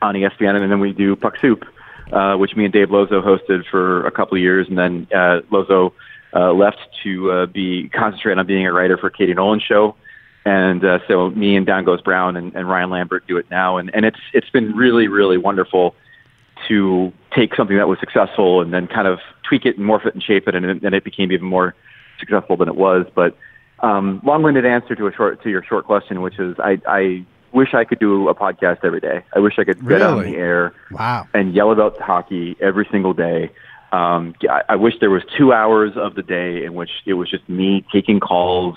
on 0.00 0.14
ESPN, 0.14 0.60
and 0.60 0.70
then 0.70 0.80
we 0.80 0.92
do 0.92 1.14
Puck 1.14 1.34
Soup, 1.40 1.64
uh, 2.12 2.34
which 2.36 2.56
me 2.56 2.64
and 2.64 2.72
Dave 2.72 2.90
Lozo 2.90 3.22
hosted 3.22 3.64
for 3.70 4.06
a 4.06 4.10
couple 4.10 4.36
of 4.36 4.42
years, 4.42 4.66
and 4.68 4.76
then 4.76 5.06
uh, 5.14 5.40
Lozo 5.50 5.94
uh, 6.34 6.52
left 6.52 6.78
to 7.04 7.30
uh, 7.30 7.46
be 7.46 7.88
concentrate 7.90 8.38
on 8.38 8.46
being 8.46 8.66
a 8.66 8.72
writer 8.72 8.96
for 8.96 9.10
Katie 9.10 9.34
Nolan's 9.34 9.62
show. 9.62 9.94
And 10.44 10.84
uh, 10.84 10.98
so 11.06 11.30
me 11.30 11.54
and 11.56 11.64
Down 11.66 11.84
Goes 11.84 12.00
Brown 12.00 12.36
and, 12.36 12.54
and 12.56 12.68
Ryan 12.68 12.90
Lambert 12.90 13.26
do 13.28 13.36
it 13.36 13.46
now, 13.50 13.76
and, 13.76 13.94
and 13.94 14.04
it's 14.04 14.18
it's 14.32 14.50
been 14.50 14.74
really 14.76 15.06
really 15.08 15.38
wonderful 15.38 15.94
to 16.68 17.12
take 17.34 17.54
something 17.54 17.76
that 17.76 17.88
was 17.88 17.98
successful 18.00 18.60
and 18.60 18.72
then 18.72 18.86
kind 18.86 19.06
of 19.08 19.18
tweak 19.48 19.64
it 19.66 19.76
and 19.78 19.86
morph 19.86 20.06
it 20.06 20.14
and 20.14 20.22
shape 20.22 20.46
it, 20.48 20.54
and, 20.54 20.64
and 20.64 20.94
it 20.94 21.04
became 21.04 21.32
even 21.32 21.46
more 21.46 21.74
successful 22.18 22.56
than 22.56 22.68
it 22.68 22.76
was. 22.76 23.06
But 23.14 23.36
um, 23.80 24.20
long-winded 24.24 24.64
answer 24.66 24.94
to 24.94 25.06
a 25.06 25.12
short 25.12 25.42
to 25.42 25.50
your 25.50 25.62
short 25.64 25.86
question, 25.86 26.22
which 26.22 26.38
is 26.38 26.56
I, 26.58 26.80
I 26.86 27.24
wish 27.52 27.74
I 27.74 27.84
could 27.84 27.98
do 27.98 28.28
a 28.28 28.34
podcast 28.34 28.78
every 28.84 29.00
day. 29.00 29.24
I 29.34 29.38
wish 29.40 29.54
I 29.58 29.64
could 29.64 29.86
get 29.88 30.02
on 30.02 30.18
Really? 30.18 30.32
the 30.32 30.38
air 30.38 30.72
Wow. 30.90 31.26
and 31.34 31.52
yell 31.54 31.70
about 31.70 32.00
hockey 32.00 32.56
every 32.60 32.86
single 32.90 33.12
day. 33.12 33.50
Um, 33.92 34.34
I, 34.48 34.62
I 34.70 34.76
wish 34.76 34.94
there 35.00 35.10
was 35.10 35.22
two 35.36 35.52
hours 35.52 35.92
of 35.96 36.14
the 36.14 36.22
day 36.22 36.64
in 36.64 36.74
which 36.74 36.90
it 37.06 37.12
was 37.14 37.28
just 37.30 37.46
me 37.48 37.84
taking 37.92 38.20
calls, 38.20 38.76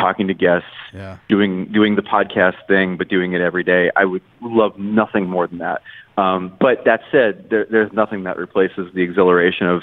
talking 0.00 0.26
to 0.28 0.34
guests, 0.34 0.68
Yeah. 0.94 1.18
doing 1.28 1.66
doing 1.66 1.94
the 1.96 2.02
podcast 2.02 2.56
thing, 2.66 2.96
but 2.96 3.08
doing 3.08 3.32
it 3.34 3.40
every 3.40 3.62
day. 3.64 3.90
I 3.94 4.04
would 4.04 4.22
love 4.40 4.78
nothing 4.78 5.28
more 5.28 5.46
than 5.46 5.58
that. 5.58 5.82
Um, 6.16 6.52
but 6.60 6.84
that 6.84 7.00
said, 7.12 7.48
there, 7.50 7.66
there's 7.70 7.92
nothing 7.92 8.24
that 8.24 8.36
replaces 8.36 8.92
the 8.94 9.02
exhilaration 9.02 9.66
of 9.66 9.82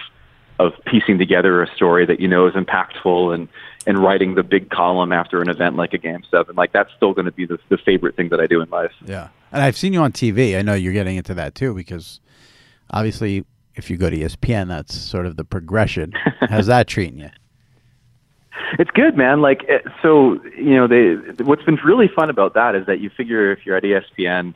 of 0.60 0.74
piecing 0.86 1.20
together 1.20 1.62
a 1.62 1.68
story 1.76 2.06
that 2.08 2.20
you 2.20 2.28
know 2.28 2.48
is 2.48 2.54
impactful 2.56 3.34
and 3.36 3.48
and 3.86 4.00
writing 4.00 4.36
the 4.36 4.44
big 4.44 4.70
column 4.70 5.12
after 5.14 5.42
an 5.42 5.50
event 5.50 5.76
like 5.76 5.94
a 5.94 5.98
game 5.98 6.24
seven. 6.30 6.56
Like 6.56 6.74
that's 6.74 6.92
still 6.98 7.14
going 7.14 7.26
to 7.26 7.32
be 7.32 7.46
the, 7.46 7.58
the 7.70 7.78
favorite 7.78 8.16
thing 8.16 8.30
that 8.30 8.40
I 8.42 8.48
do 8.48 8.62
in 8.62 8.70
life. 8.70 8.92
Yeah. 9.06 9.30
And 9.52 9.62
I've 9.64 9.78
seen 9.78 9.94
you 9.94 10.02
on 10.02 10.12
TV. 10.12 10.58
I 10.58 10.62
know 10.64 10.74
you're 10.74 10.92
getting 10.94 11.16
into 11.16 11.34
that 11.36 11.56
too 11.56 11.74
because 11.74 12.20
obviously 12.92 13.46
if 13.76 13.90
you 13.90 13.96
go 13.98 14.10
to 14.10 14.18
ESPN, 14.18 14.68
that's 14.68 14.94
sort 14.96 15.26
of 15.26 15.38
the 15.38 15.46
progression. 15.46 16.12
How's 16.50 16.66
that 16.68 16.88
treating 16.88 17.20
you? 17.20 17.30
It's 18.80 18.92
good, 18.92 19.16
man. 19.16 19.42
Like, 19.42 19.66
eh, 19.68 19.80
so 20.02 20.42
you 20.58 20.76
know, 20.76 20.88
they. 20.88 21.44
What's 21.44 21.64
been 21.64 21.76
really 21.76 22.08
fun 22.08 22.30
about 22.30 22.54
that 22.56 22.76
is 22.76 22.86
that 22.88 23.00
you 23.00 23.10
figure 23.10 23.52
if 23.52 23.66
you're 23.66 23.76
at 23.76 23.84
ESPN, 23.84 24.54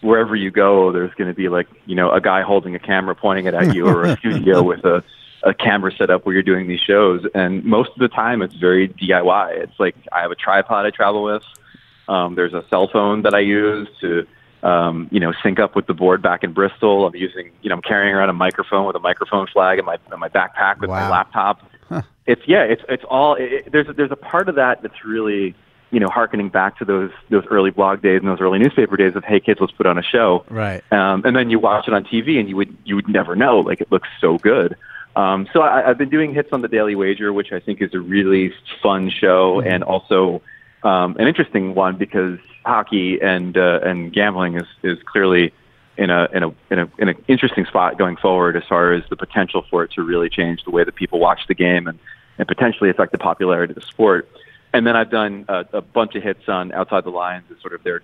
wherever 0.00 0.36
you 0.36 0.50
go, 0.50 0.92
there's 0.92 1.12
going 1.14 1.28
to 1.28 1.34
be 1.34 1.48
like 1.48 1.68
you 1.86 1.94
know 1.94 2.10
a 2.10 2.20
guy 2.20 2.42
holding 2.42 2.74
a 2.74 2.78
camera 2.78 3.14
pointing 3.14 3.46
it 3.46 3.54
at 3.54 3.74
you, 3.74 3.86
or 3.86 4.04
a 4.04 4.16
studio 4.16 4.62
with 4.70 4.84
a 4.84 5.02
a 5.44 5.54
camera 5.54 5.92
set 5.96 6.10
up 6.10 6.26
where 6.26 6.32
you're 6.32 6.42
doing 6.42 6.66
these 6.66 6.80
shows. 6.80 7.24
And 7.34 7.64
most 7.64 7.90
of 7.90 7.98
the 7.98 8.08
time, 8.08 8.42
it's 8.42 8.54
very 8.54 8.88
DIY. 8.88 9.58
It's 9.62 9.78
like 9.78 9.96
I 10.12 10.20
have 10.22 10.30
a 10.30 10.36
tripod 10.36 10.86
I 10.86 10.90
travel 10.90 11.22
with. 11.22 11.42
Um, 12.08 12.34
there's 12.34 12.54
a 12.54 12.64
cell 12.70 12.88
phone 12.88 13.22
that 13.22 13.34
I 13.34 13.40
use 13.40 13.88
to. 14.00 14.26
Um, 14.60 15.06
you 15.12 15.20
know, 15.20 15.32
sync 15.40 15.60
up 15.60 15.76
with 15.76 15.86
the 15.86 15.94
board 15.94 16.20
back 16.20 16.42
in 16.42 16.52
Bristol. 16.52 17.06
I'm 17.06 17.14
using, 17.14 17.52
you 17.62 17.68
know, 17.68 17.76
I'm 17.76 17.82
carrying 17.82 18.12
around 18.12 18.28
a 18.28 18.32
microphone 18.32 18.88
with 18.88 18.96
a 18.96 18.98
microphone 18.98 19.46
flag 19.46 19.78
in 19.78 19.84
my 19.84 19.98
in 20.12 20.18
my 20.18 20.28
backpack 20.28 20.80
with 20.80 20.90
my 20.90 21.08
Wow. 21.08 21.24
Laptop 21.90 22.10
it's 22.26 22.42
yeah, 22.46 22.62
it's 22.62 22.82
it's 22.88 23.04
all 23.08 23.34
it, 23.36 23.72
there's 23.72 23.86
there's 23.96 24.10
a 24.12 24.16
part 24.16 24.48
of 24.50 24.56
that 24.56 24.82
that's 24.82 25.02
really 25.04 25.54
you 25.90 25.98
know 25.98 26.08
harkening 26.08 26.50
back 26.50 26.76
to 26.78 26.84
those 26.84 27.10
those 27.30 27.44
early 27.46 27.70
blog 27.70 28.02
days 28.02 28.20
and 28.20 28.28
those 28.28 28.40
early 28.40 28.58
newspaper 28.58 28.98
days 28.98 29.16
of 29.16 29.24
hey 29.24 29.40
kids 29.40 29.60
let's 29.60 29.72
put 29.72 29.86
on 29.86 29.96
a 29.96 30.02
show 30.02 30.44
Right. 30.50 30.82
um, 30.92 31.22
and 31.24 31.34
then 31.34 31.48
you 31.48 31.58
watch 31.58 31.88
it 31.88 31.94
on 31.94 32.04
TV 32.04 32.38
and 32.38 32.46
you 32.48 32.54
would 32.56 32.76
you 32.84 32.96
would 32.96 33.08
never 33.08 33.34
know 33.34 33.60
like 33.60 33.80
it 33.80 33.90
looks 33.90 34.08
so 34.20 34.36
good. 34.38 34.76
Um, 35.16 35.48
so 35.52 35.62
I, 35.62 35.88
I've 35.88 35.98
been 35.98 36.10
doing 36.10 36.34
hits 36.34 36.50
on 36.52 36.60
the 36.60 36.68
Daily 36.68 36.94
Wager, 36.94 37.32
which 37.32 37.50
I 37.50 37.58
think 37.58 37.80
is 37.82 37.92
a 37.94 37.98
really 37.98 38.52
fun 38.82 39.10
show 39.10 39.60
and 39.62 39.82
also 39.82 40.42
um, 40.82 41.16
an 41.18 41.26
interesting 41.26 41.74
one 41.74 41.96
because 41.96 42.38
hockey 42.64 43.18
and 43.22 43.56
uh, 43.56 43.80
and 43.82 44.12
gambling 44.12 44.56
is 44.56 44.66
is 44.82 44.98
clearly 45.10 45.52
in 45.98 46.10
a 46.10 46.28
in 46.32 46.42
a 46.44 46.48
in 46.70 46.78
a 46.78 46.88
in 46.98 47.08
an 47.08 47.24
interesting 47.28 47.66
spot 47.66 47.98
going 47.98 48.16
forward 48.16 48.56
as 48.56 48.62
far 48.68 48.92
as 48.92 49.02
the 49.10 49.16
potential 49.16 49.64
for 49.68 49.82
it 49.84 49.90
to 49.92 50.02
really 50.02 50.30
change 50.30 50.62
the 50.64 50.70
way 50.70 50.84
that 50.84 50.94
people 50.94 51.18
watch 51.18 51.40
the 51.48 51.54
game 51.54 51.86
and 51.86 51.98
and 52.38 52.46
potentially 52.46 52.88
affect 52.88 53.12
the 53.12 53.18
popularity 53.18 53.72
of 53.72 53.74
the 53.74 53.86
sport. 53.86 54.28
And 54.72 54.86
then 54.86 54.94
I've 54.96 55.10
done 55.10 55.44
a, 55.48 55.64
a 55.72 55.80
bunch 55.80 56.14
of 56.14 56.22
hits 56.22 56.48
on 56.48 56.72
Outside 56.72 57.02
the 57.04 57.10
Lines 57.10 57.44
as 57.50 57.60
sort 57.60 57.74
of 57.74 57.82
their 57.82 58.02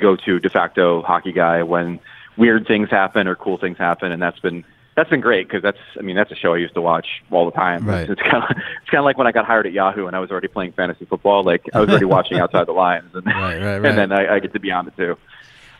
go-to 0.00 0.40
de 0.40 0.50
facto 0.50 1.02
hockey 1.02 1.30
guy 1.32 1.62
when 1.62 2.00
weird 2.36 2.66
things 2.66 2.90
happen 2.90 3.28
or 3.28 3.36
cool 3.36 3.58
things 3.58 3.78
happen, 3.78 4.10
and 4.12 4.20
that's 4.20 4.40
been 4.40 4.64
that's 4.96 5.10
been 5.10 5.20
great 5.20 5.46
because 5.46 5.62
that's 5.62 5.78
I 5.98 6.02
mean 6.02 6.16
that's 6.16 6.32
a 6.32 6.34
show 6.34 6.54
I 6.54 6.56
used 6.56 6.74
to 6.74 6.80
watch 6.80 7.06
all 7.30 7.44
the 7.44 7.52
time. 7.52 7.86
Right. 7.86 8.08
It's 8.10 8.20
kind 8.20 8.42
of 8.42 8.50
it's 8.50 8.90
kind 8.90 8.98
of 8.98 9.04
like 9.04 9.18
when 9.18 9.26
I 9.28 9.32
got 9.32 9.44
hired 9.44 9.66
at 9.66 9.72
Yahoo 9.72 10.06
and 10.06 10.16
I 10.16 10.18
was 10.18 10.30
already 10.32 10.48
playing 10.48 10.72
fantasy 10.72 11.04
football. 11.04 11.44
Like 11.44 11.62
I 11.72 11.80
was 11.80 11.88
already 11.90 12.06
watching 12.06 12.38
Outside 12.40 12.66
the 12.66 12.72
Lines, 12.72 13.14
and 13.14 13.24
Right, 13.26 13.62
right, 13.62 13.78
right. 13.78 13.84
and 13.84 13.98
then 13.98 14.10
I, 14.10 14.34
I 14.34 14.38
get 14.40 14.52
to 14.54 14.60
be 14.60 14.72
on 14.72 14.88
it 14.88 14.96
too. 14.96 15.16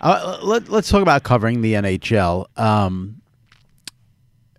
Uh, 0.00 0.38
let, 0.42 0.68
let's 0.68 0.88
talk 0.88 1.02
about 1.02 1.22
covering 1.22 1.62
the 1.62 1.74
NHL. 1.74 2.46
Um, 2.58 3.22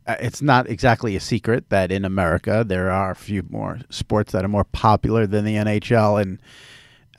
uh, 0.08 0.16
it's 0.20 0.42
not 0.42 0.70
exactly 0.70 1.16
a 1.16 1.20
secret 1.20 1.70
that 1.70 1.92
in 1.92 2.06
America 2.06 2.64
there 2.66 2.90
are 2.90 3.12
a 3.12 3.16
few 3.16 3.44
more 3.50 3.80
sports 3.90 4.32
that 4.32 4.46
are 4.46 4.50
more 4.50 4.64
popular 4.64 5.28
than 5.28 5.44
the 5.44 5.56
NHL. 5.56 6.22
And 6.22 6.42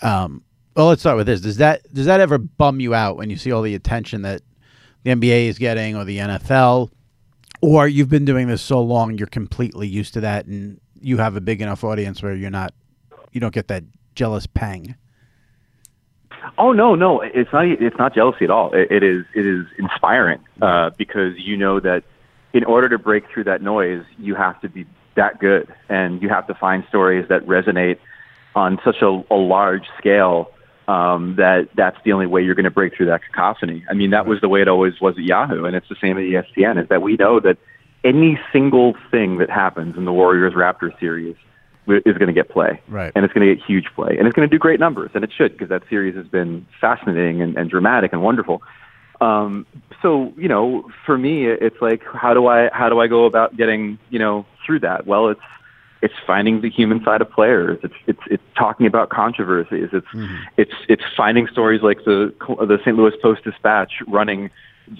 um, 0.00 0.42
well, 0.74 0.86
let's 0.86 1.02
start 1.02 1.16
with 1.16 1.26
this: 1.26 1.40
does 1.40 1.58
that 1.58 1.82
does 1.92 2.06
that 2.06 2.20
ever 2.20 2.38
bum 2.38 2.80
you 2.80 2.94
out 2.94 3.16
when 3.16 3.30
you 3.30 3.36
see 3.36 3.52
all 3.52 3.62
the 3.62 3.74
attention 3.74 4.22
that 4.22 4.42
the 5.04 5.10
NBA 5.10 5.46
is 5.46 5.58
getting 5.58 5.96
or 5.96 6.04
the 6.04 6.18
NFL, 6.18 6.90
or 7.60 7.86
you've 7.86 8.08
been 8.08 8.24
doing 8.24 8.48
this 8.48 8.62
so 8.62 8.80
long 8.80 9.18
you're 9.18 9.26
completely 9.26 9.86
used 9.86 10.14
to 10.14 10.20
that 10.22 10.46
and 10.46 10.80
you 11.00 11.18
have 11.18 11.36
a 11.36 11.40
big 11.40 11.60
enough 11.60 11.84
audience 11.84 12.22
where 12.22 12.34
you're 12.34 12.50
not 12.50 12.72
you 13.32 13.40
don't 13.40 13.54
get 13.54 13.68
that 13.68 13.84
jealous 14.14 14.46
pang? 14.46 14.96
Oh 16.56 16.72
no, 16.72 16.94
no, 16.94 17.20
it's 17.20 17.52
not. 17.52 17.66
It's 17.66 17.96
not 17.98 18.14
jealousy 18.14 18.44
at 18.44 18.50
all. 18.50 18.72
It, 18.72 18.90
it 18.90 19.02
is. 19.02 19.24
It 19.34 19.46
is 19.46 19.66
inspiring 19.78 20.40
uh, 20.60 20.90
because 20.96 21.34
you 21.36 21.56
know 21.56 21.80
that 21.80 22.04
in 22.52 22.64
order 22.64 22.88
to 22.88 22.98
break 22.98 23.24
through 23.32 23.44
that 23.44 23.62
noise, 23.62 24.04
you 24.18 24.34
have 24.34 24.60
to 24.62 24.68
be 24.68 24.86
that 25.16 25.38
good, 25.38 25.72
and 25.88 26.22
you 26.22 26.28
have 26.28 26.46
to 26.46 26.54
find 26.54 26.84
stories 26.88 27.26
that 27.28 27.46
resonate 27.46 27.98
on 28.54 28.78
such 28.84 29.02
a, 29.02 29.22
a 29.30 29.34
large 29.34 29.84
scale 29.98 30.50
um, 30.88 31.36
that 31.36 31.68
that's 31.76 31.98
the 32.04 32.12
only 32.12 32.26
way 32.26 32.42
you're 32.42 32.54
going 32.54 32.64
to 32.64 32.70
break 32.70 32.96
through 32.96 33.06
that 33.06 33.22
cacophony. 33.22 33.84
I 33.90 33.94
mean, 33.94 34.10
that 34.10 34.26
was 34.26 34.40
the 34.40 34.48
way 34.48 34.62
it 34.62 34.68
always 34.68 35.00
was 35.00 35.16
at 35.18 35.24
Yahoo, 35.24 35.64
and 35.64 35.76
it's 35.76 35.88
the 35.88 35.96
same 36.00 36.16
at 36.16 36.24
ESPN. 36.24 36.82
Is 36.82 36.88
that 36.88 37.02
we 37.02 37.16
know 37.16 37.40
that 37.40 37.58
any 38.04 38.40
single 38.52 38.94
thing 39.10 39.38
that 39.38 39.50
happens 39.50 39.96
in 39.96 40.04
the 40.04 40.12
Warriors 40.12 40.54
Raptors 40.54 40.98
series 40.98 41.36
is 41.96 42.18
going 42.18 42.28
to 42.28 42.32
get 42.32 42.48
play, 42.48 42.80
Right. 42.88 43.12
and 43.14 43.24
it's 43.24 43.32
going 43.34 43.46
to 43.48 43.54
get 43.54 43.64
huge 43.64 43.86
play, 43.94 44.16
and 44.18 44.26
it's 44.26 44.34
going 44.34 44.48
to 44.48 44.54
do 44.54 44.58
great 44.58 44.78
numbers, 44.80 45.10
and 45.14 45.24
it 45.24 45.30
should 45.36 45.52
because 45.52 45.68
that 45.70 45.82
series 45.88 46.14
has 46.16 46.26
been 46.26 46.66
fascinating 46.80 47.40
and, 47.42 47.56
and 47.56 47.70
dramatic 47.70 48.12
and 48.12 48.22
wonderful. 48.22 48.62
Um, 49.20 49.66
so 50.02 50.32
you 50.36 50.48
know, 50.48 50.88
for 51.04 51.18
me, 51.18 51.46
it's 51.46 51.80
like 51.80 52.02
how 52.04 52.34
do 52.34 52.46
I 52.46 52.70
how 52.72 52.88
do 52.88 53.00
I 53.00 53.06
go 53.08 53.24
about 53.24 53.56
getting 53.56 53.98
you 54.10 54.18
know 54.18 54.46
through 54.64 54.80
that? 54.80 55.06
Well, 55.06 55.28
it's 55.28 55.40
it's 56.00 56.14
finding 56.24 56.60
the 56.60 56.70
human 56.70 57.02
side 57.02 57.20
of 57.20 57.28
players. 57.30 57.78
It's 57.82 57.94
it's 58.06 58.20
it's 58.30 58.42
talking 58.56 58.86
about 58.86 59.08
controversies. 59.08 59.88
It's 59.92 60.06
it's 60.56 60.74
it's 60.88 61.02
finding 61.16 61.48
stories 61.48 61.82
like 61.82 62.04
the 62.04 62.32
the 62.60 62.78
St. 62.84 62.96
Louis 62.96 63.12
Post 63.20 63.42
Dispatch 63.44 63.94
running 64.06 64.50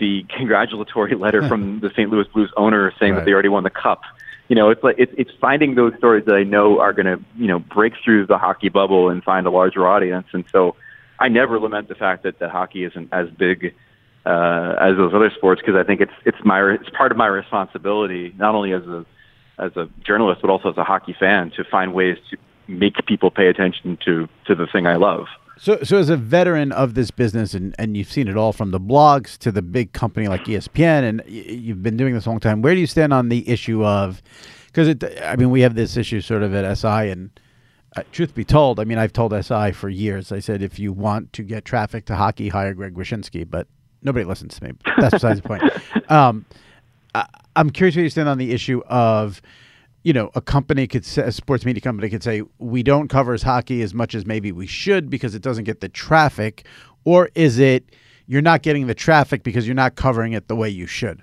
the 0.01 0.25
congratulatory 0.37 1.15
letter 1.15 1.47
from 1.49 1.79
the 1.81 1.91
St. 1.91 2.11
Louis 2.11 2.27
Blues 2.35 2.51
owner 2.57 2.93
saying 2.99 3.13
Right. 3.13 3.21
that 3.21 3.25
they 3.25 3.33
already 3.33 3.49
won 3.49 3.63
the 3.63 3.71
cup. 3.71 4.03
You 4.49 4.57
know, 4.57 4.71
it's 4.71 4.83
like 4.83 4.97
it's 4.99 5.13
it's 5.17 5.31
finding 5.41 5.75
those 5.75 5.93
stories 5.99 6.25
that 6.27 6.35
I 6.35 6.43
know 6.43 6.81
are 6.81 6.93
going 6.93 7.07
to 7.07 7.23
you 7.37 7.47
know 7.47 7.59
break 7.59 7.95
through 8.03 8.27
the 8.27 8.39
hockey 8.39 8.69
bubble 8.69 9.11
and 9.11 9.23
find 9.23 9.47
a 9.47 9.51
larger 9.51 9.87
audience. 9.87 10.27
And 10.33 10.45
so, 10.51 10.75
I 11.19 11.29
never 11.29 11.59
lament 11.59 11.89
the 11.89 11.95
fact 11.95 12.23
that 12.23 12.39
that 12.39 12.51
hockey 12.51 12.85
isn't 12.85 13.11
as 13.13 13.29
big 13.31 13.75
uh, 14.25 14.75
as 14.81 14.97
those 14.97 15.15
other 15.15 15.31
sports 15.31 15.61
because 15.61 15.79
I 15.79 15.85
think 15.85 16.01
it's 16.01 16.13
it's 16.25 16.39
my 16.45 16.73
it's 16.73 16.91
part 16.91 17.13
of 17.13 17.19
my 17.19 17.27
responsibility 17.27 18.35
not 18.39 18.55
only 18.55 18.73
as 18.73 18.83
a 18.87 19.07
as 19.59 19.77
a 19.77 19.89
journalist 20.05 20.41
but 20.43 20.51
also 20.51 20.71
as 20.71 20.77
a 20.77 20.85
hockey 20.85 21.17
fan 21.19 21.51
to 21.57 21.65
find 21.65 21.95
ways 21.95 22.19
to 22.31 22.37
make 22.69 22.95
people 23.07 23.31
pay 23.31 23.49
attention 23.49 23.99
to 24.05 24.29
to 24.47 24.55
the 24.55 24.67
thing 24.67 24.87
I 24.87 24.97
love. 24.97 25.27
So, 25.61 25.79
so 25.83 25.99
as 25.99 26.09
a 26.09 26.17
veteran 26.17 26.73
of 26.73 26.95
this 26.95 27.11
business, 27.11 27.55
and, 27.55 27.75
and 27.79 27.97
you've 27.97 28.11
seen 28.11 28.29
it 28.29 28.37
all 28.37 28.53
from 28.53 28.71
the 28.71 28.81
blogs 28.81 29.37
to 29.39 29.51
the 29.51 29.63
big 29.63 29.93
company 29.93 30.29
like 30.29 30.45
ESPN, 30.45 31.09
and 31.09 31.21
y- 31.23 31.27
you've 31.27 31.83
been 31.83 31.97
doing 31.97 32.15
this 32.15 32.27
a 32.27 32.31
long 32.31 32.41
time. 32.41 32.63
Where 32.63 32.75
do 32.75 32.81
you 32.81 32.87
stand 32.87 33.13
on 33.13 33.29
the 33.29 33.49
issue 33.49 33.85
of? 33.85 34.23
Because 34.67 34.89
it, 34.89 35.05
I 35.23 35.37
mean, 35.37 35.51
we 35.51 35.63
have 35.63 35.75
this 35.75 35.97
issue 35.97 36.21
sort 36.21 36.43
of 36.43 36.55
at 36.55 36.79
SI, 36.79 37.11
and 37.11 37.31
uh, 37.97 38.03
truth 38.13 38.35
be 38.35 38.45
told, 38.45 38.79
I 38.79 38.85
mean, 38.85 38.99
I've 38.99 39.13
told 39.13 39.33
SI 39.45 39.73
for 39.73 39.89
years. 39.89 40.31
I 40.31 40.39
said 40.39 40.63
if 40.63 40.79
you 40.79 40.93
want 40.93 41.33
to 41.35 41.43
get 41.43 41.65
traffic 41.65 42.05
to 42.07 42.17
hockey, 42.17 42.49
hire 42.49 42.75
Greg 42.75 42.95
Wyshynski, 42.95 43.49
but 43.49 43.67
nobody 44.03 44.25
listens 44.25 44.59
to 44.59 44.65
me. 44.65 44.73
That's 44.99 45.15
besides 45.15 45.41
the 45.41 45.49
point. 45.49 45.63
Um, 46.11 46.47
I, 47.15 47.27
I'm 47.55 47.69
curious 47.69 47.95
where 47.95 48.03
you 48.03 48.09
stand 48.09 48.31
on 48.31 48.39
the 48.39 48.53
issue 48.53 48.81
of, 48.87 49.43
you 50.09 50.15
know, 50.15 50.31
a 50.35 50.41
company 50.41 50.87
could 50.87 51.05
say, 51.05 51.21
a 51.21 51.31
sports 51.31 51.67
media 51.67 51.83
company 51.83 52.09
could 52.09 52.23
say 52.23 52.41
we 52.57 52.83
don't 52.83 53.09
cover 53.09 53.35
as 53.35 53.43
hockey 53.43 53.83
as 53.83 53.93
much 53.93 54.15
as 54.15 54.25
maybe 54.25 54.51
we 54.51 54.67
should 54.67 55.11
because 55.11 55.35
it 55.35 55.43
doesn't 55.43 55.65
get 55.65 55.83
the 55.83 55.89
traffic, 55.91 56.67
or 57.05 57.29
is 57.35 57.59
it 57.59 57.95
you're 58.27 58.41
not 58.41 58.63
getting 58.63 58.87
the 58.87 58.95
traffic 58.95 59.43
because 59.43 59.67
you're 59.69 59.75
not 59.75 59.97
covering 59.97 60.33
it 60.33 60.49
the 60.49 60.57
way 60.57 60.67
you 60.67 60.87
should? 60.87 61.23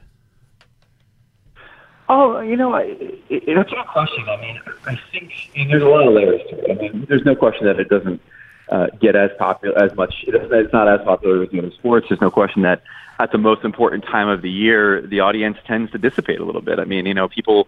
Oh, 2.09 2.39
you 2.41 2.55
know, 2.55 2.75
I, 2.75 2.83
it, 2.83 3.23
it's 3.27 3.71
a 3.71 3.75
good 3.75 3.87
question. 3.87 4.23
I 4.29 4.39
mean, 4.39 4.61
I 4.85 4.99
think 5.11 5.31
and 5.55 5.71
there's 5.71 5.81
a 5.81 5.87
lot 5.87 6.07
of 6.07 6.13
layers 6.13 6.41
to 6.51 6.59
it. 6.59 6.69
I 6.69 6.79
mean, 6.79 7.07
there's 7.09 7.25
no 7.25 7.35
question 7.35 7.65
that 7.65 7.79
it 7.79 7.89
doesn't 7.89 8.21
uh, 8.69 8.85
get 9.01 9.15
as 9.15 9.31
popular 9.39 9.83
as 9.83 9.95
much. 9.95 10.13
It, 10.27 10.35
it's 10.35 10.73
not 10.73 10.87
as 10.87 11.03
popular 11.03 11.41
as 11.41 11.49
the 11.49 11.57
other 11.57 11.71
sports. 11.71 12.05
There's 12.07 12.21
no 12.21 12.29
question 12.29 12.61
that 12.61 12.83
at 13.17 13.31
the 13.31 13.39
most 13.39 13.65
important 13.65 14.03
time 14.03 14.27
of 14.27 14.43
the 14.43 14.51
year, 14.51 15.01
the 15.01 15.21
audience 15.21 15.57
tends 15.65 15.91
to 15.93 15.97
dissipate 15.97 16.39
a 16.39 16.45
little 16.45 16.61
bit. 16.61 16.77
I 16.77 16.85
mean, 16.85 17.07
you 17.07 17.15
know, 17.15 17.27
people 17.27 17.67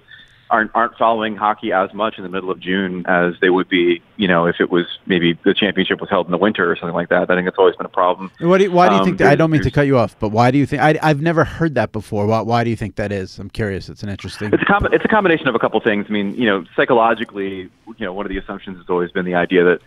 aren't 0.49 0.71
aren't 0.73 0.95
following 0.97 1.35
hockey 1.35 1.71
as 1.73 1.93
much 1.93 2.17
in 2.17 2.23
the 2.23 2.29
middle 2.29 2.49
of 2.49 2.59
June 2.59 3.05
as 3.07 3.33
they 3.41 3.49
would 3.49 3.67
be, 3.67 4.01
you 4.15 4.27
know, 4.27 4.45
if 4.45 4.57
it 4.59 4.69
was 4.69 4.85
maybe 5.05 5.37
the 5.43 5.53
championship 5.53 5.99
was 5.99 6.09
held 6.09 6.25
in 6.27 6.31
the 6.31 6.37
winter 6.37 6.71
or 6.71 6.75
something 6.75 6.93
like 6.95 7.09
that. 7.09 7.29
I 7.29 7.35
think 7.35 7.45
that's 7.45 7.57
always 7.57 7.75
been 7.75 7.85
a 7.85 7.89
problem. 7.89 8.31
What 8.39 8.59
do 8.59 8.65
you, 8.65 8.71
why 8.71 8.87
do 8.89 8.95
you 8.95 8.99
Um, 9.01 9.05
think? 9.05 9.17
That, 9.17 9.27
I 9.31 9.35
don't 9.35 9.51
mean 9.51 9.61
to 9.61 9.71
cut 9.71 9.87
you 9.87 9.97
off, 9.97 10.17
but 10.19 10.29
why 10.29 10.51
do 10.51 10.57
you 10.57 10.65
think? 10.65 10.81
I, 10.81 10.97
I've 11.01 11.21
never 11.21 11.43
heard 11.43 11.75
that 11.75 11.91
before. 11.91 12.25
Why, 12.27 12.41
why 12.41 12.63
do 12.63 12.69
you 12.69 12.75
think 12.75 12.95
that 12.95 13.11
is? 13.11 13.39
I'm 13.39 13.49
curious. 13.49 13.89
It's 13.89 14.03
an 14.03 14.09
interesting. 14.09 14.53
It's 14.53 14.63
a 14.63 14.65
com- 14.65 14.87
it's 14.93 15.05
a 15.05 15.09
combination 15.09 15.47
of 15.47 15.55
a 15.55 15.59
couple 15.59 15.79
things. 15.81 16.05
I 16.09 16.11
mean, 16.13 16.33
you 16.35 16.45
know, 16.45 16.63
psychologically, 16.75 17.69
you 17.97 18.05
know, 18.05 18.13
one 18.13 18.25
of 18.25 18.29
the 18.29 18.37
assumptions 18.37 18.77
has 18.77 18.85
always 18.89 19.11
been 19.11 19.25
the 19.25 19.35
idea 19.35 19.63
that 19.65 19.79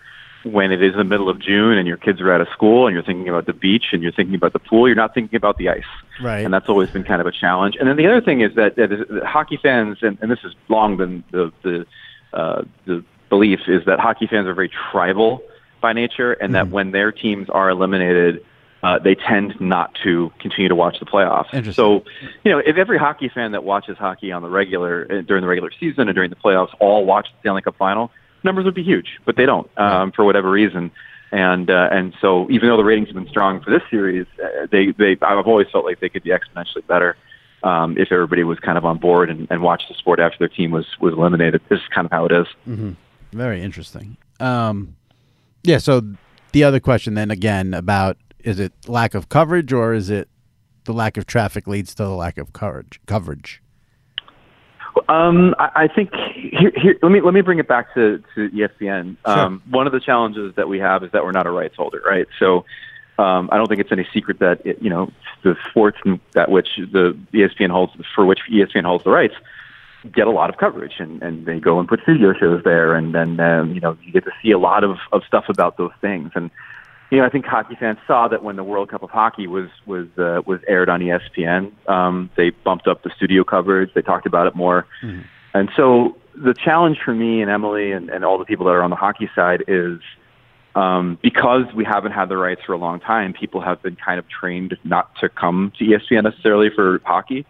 when 0.44 0.72
it 0.72 0.82
is 0.82 0.94
the 0.94 1.04
middle 1.04 1.28
of 1.28 1.38
June 1.38 1.76
and 1.76 1.86
your 1.86 1.98
kids 1.98 2.20
are 2.20 2.32
out 2.32 2.40
of 2.40 2.48
school 2.48 2.86
and 2.86 2.94
you're 2.94 3.02
thinking 3.02 3.28
about 3.28 3.46
the 3.46 3.52
beach 3.52 3.86
and 3.92 4.02
you're 4.02 4.12
thinking 4.12 4.34
about 4.34 4.52
the 4.52 4.58
pool, 4.58 4.88
you're 4.88 4.96
not 4.96 5.12
thinking 5.12 5.36
about 5.36 5.58
the 5.58 5.68
ice. 5.68 5.82
Right. 6.20 6.44
And 6.44 6.52
that's 6.52 6.68
always 6.68 6.88
been 6.90 7.04
kind 7.04 7.20
of 7.20 7.26
a 7.26 7.32
challenge. 7.32 7.76
And 7.78 7.88
then 7.88 7.96
the 7.96 8.06
other 8.06 8.20
thing 8.20 8.40
is 8.40 8.54
that, 8.54 8.76
that, 8.76 8.90
is, 8.90 9.06
that 9.08 9.24
hockey 9.24 9.58
fans, 9.62 9.98
and, 10.02 10.18
and 10.22 10.30
this 10.30 10.38
has 10.40 10.52
long 10.68 10.96
been 10.96 11.24
the 11.30 11.52
the 11.62 11.86
uh, 12.32 12.62
the 12.86 13.04
belief, 13.28 13.60
is 13.66 13.84
that 13.84 13.98
hockey 14.00 14.26
fans 14.26 14.46
are 14.46 14.54
very 14.54 14.70
tribal 14.90 15.42
by 15.82 15.92
nature, 15.92 16.32
and 16.32 16.54
that 16.54 16.68
when 16.68 16.90
their 16.92 17.12
teams 17.12 17.48
are 17.50 17.68
eliminated. 17.70 18.44
Uh, 18.82 18.98
they 18.98 19.14
tend 19.14 19.60
not 19.60 19.94
to 20.02 20.32
continue 20.40 20.70
to 20.70 20.74
watch 20.74 20.98
the 21.00 21.04
playoffs. 21.04 21.74
So, 21.74 22.02
you 22.44 22.50
know, 22.50 22.60
if 22.64 22.78
every 22.78 22.96
hockey 22.96 23.28
fan 23.28 23.52
that 23.52 23.62
watches 23.62 23.98
hockey 23.98 24.32
on 24.32 24.40
the 24.40 24.48
regular 24.48 25.04
uh, 25.04 25.20
during 25.20 25.42
the 25.42 25.48
regular 25.48 25.70
season 25.78 26.08
and 26.08 26.14
during 26.14 26.30
the 26.30 26.36
playoffs 26.36 26.74
all 26.80 27.04
watch 27.04 27.28
the 27.30 27.38
Stanley 27.40 27.60
Cup 27.60 27.76
final, 27.76 28.10
numbers 28.44 28.64
would 28.64 28.74
be 28.74 28.82
huge. 28.82 29.18
But 29.24 29.36
they 29.36 29.46
don't 29.46 29.70
um, 29.78 30.12
for 30.12 30.24
whatever 30.24 30.50
reason. 30.50 30.90
And 31.32 31.70
uh, 31.70 31.88
and 31.92 32.12
so 32.20 32.50
even 32.50 32.68
though 32.68 32.76
the 32.76 32.84
ratings 32.84 33.08
have 33.08 33.14
been 33.14 33.28
strong 33.28 33.62
for 33.62 33.70
this 33.70 33.82
series, 33.90 34.26
uh, 34.42 34.66
they 34.70 34.92
they 34.92 35.16
I've 35.22 35.46
always 35.46 35.68
felt 35.70 35.84
like 35.84 36.00
they 36.00 36.08
could 36.08 36.24
be 36.24 36.30
exponentially 36.30 36.86
better 36.86 37.16
um, 37.62 37.96
if 37.96 38.10
everybody 38.10 38.42
was 38.42 38.58
kind 38.58 38.76
of 38.76 38.84
on 38.84 38.98
board 38.98 39.30
and, 39.30 39.46
and 39.50 39.62
watched 39.62 39.88
the 39.88 39.94
sport 39.94 40.18
after 40.18 40.38
their 40.38 40.48
team 40.48 40.70
was 40.70 40.86
was 41.00 41.12
eliminated. 41.14 41.60
This 41.68 41.78
is 41.78 41.88
kind 41.94 42.04
of 42.04 42.10
how 42.10 42.24
it 42.26 42.32
is. 42.32 42.46
Very 43.32 43.62
interesting. 43.62 44.16
Um, 44.40 44.96
yeah. 45.62 45.78
So 45.78 46.02
the 46.52 46.64
other 46.64 46.80
question 46.80 47.14
then 47.14 47.30
again 47.30 47.74
about 47.74 48.16
is 48.40 48.58
it 48.58 48.72
lack 48.88 49.14
of 49.14 49.28
coverage 49.28 49.72
or 49.72 49.92
is 49.92 50.10
it 50.10 50.28
the 50.84 50.92
lack 50.92 51.16
of 51.16 51.26
traffic 51.26 51.68
leads 51.68 51.94
to 51.94 52.02
the 52.02 52.10
lack 52.10 52.38
of 52.38 52.52
coverage? 52.52 53.00
Coverage. 53.06 53.62
Um, 55.08 55.54
I, 55.58 55.70
I 55.74 55.88
think 55.88 56.12
here, 56.14 56.72
here, 56.74 56.98
let 57.02 57.10
me 57.10 57.20
let 57.20 57.34
me 57.34 57.40
bring 57.40 57.58
it 57.58 57.68
back 57.68 57.92
to 57.94 58.22
to 58.34 58.48
ESPN. 58.50 59.16
Um, 59.24 59.62
one 59.70 59.86
of 59.86 59.92
the 59.92 60.00
challenges 60.00 60.54
that 60.56 60.68
we 60.68 60.78
have 60.78 61.02
is 61.04 61.10
that 61.12 61.24
we're 61.24 61.32
not 61.32 61.46
a 61.46 61.50
rights 61.50 61.76
holder, 61.76 62.02
right? 62.06 62.26
So 62.38 62.64
um, 63.18 63.48
I 63.52 63.56
don't 63.56 63.68
think 63.68 63.80
it's 63.80 63.92
any 63.92 64.06
secret 64.12 64.38
that 64.40 64.64
it, 64.64 64.80
you 64.80 64.90
know 64.90 65.10
the 65.42 65.56
sports 65.68 65.98
that 66.32 66.50
which 66.50 66.68
the 66.76 67.18
ESPN 67.32 67.70
holds 67.70 67.92
for 68.14 68.24
which 68.24 68.40
ESPN 68.50 68.84
holds 68.84 69.04
the 69.04 69.10
rights 69.10 69.34
get 70.12 70.26
a 70.26 70.30
lot 70.30 70.48
of 70.48 70.56
coverage, 70.56 70.94
and, 70.98 71.22
and 71.22 71.44
they 71.44 71.60
go 71.60 71.78
and 71.78 71.86
put 71.86 72.00
studio 72.02 72.32
shows 72.32 72.64
there, 72.64 72.94
and 72.94 73.14
then 73.14 73.38
um, 73.40 73.74
you 73.74 73.80
know 73.80 73.96
you 74.02 74.12
get 74.12 74.24
to 74.24 74.32
see 74.42 74.50
a 74.50 74.58
lot 74.58 74.84
of 74.84 74.98
of 75.12 75.22
stuff 75.24 75.44
about 75.48 75.76
those 75.76 75.92
things 76.00 76.30
and 76.34 76.50
you 77.10 77.18
know, 77.18 77.24
I 77.24 77.28
think 77.28 77.44
hockey 77.44 77.76
fans 77.78 77.98
saw 78.06 78.28
that 78.28 78.42
when 78.44 78.56
the 78.56 78.64
World 78.64 78.88
Cup 78.88 79.02
of 79.02 79.10
Hockey 79.10 79.46
was 79.46 79.68
was 79.84 80.06
uh, 80.16 80.42
was 80.46 80.60
aired 80.68 80.88
on 80.88 81.00
ESPN, 81.00 81.72
um, 81.88 82.30
they 82.36 82.50
bumped 82.50 82.86
up 82.86 83.02
the 83.02 83.10
studio 83.16 83.42
coverage. 83.42 83.90
They 83.94 84.02
talked 84.02 84.26
about 84.26 84.46
it 84.46 84.54
more, 84.54 84.86
and 85.54 85.68
so 85.76 86.16
the 86.36 86.54
challenge 86.54 86.98
for 87.04 87.12
me 87.12 87.42
and 87.42 87.50
Emily 87.50 87.90
and, 87.90 88.08
and 88.10 88.24
all 88.24 88.38
the 88.38 88.44
people 88.44 88.66
that 88.66 88.72
are 88.72 88.82
on 88.82 88.90
the 88.90 88.96
hockey 88.96 89.28
side 89.34 89.64
is 89.66 89.98
um, 90.76 91.18
because 91.20 91.64
we 91.74 91.84
haven't 91.84 92.12
had 92.12 92.28
the 92.28 92.36
rights 92.36 92.60
for 92.64 92.72
a 92.74 92.78
long 92.78 93.00
time. 93.00 93.32
People 93.32 93.60
have 93.60 93.82
been 93.82 93.96
kind 93.96 94.20
of 94.20 94.28
trained 94.28 94.76
not 94.84 95.12
to 95.16 95.28
come 95.28 95.72
to 95.78 95.84
ESPN 95.84 96.22
necessarily 96.22 96.70
for 96.72 97.00
hockey, 97.04 97.44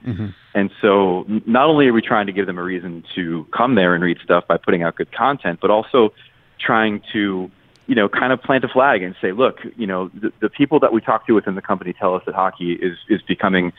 and 0.54 0.70
so 0.80 1.26
not 1.46 1.68
only 1.68 1.86
are 1.86 1.92
we 1.92 2.00
trying 2.00 2.26
to 2.26 2.32
give 2.32 2.46
them 2.46 2.56
a 2.56 2.62
reason 2.62 3.04
to 3.14 3.46
come 3.54 3.74
there 3.74 3.94
and 3.94 4.02
read 4.02 4.18
stuff 4.24 4.46
by 4.48 4.56
putting 4.56 4.82
out 4.82 4.96
good 4.96 5.12
content, 5.12 5.58
but 5.60 5.70
also 5.70 6.14
trying 6.58 7.02
to 7.12 7.50
you 7.90 7.96
know, 7.96 8.08
kind 8.08 8.32
of 8.32 8.40
plant 8.40 8.62
a 8.62 8.68
flag 8.68 9.02
and 9.02 9.16
say, 9.20 9.32
look, 9.32 9.58
you 9.76 9.84
know, 9.84 10.12
the, 10.14 10.32
the 10.40 10.48
people 10.48 10.78
that 10.78 10.92
we 10.92 11.00
talk 11.00 11.26
to 11.26 11.32
within 11.32 11.56
the 11.56 11.60
company 11.60 11.92
tell 11.92 12.14
us 12.14 12.22
that 12.24 12.36
hockey 12.36 12.74
is 12.74 12.96
is 13.08 13.20
becoming 13.22 13.72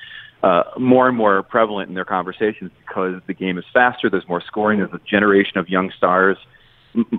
uh, 0.44 0.64
more 0.78 1.08
and 1.08 1.16
more 1.16 1.42
prevalent 1.44 1.88
in 1.88 1.96
their 1.96 2.04
conversations 2.04 2.72
because 2.86 3.22
the 3.28 3.34
game 3.34 3.58
is 3.58 3.64
faster. 3.74 4.10
There's 4.10 4.28
more 4.28 4.42
scoring. 4.42 4.80
There's 4.80 4.92
a 4.92 5.00
generation 5.10 5.60
of 5.60 5.70
young 5.70 5.94
stars. 5.96 6.36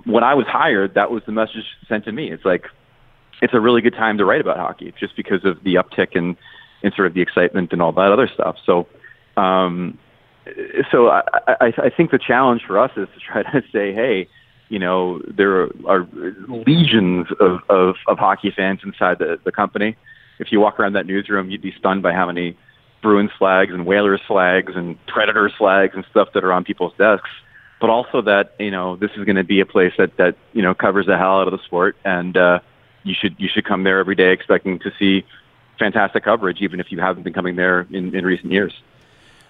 When 0.05 0.23
I 0.23 0.35
was 0.35 0.45
hired, 0.45 0.93
that 0.93 1.09
was 1.09 1.23
the 1.25 1.31
message 1.31 1.65
sent 1.89 2.05
to 2.05 2.11
me. 2.11 2.31
It's 2.31 2.45
like 2.45 2.67
it's 3.41 3.55
a 3.55 3.59
really 3.59 3.81
good 3.81 3.95
time 3.95 4.19
to 4.19 4.25
write 4.25 4.41
about 4.41 4.57
hockey 4.57 4.93
just 4.99 5.15
because 5.15 5.43
of 5.45 5.63
the 5.63 5.73
uptick 5.73 6.15
and 6.15 6.37
and 6.83 6.93
sort 6.93 7.07
of 7.07 7.15
the 7.15 7.21
excitement 7.21 7.73
and 7.73 7.81
all 7.81 7.91
that 7.93 8.11
other 8.11 8.29
stuff. 8.31 8.57
So. 8.63 8.87
Um, 9.35 9.97
so 10.91 11.07
I, 11.07 11.23
I, 11.47 11.73
I 11.77 11.89
think 11.89 12.11
the 12.11 12.19
challenge 12.19 12.63
for 12.67 12.77
us 12.77 12.91
is 12.97 13.07
to 13.13 13.19
try 13.19 13.43
to 13.51 13.63
say, 13.71 13.93
hey, 13.93 14.27
you 14.69 14.79
know, 14.79 15.21
there 15.27 15.69
are 15.85 16.07
legions 16.47 17.27
of, 17.39 17.59
of, 17.69 17.95
of 18.07 18.17
hockey 18.17 18.51
fans 18.55 18.79
inside 18.83 19.19
the, 19.19 19.39
the 19.43 19.51
company. 19.51 19.95
If 20.39 20.51
you 20.51 20.59
walk 20.59 20.79
around 20.79 20.93
that 20.93 21.05
newsroom, 21.05 21.49
you'd 21.49 21.61
be 21.61 21.73
stunned 21.77 22.01
by 22.01 22.13
how 22.13 22.25
many 22.25 22.57
Bruins 23.01 23.31
flags 23.37 23.71
and 23.73 23.85
Whalers 23.85 24.21
flags 24.27 24.73
and 24.75 24.97
Predators 25.05 25.53
flags 25.57 25.93
and 25.95 26.05
stuff 26.09 26.29
that 26.33 26.43
are 26.43 26.53
on 26.53 26.63
people's 26.63 26.93
desks. 26.97 27.29
But 27.79 27.89
also 27.89 28.21
that 28.21 28.55
you 28.59 28.71
know 28.71 28.95
this 28.95 29.11
is 29.17 29.25
going 29.25 29.35
to 29.35 29.43
be 29.43 29.59
a 29.59 29.65
place 29.65 29.91
that 29.97 30.15
that 30.15 30.37
you 30.53 30.61
know 30.61 30.73
covers 30.73 31.05
the 31.05 31.17
hell 31.17 31.41
out 31.41 31.47
of 31.47 31.51
the 31.51 31.63
sport, 31.65 31.97
and 32.05 32.37
uh, 32.37 32.59
you 33.03 33.13
should 33.13 33.35
you 33.37 33.49
should 33.53 33.65
come 33.65 33.83
there 33.83 33.99
every 33.99 34.15
day 34.15 34.31
expecting 34.31 34.79
to 34.79 34.91
see 34.97 35.25
fantastic 35.77 36.23
coverage, 36.23 36.61
even 36.61 36.79
if 36.79 36.91
you 36.91 36.99
haven't 36.99 37.23
been 37.23 37.33
coming 37.33 37.57
there 37.57 37.81
in, 37.91 38.15
in 38.15 38.25
recent 38.25 38.53
years. 38.53 38.73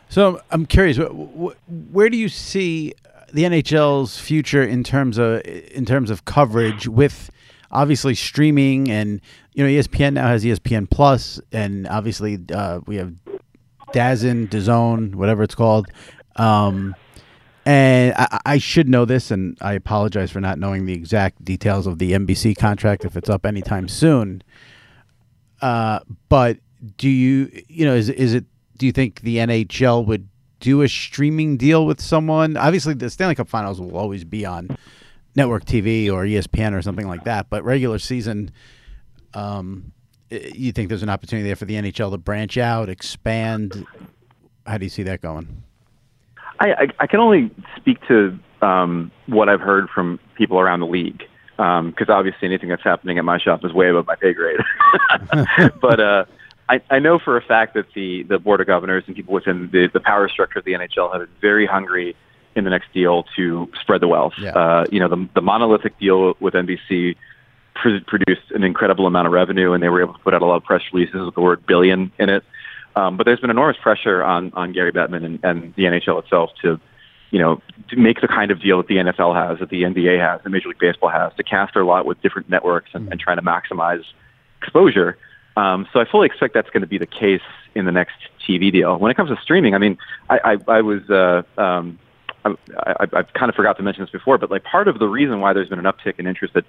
So 0.10 0.42
I'm 0.52 0.66
curious, 0.66 0.98
wh- 0.98 1.12
wh- 1.12 1.94
where 1.94 2.10
do 2.10 2.18
you 2.18 2.30
see 2.30 2.94
the 3.34 3.44
NHL's 3.44 4.20
future 4.20 4.64
in 4.64 4.84
terms 4.84 5.18
of 5.18 5.42
in 5.46 5.86
terms 5.86 6.10
of 6.12 6.26
coverage 6.26 6.88
with 6.88 7.32
obviously 7.72 8.14
streaming 8.14 8.92
and 8.92 9.20
you 9.54 9.64
know 9.64 9.70
ESPN 9.70 10.14
now 10.14 10.28
has 10.28 10.44
ESPN 10.46 10.88
Plus 10.90 11.42
and 11.52 11.88
obviously 11.88 12.38
uh, 12.54 12.80
we 12.86 12.98
have 12.98 13.14
DAZN, 13.94 14.50
DAZN, 14.50 15.16
whatever 15.16 15.42
it's 15.44 15.56
called. 15.56 15.88
Um, 16.36 16.96
And 17.66 18.14
I, 18.18 18.40
I 18.46 18.58
should 18.58 18.90
know 18.90 19.06
this, 19.06 19.32
and 19.32 19.58
I 19.62 19.74
apologize 19.74 20.30
for 20.32 20.42
not 20.42 20.60
knowing 20.60 20.86
the 20.86 20.94
exact 20.94 21.44
details 21.46 21.88
of 21.88 21.98
the 21.98 22.12
NBC 22.12 22.58
contract 22.58 23.06
if 23.06 23.16
it's 23.16 23.30
up 23.30 23.46
anytime 23.46 23.88
soon. 23.88 24.44
Uh, 25.62 26.00
but 26.28 26.58
do 26.98 27.08
you, 27.10 27.50
you 27.70 27.86
know, 27.86 27.96
is 27.96 28.10
is 28.10 28.34
it? 28.34 28.46
Do 28.78 28.86
you 28.86 28.92
think 28.92 29.22
the 29.22 29.38
NHL 29.38 30.06
would 30.06 30.28
do 30.60 30.82
a 30.82 30.90
streaming 30.90 31.58
deal 31.58 31.86
with 31.86 32.02
someone? 32.02 32.58
Obviously, 32.58 32.94
the 32.94 33.10
Stanley 33.10 33.36
Cup 33.36 33.50
Finals 33.50 33.80
will 33.80 33.98
always 33.98 34.24
be 34.24 34.46
on 34.46 34.76
network 35.36 35.66
TV 35.66 36.12
or 36.12 36.24
ESPN 36.24 36.74
or 36.74 36.82
something 36.82 37.08
like 37.08 37.24
that. 37.26 37.50
But 37.50 37.64
regular 37.64 38.00
season, 38.00 38.52
um, 39.34 39.92
you 40.30 40.72
think 40.72 40.90
there's 40.90 41.04
an 41.04 41.10
opportunity 41.10 41.48
there 41.48 41.56
for 41.56 41.66
the 41.66 41.76
NHL 41.76 42.12
to 42.12 42.18
branch 42.18 42.58
out, 42.58 42.90
expand? 42.90 43.86
How 44.66 44.78
do 44.78 44.86
you 44.86 44.90
see 44.90 45.04
that 45.04 45.22
going? 45.22 45.64
I, 46.60 46.74
I, 46.74 46.88
I 47.02 47.08
can 47.08 47.20
only 47.20 47.52
speak 47.76 47.98
to 48.08 48.38
um, 48.62 49.12
what 49.28 49.50
I've 49.50 49.62
heard 49.62 49.90
from 49.90 50.20
people 50.36 50.60
around 50.60 50.80
the 50.80 50.88
league 50.88 51.24
because 51.58 52.10
um, 52.10 52.16
obviously 52.16 52.48
anything 52.48 52.70
that's 52.70 52.84
happening 52.84 53.18
at 53.20 53.26
my 53.26 53.38
shop 53.38 53.64
is 53.64 53.74
way 53.74 53.90
above 53.90 54.08
my 54.08 54.16
pay 54.16 54.34
grade. 54.34 54.60
but 55.82 56.00
uh, 56.00 56.26
I, 56.70 56.82
I 56.90 57.00
know 57.00 57.20
for 57.20 57.38
a 57.38 57.42
fact 57.42 57.74
that 57.74 57.86
the 57.94 58.24
the 58.24 58.40
board 58.40 58.62
of 58.62 58.68
governors 58.68 59.04
and 59.08 59.16
people 59.16 59.34
within 59.34 59.70
the, 59.72 59.90
the 59.92 60.00
power 60.00 60.30
structure 60.30 60.60
of 60.60 60.66
the 60.66 60.74
NHL 60.74 61.12
have 61.12 61.22
been 61.22 61.36
very 61.42 61.66
hungry 61.66 62.16
in 62.56 62.64
the 62.64 62.70
next 62.70 62.94
deal 62.94 63.26
to 63.36 63.70
spread 63.82 64.02
the 64.02 64.08
wealth. 64.08 64.34
Yeah. 64.38 64.52
Uh, 64.52 64.86
you 64.92 65.00
know, 65.00 65.10
the, 65.10 65.28
the 65.34 65.42
monolithic 65.42 65.98
deal 66.00 66.36
with 66.40 66.54
NBC 66.54 67.16
pr- 67.76 68.04
produced 68.06 68.52
an 68.52 68.64
incredible 68.64 69.08
amount 69.08 69.28
of 69.28 69.34
revenue, 69.34 69.74
and 69.74 69.82
they 69.82 69.90
were 69.90 70.02
able 70.02 70.14
to 70.14 70.20
put 70.20 70.34
out 70.34 70.42
a 70.42 70.46
lot 70.46 70.58
of 70.58 70.64
press 70.64 70.82
releases 70.94 71.26
with 71.26 71.36
the 71.36 71.42
word 71.42 71.66
billion 71.66 72.12
in 72.20 72.30
it. 72.30 72.44
Um, 72.96 73.18
but 73.18 73.26
there's 73.26 73.40
been 73.40 73.50
enormous 73.50 73.78
pressure 73.82 74.24
on 74.24 74.54
on 74.54 74.72
Gary 74.72 74.92
Bettman 74.92 75.26
and, 75.26 75.40
and 75.44 75.74
the 75.76 75.84
NHL 75.84 76.24
itself 76.24 76.52
to, 76.62 76.80
you 77.32 77.40
know, 77.40 77.60
to 77.90 77.96
make 77.96 78.22
the 78.22 78.28
kind 78.28 78.52
of 78.52 78.62
deal 78.62 78.78
that 78.78 78.88
the 78.88 78.98
NFL 78.98 79.36
has, 79.36 79.60
that 79.60 79.70
the 79.70 79.82
NBA 79.82 80.20
has, 80.20 80.42
that 80.44 80.50
Major 80.50 80.70
League 80.70 80.80
Baseball 80.80 81.10
has, 81.10 81.34
to 81.38 81.44
cast 81.44 81.74
their 81.74 81.84
lot 81.84 82.06
with 82.06 82.22
different 82.22 82.50
networks 82.50 82.92
and, 82.94 83.12
and 83.12 83.20
trying 83.20 83.38
to 83.38 83.44
maximize 83.44 84.04
exposure. 84.62 85.18
Um, 85.56 85.88
so 85.94 86.00
I 86.00 86.06
fully 86.06 86.26
expect 86.26 86.54
that's 86.54 86.70
going 86.70 86.82
to 86.82 86.88
be 86.88 86.98
the 86.98 87.06
case 87.06 87.42
in 87.76 87.86
the 87.86 87.92
next 87.92 88.16
TV 88.48 88.72
deal. 88.72 88.98
When 88.98 89.12
it 89.12 89.16
comes 89.16 89.30
to 89.30 89.38
streaming, 89.42 89.76
I 89.76 89.78
mean, 89.78 89.98
I, 90.30 90.40
I, 90.68 90.78
I 90.78 90.82
was 90.82 91.10
uh, 91.10 91.44
um, 91.58 92.00
I, 92.46 92.56
I, 92.78 93.04
I 93.14 93.24
kind 93.24 93.50
of 93.50 93.56
forgot 93.56 93.78
to 93.78 93.84
mention 93.84 94.04
this 94.04 94.12
before, 94.12 94.38
but 94.38 94.52
like 94.52 94.64
part 94.64 94.88
of 94.88 95.00
the 95.00 95.08
reason 95.08 95.40
why 95.40 95.54
there's 95.54 95.70
been 95.70 95.80
an 95.80 95.86
uptick 95.86 96.20
in 96.20 96.28
interest 96.28 96.56
at, 96.56 96.66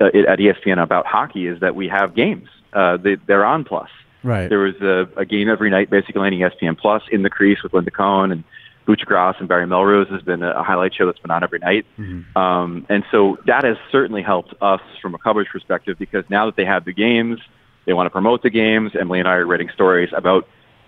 uh, 0.00 0.06
at 0.06 0.38
ESPN 0.38 0.82
about 0.82 1.06
hockey 1.06 1.46
is 1.46 1.60
that 1.60 1.74
we 1.74 1.88
have 1.88 2.14
games. 2.14 2.48
Uh, 2.72 2.96
they, 2.96 3.16
they're 3.26 3.44
on 3.44 3.64
Plus. 3.64 3.88
Right. 4.22 4.48
There 4.48 4.58
was 4.58 4.74
a, 4.80 5.08
a 5.16 5.24
game 5.24 5.48
every 5.48 5.70
night, 5.70 5.88
basically 5.88 6.20
on 6.20 6.32
ESPN 6.32 6.78
Plus, 6.78 7.02
in 7.10 7.22
the 7.22 7.30
crease 7.30 7.62
with 7.62 7.72
Linda 7.72 7.90
Cohn 7.90 8.32
and 8.32 8.44
Butch 8.86 9.02
Gross 9.04 9.36
and 9.38 9.48
Barry 9.48 9.66
Melrose 9.66 10.08
has 10.08 10.22
been 10.22 10.42
a 10.42 10.62
highlight 10.62 10.94
show 10.94 11.06
that's 11.06 11.18
been 11.18 11.30
on 11.30 11.42
every 11.42 11.58
night. 11.58 11.86
Mm-hmm. 11.98 12.38
Um, 12.38 12.86
and 12.88 13.04
so 13.10 13.36
that 13.46 13.64
has 13.64 13.76
certainly 13.90 14.22
helped 14.22 14.54
us 14.60 14.80
from 15.02 15.14
a 15.14 15.18
coverage 15.18 15.48
perspective 15.48 15.98
because 15.98 16.24
now 16.30 16.46
that 16.46 16.56
they 16.56 16.64
have 16.64 16.84
the 16.84 16.92
games, 16.92 17.40
they 17.86 17.92
want 17.92 18.06
to 18.06 18.10
promote 18.10 18.42
the 18.42 18.50
games. 18.50 18.92
Emily 18.98 19.20
and 19.20 19.28
I 19.28 19.34
are 19.34 19.46
writing 19.46 19.70
stories 19.72 20.10
about 20.14 20.46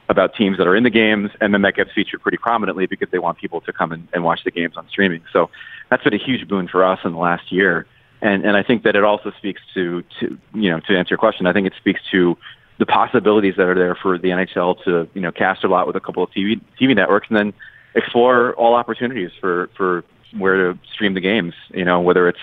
about 0.08 0.34
teams 0.34 0.56
that 0.56 0.66
are 0.66 0.74
in 0.74 0.84
the 0.84 0.90
games, 0.90 1.30
and 1.40 1.52
then 1.52 1.62
that 1.62 1.74
gets 1.74 1.92
featured 1.92 2.22
pretty 2.22 2.38
prominently 2.38 2.86
because 2.86 3.08
they 3.10 3.18
want 3.18 3.38
people 3.38 3.60
to 3.60 3.72
come 3.72 3.92
and, 3.92 4.08
and 4.14 4.24
watch 4.24 4.40
the 4.42 4.50
games 4.50 4.74
on 4.76 4.88
streaming. 4.88 5.22
So 5.32 5.50
that's 5.90 6.02
been 6.02 6.14
a 6.14 6.18
huge 6.18 6.48
boon 6.48 6.66
for 6.66 6.82
us 6.82 6.98
in 7.04 7.12
the 7.12 7.18
last 7.18 7.52
year. 7.52 7.86
And 8.20 8.44
and 8.44 8.56
I 8.56 8.62
think 8.62 8.82
that 8.82 8.96
it 8.96 9.04
also 9.04 9.32
speaks 9.38 9.60
to 9.74 10.02
to 10.20 10.38
you 10.54 10.70
know 10.70 10.80
to 10.80 10.98
answer 10.98 11.10
your 11.10 11.18
question, 11.18 11.46
I 11.46 11.52
think 11.52 11.66
it 11.66 11.74
speaks 11.78 12.00
to 12.10 12.36
the 12.78 12.86
possibilities 12.86 13.54
that 13.56 13.66
are 13.66 13.74
there 13.74 13.94
for 13.94 14.18
the 14.18 14.28
NHL 14.28 14.82
to 14.84 15.08
you 15.14 15.20
know 15.20 15.30
cast 15.30 15.64
a 15.64 15.68
lot 15.68 15.86
with 15.86 15.96
a 15.96 16.00
couple 16.00 16.22
of 16.22 16.30
TV 16.30 16.60
TV 16.80 16.96
networks, 16.96 17.28
and 17.28 17.36
then 17.36 17.52
explore 17.94 18.54
all 18.54 18.74
opportunities 18.74 19.30
for 19.40 19.70
for 19.76 20.04
where 20.36 20.72
to 20.72 20.78
stream 20.92 21.14
the 21.14 21.20
games. 21.20 21.54
You 21.70 21.84
know 21.84 22.00
whether 22.00 22.28
it's 22.28 22.40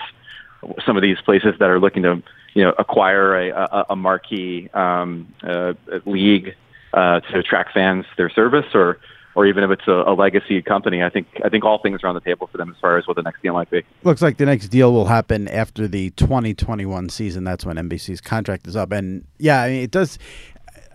some 0.84 0.96
of 0.96 1.02
these 1.02 1.20
places 1.20 1.54
that 1.58 1.68
are 1.68 1.78
looking 1.78 2.02
to 2.04 2.22
you 2.56 2.64
know 2.64 2.72
acquire 2.78 3.36
a 3.36 3.50
a, 3.50 3.86
a 3.90 3.96
marquee 3.96 4.70
um, 4.72 5.32
uh, 5.42 5.74
league 6.06 6.56
uh, 6.94 7.20
to 7.20 7.38
attract 7.38 7.74
fans 7.74 8.06
to 8.06 8.16
their 8.16 8.30
service, 8.30 8.64
or 8.72 8.98
or 9.34 9.44
even 9.44 9.62
if 9.62 9.70
it's 9.70 9.86
a, 9.86 9.92
a 9.92 10.14
legacy 10.14 10.62
company. 10.62 11.02
I 11.02 11.10
think 11.10 11.26
I 11.44 11.50
think 11.50 11.64
all 11.64 11.78
things 11.78 12.02
are 12.02 12.06
on 12.08 12.14
the 12.14 12.22
table 12.22 12.46
for 12.46 12.56
them 12.56 12.70
as 12.70 12.80
far 12.80 12.96
as 12.96 13.06
what 13.06 13.16
the 13.16 13.22
next 13.22 13.42
deal 13.42 13.52
might 13.52 13.68
be. 13.68 13.82
Looks 14.04 14.22
like 14.22 14.38
the 14.38 14.46
next 14.46 14.68
deal 14.68 14.90
will 14.90 15.04
happen 15.04 15.48
after 15.48 15.86
the 15.86 16.10
2021 16.10 17.10
season. 17.10 17.44
That's 17.44 17.66
when 17.66 17.76
NBC's 17.76 18.22
contract 18.22 18.66
is 18.66 18.74
up, 18.74 18.90
and 18.90 19.26
yeah, 19.38 19.62
I 19.62 19.68
mean 19.68 19.82
it 19.82 19.90
does. 19.90 20.18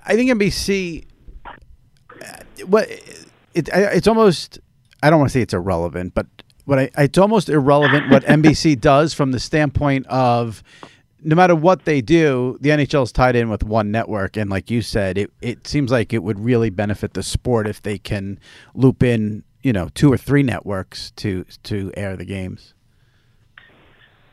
I 0.03 0.15
think 0.15 0.31
NBC. 0.31 1.05
What 2.65 2.89
it, 3.53 3.69
it's 3.71 4.07
almost. 4.07 4.59
I 5.03 5.11
don't 5.11 5.19
want 5.19 5.29
to 5.29 5.33
say 5.33 5.41
it's 5.41 5.53
irrelevant, 5.53 6.15
but 6.15 6.25
what 6.65 6.79
I, 6.79 6.89
it's 6.97 7.19
almost 7.19 7.49
irrelevant 7.49 8.09
what 8.09 8.23
NBC 8.23 8.79
does 8.81 9.13
from 9.13 9.31
the 9.31 9.39
standpoint 9.39 10.07
of 10.07 10.63
no 11.23 11.35
matter 11.35 11.55
what 11.55 11.85
they 11.85 12.01
do, 12.01 12.57
the 12.61 12.69
NHL 12.69 13.03
is 13.03 13.11
tied 13.11 13.35
in 13.35 13.49
with 13.49 13.63
one 13.63 13.91
network, 13.91 14.37
and 14.37 14.49
like 14.49 14.71
you 14.71 14.81
said, 14.81 15.17
it 15.17 15.31
it 15.41 15.67
seems 15.67 15.91
like 15.91 16.13
it 16.13 16.23
would 16.23 16.39
really 16.39 16.69
benefit 16.69 17.13
the 17.13 17.23
sport 17.23 17.67
if 17.67 17.81
they 17.81 17.97
can 17.97 18.39
loop 18.73 19.03
in, 19.03 19.43
you 19.61 19.71
know, 19.73 19.89
two 19.93 20.11
or 20.11 20.17
three 20.17 20.43
networks 20.43 21.11
to 21.11 21.45
to 21.63 21.91
air 21.95 22.15
the 22.17 22.25
games. 22.25 22.73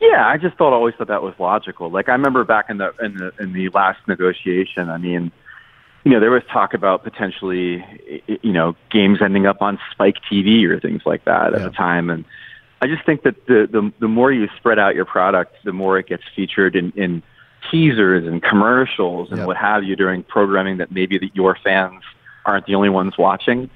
Yeah, 0.00 0.26
I 0.26 0.36
just 0.36 0.56
thought 0.56 0.72
always 0.72 0.94
thought 0.94 1.08
that 1.08 1.22
was 1.22 1.34
logical. 1.38 1.90
Like 1.90 2.08
I 2.08 2.12
remember 2.12 2.44
back 2.44 2.70
in 2.70 2.78
the 2.78 2.92
in 3.02 3.16
the 3.16 3.32
in 3.40 3.52
the 3.52 3.68
last 3.70 3.98
negotiation, 4.06 4.88
I 4.88 4.96
mean, 4.98 5.32
you 6.04 6.12
know, 6.12 6.20
there 6.20 6.30
was 6.30 6.42
talk 6.52 6.72
about 6.72 7.02
potentially, 7.02 7.84
you 8.42 8.52
know, 8.52 8.76
games 8.90 9.18
ending 9.20 9.46
up 9.46 9.60
on 9.60 9.78
Spike 9.90 10.16
TV 10.30 10.64
or 10.68 10.78
things 10.78 11.02
like 11.04 11.24
that 11.24 11.52
at 11.52 11.60
Yeah. 11.60 11.66
the 11.66 11.72
time, 11.74 12.10
and 12.10 12.24
I 12.80 12.86
just 12.86 13.04
think 13.04 13.22
that 13.22 13.46
the 13.46 13.68
the 13.70 13.92
the 13.98 14.08
more 14.08 14.30
you 14.30 14.48
spread 14.56 14.78
out 14.78 14.94
your 14.94 15.04
product, 15.04 15.56
the 15.64 15.72
more 15.72 15.98
it 15.98 16.06
gets 16.06 16.22
featured 16.34 16.76
in 16.76 16.92
in 16.96 17.22
teasers 17.70 18.26
and 18.26 18.42
commercials 18.42 19.30
and 19.30 19.38
Yep. 19.38 19.46
what 19.46 19.56
have 19.56 19.82
you 19.84 19.96
during 19.96 20.22
programming 20.22 20.76
that 20.78 20.92
maybe 20.92 21.18
that 21.18 21.34
your 21.34 21.56
fans 21.62 22.02
aren't 22.46 22.66
the 22.66 22.74
only 22.76 22.88
ones 22.88 23.18
watching, 23.18 23.68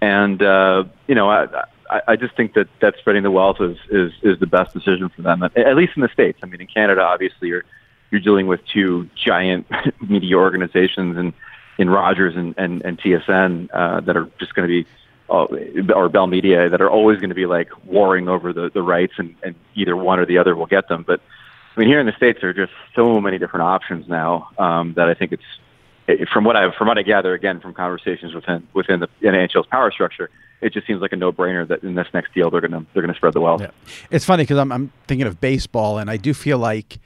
and 0.00 0.42
uh, 0.42 0.84
you 1.06 1.14
know, 1.14 1.30
I, 1.30 1.44
I 1.90 2.00
I 2.08 2.16
just 2.16 2.36
think 2.36 2.54
that 2.54 2.68
that 2.80 2.96
spreading 2.98 3.22
the 3.22 3.30
wealth 3.30 3.60
is 3.60 3.78
is 3.90 4.12
is 4.22 4.38
the 4.40 4.46
best 4.46 4.74
decision 4.74 5.08
for 5.08 5.22
them, 5.22 5.42
at, 5.42 5.56
at 5.56 5.76
least 5.76 5.92
in 5.96 6.02
the 6.02 6.08
states. 6.08 6.40
I 6.42 6.46
mean, 6.46 6.60
in 6.60 6.66
Canada, 6.66 7.02
obviously, 7.02 7.48
you're 7.48 7.64
you're 8.10 8.20
dealing 8.20 8.46
with 8.48 8.60
two 8.66 9.08
giant 9.14 9.66
media 10.08 10.36
organizations 10.36 11.16
and 11.16 11.32
in 11.78 11.88
Rogers 11.88 12.34
and 12.36 12.54
and, 12.58 12.82
and 12.84 12.98
TSN 12.98 13.68
uh, 13.72 14.00
that 14.00 14.16
are 14.16 14.28
just 14.40 14.54
going 14.54 14.68
to 14.68 14.82
be. 14.84 14.90
Uh, 15.30 15.46
or 15.94 16.08
Bell 16.08 16.26
Media 16.26 16.70
that 16.70 16.80
are 16.80 16.88
always 16.90 17.18
going 17.20 17.28
to 17.28 17.34
be 17.34 17.44
like 17.44 17.68
warring 17.84 18.28
over 18.28 18.50
the, 18.52 18.70
the 18.72 18.80
rights, 18.82 19.12
and, 19.18 19.34
and 19.42 19.54
either 19.74 19.94
one 19.94 20.18
or 20.18 20.24
the 20.24 20.38
other 20.38 20.56
will 20.56 20.64
get 20.66 20.88
them. 20.88 21.04
But 21.06 21.20
I 21.76 21.80
mean, 21.80 21.88
here 21.88 22.00
in 22.00 22.06
the 22.06 22.12
states, 22.16 22.38
there 22.40 22.48
are 22.50 22.54
just 22.54 22.72
so 22.96 23.20
many 23.20 23.36
different 23.38 23.64
options 23.64 24.08
now 24.08 24.48
um, 24.58 24.94
that 24.94 25.08
I 25.08 25.14
think 25.14 25.32
it's 25.32 25.42
it- 26.06 26.28
from 26.30 26.44
what 26.44 26.56
I 26.56 26.70
from 26.76 26.88
what 26.88 26.96
I 26.96 27.02
gather 27.02 27.34
again 27.34 27.60
from 27.60 27.74
conversations 27.74 28.32
within 28.34 28.66
within 28.72 29.00
the 29.00 29.08
NHL's 29.22 29.66
power 29.66 29.90
structure, 29.90 30.30
it 30.62 30.72
just 30.72 30.86
seems 30.86 31.02
like 31.02 31.12
a 31.12 31.16
no 31.16 31.30
brainer 31.30 31.68
that 31.68 31.82
in 31.82 31.94
this 31.94 32.08
next 32.14 32.32
deal 32.32 32.50
they're 32.50 32.62
gonna 32.62 32.86
they're 32.94 33.02
gonna 33.02 33.14
spread 33.14 33.34
the 33.34 33.40
wealth. 33.42 33.60
Yeah. 33.60 33.70
It's 34.10 34.24
funny 34.24 34.44
because 34.44 34.56
I'm, 34.58 34.72
I'm 34.72 34.92
thinking 35.06 35.26
of 35.26 35.40
baseball, 35.42 35.98
and 35.98 36.10
I 36.10 36.16
do 36.16 36.32
feel 36.32 36.56
like 36.58 36.98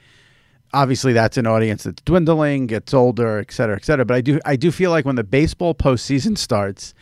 obviously 0.72 1.12
that's 1.12 1.36
an 1.36 1.46
audience 1.46 1.82
that's 1.82 2.00
dwindling, 2.02 2.66
gets 2.68 2.94
older, 2.94 3.40
et 3.40 3.52
cetera, 3.52 3.76
et 3.76 3.84
cetera. 3.84 4.04
But 4.04 4.14
I 4.14 4.20
do 4.20 4.38
I 4.44 4.54
do 4.56 4.70
feel 4.70 4.92
like 4.92 5.04
when 5.04 5.16
the 5.16 5.24
baseball 5.24 5.74
postseason 5.74 6.38
starts, 6.38 6.94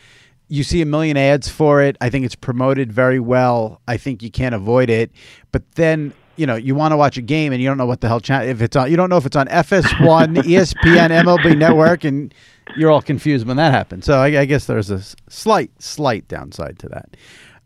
you 0.51 0.65
see 0.65 0.83
a 0.83 0.87
million 0.87 1.17
ads 1.17 1.49
for 1.49 1.81
it. 1.81 1.97
I 2.01 2.11
think 2.11 2.27
it's 2.27 2.35
promoted 2.35 2.93
very 2.93 3.21
well. 3.21 3.81
I 3.89 3.97
think 3.97 4.23
you 4.23 4.31
can't 4.31 4.55
avoid 4.55 4.91
it. 4.91 5.11
But 5.53 5.63
then 5.77 6.13
you 6.37 6.47
know 6.47 6.57
you 6.57 6.75
want 6.75 6.93
to 6.93 6.97
watch 6.97 7.17
a 7.17 7.23
game 7.23 7.53
and 7.53 7.63
you 7.63 7.69
don't 7.69 7.79
know 7.79 7.87
what 7.87 8.01
the 8.01 8.09
hell 8.09 8.21
channel 8.21 8.49
if 8.49 8.61
it's 8.61 8.77
on. 8.77 8.91
You 8.91 8.97
don't 8.97 9.09
know 9.09 9.17
if 9.17 9.27
it's 9.27 9.37
on 9.37 9.47
FS1, 9.47 10.37
ESPN, 10.43 11.11
MLB 11.25 11.57
Network, 11.57 12.05
and 12.05 12.35
you're 12.77 12.91
all 12.91 13.01
confused 13.03 13.47
when 13.47 13.57
that 13.59 13.73
happens. 13.73 14.05
So 14.05 14.19
I, 14.19 14.41
I 14.41 14.45
guess 14.45 14.67
there's 14.67 14.91
a 14.91 15.01
slight 15.29 15.71
slight 15.81 16.29
downside 16.29 16.79
to 16.81 16.89
that. 16.89 17.17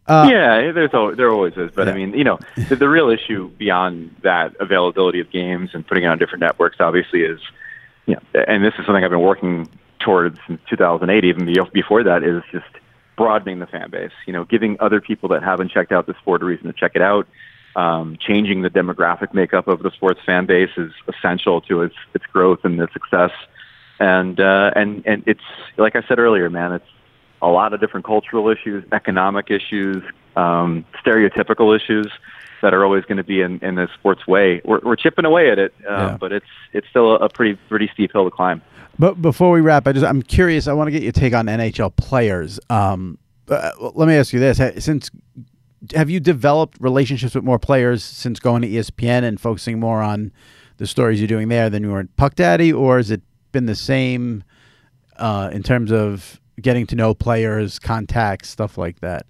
Uh, 0.07 0.29
yeah, 0.31 0.71
there's 0.73 0.93
al- 0.93 1.17
there 1.17 1.31
always 1.31 1.55
is, 1.57 1.71
but 1.75 1.87
Yeah. 1.87 1.95
I 1.95 1.97
mean, 1.97 2.13
you 2.13 2.25
know, 2.25 2.39
the, 2.69 2.77
the 2.77 2.89
real 2.91 3.09
issue 3.09 3.49
beyond 3.57 4.15
that 4.23 4.55
availability 4.61 5.19
of 5.21 5.31
games 5.31 5.71
and 5.73 5.87
putting 5.87 6.05
it 6.05 6.09
on 6.09 6.19
different 6.19 6.41
networks, 6.41 6.77
obviously, 6.79 7.23
is 7.23 7.41
you 8.05 8.15
know, 8.17 8.45
and 8.47 8.63
this 8.63 8.75
is 8.79 8.85
something 8.85 9.03
I've 9.03 9.11
been 9.11 9.21
working 9.23 9.67
towards 10.01 10.39
since 10.47 10.61
2008, 10.69 11.25
even 11.25 11.51
before 11.73 12.03
that, 12.05 12.23
is 12.23 12.43
just 12.53 12.67
broadening 13.17 13.59
the 13.59 13.67
fan 13.67 13.91
base. 13.91 14.13
You 14.27 14.33
know, 14.33 14.45
giving 14.45 14.77
other 14.81 15.01
people 15.01 15.29
that 15.31 15.43
haven't 15.43 15.71
checked 15.71 15.93
out 15.93 16.07
the 16.07 16.15
sport 16.21 16.43
a 16.43 16.45
reason 16.45 16.67
to 16.67 16.73
check 16.73 16.93
it 16.95 17.03
out. 17.03 17.27
Um, 17.77 18.17
changing 18.21 18.63
the 18.63 18.71
demographic 18.71 19.35
makeup 19.35 19.67
of 19.67 19.83
the 19.83 19.91
sports 19.91 20.21
fan 20.25 20.47
base 20.47 20.71
is 20.77 20.93
essential 21.09 21.61
to 21.63 21.83
its 21.83 21.97
its 22.15 22.25
growth 22.27 22.61
and 22.65 22.81
its 22.81 22.93
success. 22.93 23.33
And 23.99 24.39
uh, 24.39 24.71
and 24.77 25.03
and 25.07 25.25
it's 25.27 25.41
like 25.77 25.97
I 25.97 26.03
said 26.03 26.19
earlier, 26.19 26.49
man. 26.51 26.73
It's 26.73 26.87
a 27.43 27.49
lot 27.49 27.73
of 27.75 27.81
different 27.81 28.07
cultural 28.07 28.49
issues, 28.49 28.85
economic 28.93 29.51
issues, 29.51 30.03
um, 30.37 30.85
stereotypical 31.05 31.75
issues 31.77 32.11
that 32.63 32.73
are 32.73 32.85
always 32.85 33.05
going 33.05 33.19
to 33.19 33.25
be 33.25 33.41
in, 33.43 33.59
in 33.61 33.75
the 33.75 33.89
sports 33.95 34.27
way. 34.27 34.61
We're, 34.65 34.81
we're 34.81 34.97
chipping 34.97 35.25
away 35.25 35.51
at 35.51 35.59
it, 35.59 35.75
uh, 35.89 35.93
Yeah. 35.93 36.17
but 36.19 36.33
it's 36.33 36.47
it's 36.73 36.89
still 36.89 37.15
a 37.17 37.29
pretty 37.29 37.59
pretty 37.69 37.91
steep 37.93 38.13
hill 38.13 38.25
to 38.25 38.31
climb. 38.31 38.63
But 38.99 39.21
before 39.21 39.51
we 39.51 39.61
wrap, 39.61 39.87
I 39.87 39.93
just 39.93 40.07
I'm 40.07 40.23
curious. 40.23 40.67
I 40.69 40.73
want 40.73 40.87
to 40.89 40.93
get 40.93 41.03
your 41.03 41.13
take 41.13 41.35
on 41.35 41.47
NHL 41.47 41.95
players. 41.97 42.59
Um, 42.71 43.19
uh, 43.49 43.71
let 43.95 44.09
me 44.09 44.15
ask 44.15 44.33
you 44.33 44.41
this: 44.41 44.59
since 44.85 45.11
have 45.95 46.09
you 46.09 46.21
developed 46.21 46.79
relationships 46.81 47.35
with 47.35 47.45
more 47.45 47.59
players 47.59 48.03
since 48.03 48.41
going 48.41 48.63
to 48.63 48.69
ESPN 48.69 49.23
and 49.25 49.39
focusing 49.39 49.79
more 49.79 50.01
on 50.01 50.33
the 50.79 50.87
stories 50.87 51.21
you're 51.21 51.29
doing 51.29 51.49
there 51.49 51.69
than 51.69 51.83
you 51.83 51.91
were 51.91 52.01
in 52.01 52.09
Puck 52.17 52.35
Daddy, 52.37 52.73
or 52.73 52.97
has 52.97 53.11
it 53.11 53.21
been 53.53 53.67
the 53.67 53.75
same 53.75 54.43
uh, 55.19 55.51
in 55.53 55.63
terms 55.63 55.93
of 55.93 56.41
getting 56.61 56.87
to 56.87 56.97
know 56.97 57.13
players, 57.15 57.79
contacts, 57.79 58.49
stuff 58.49 58.79
like 58.79 59.01
that? 59.01 59.27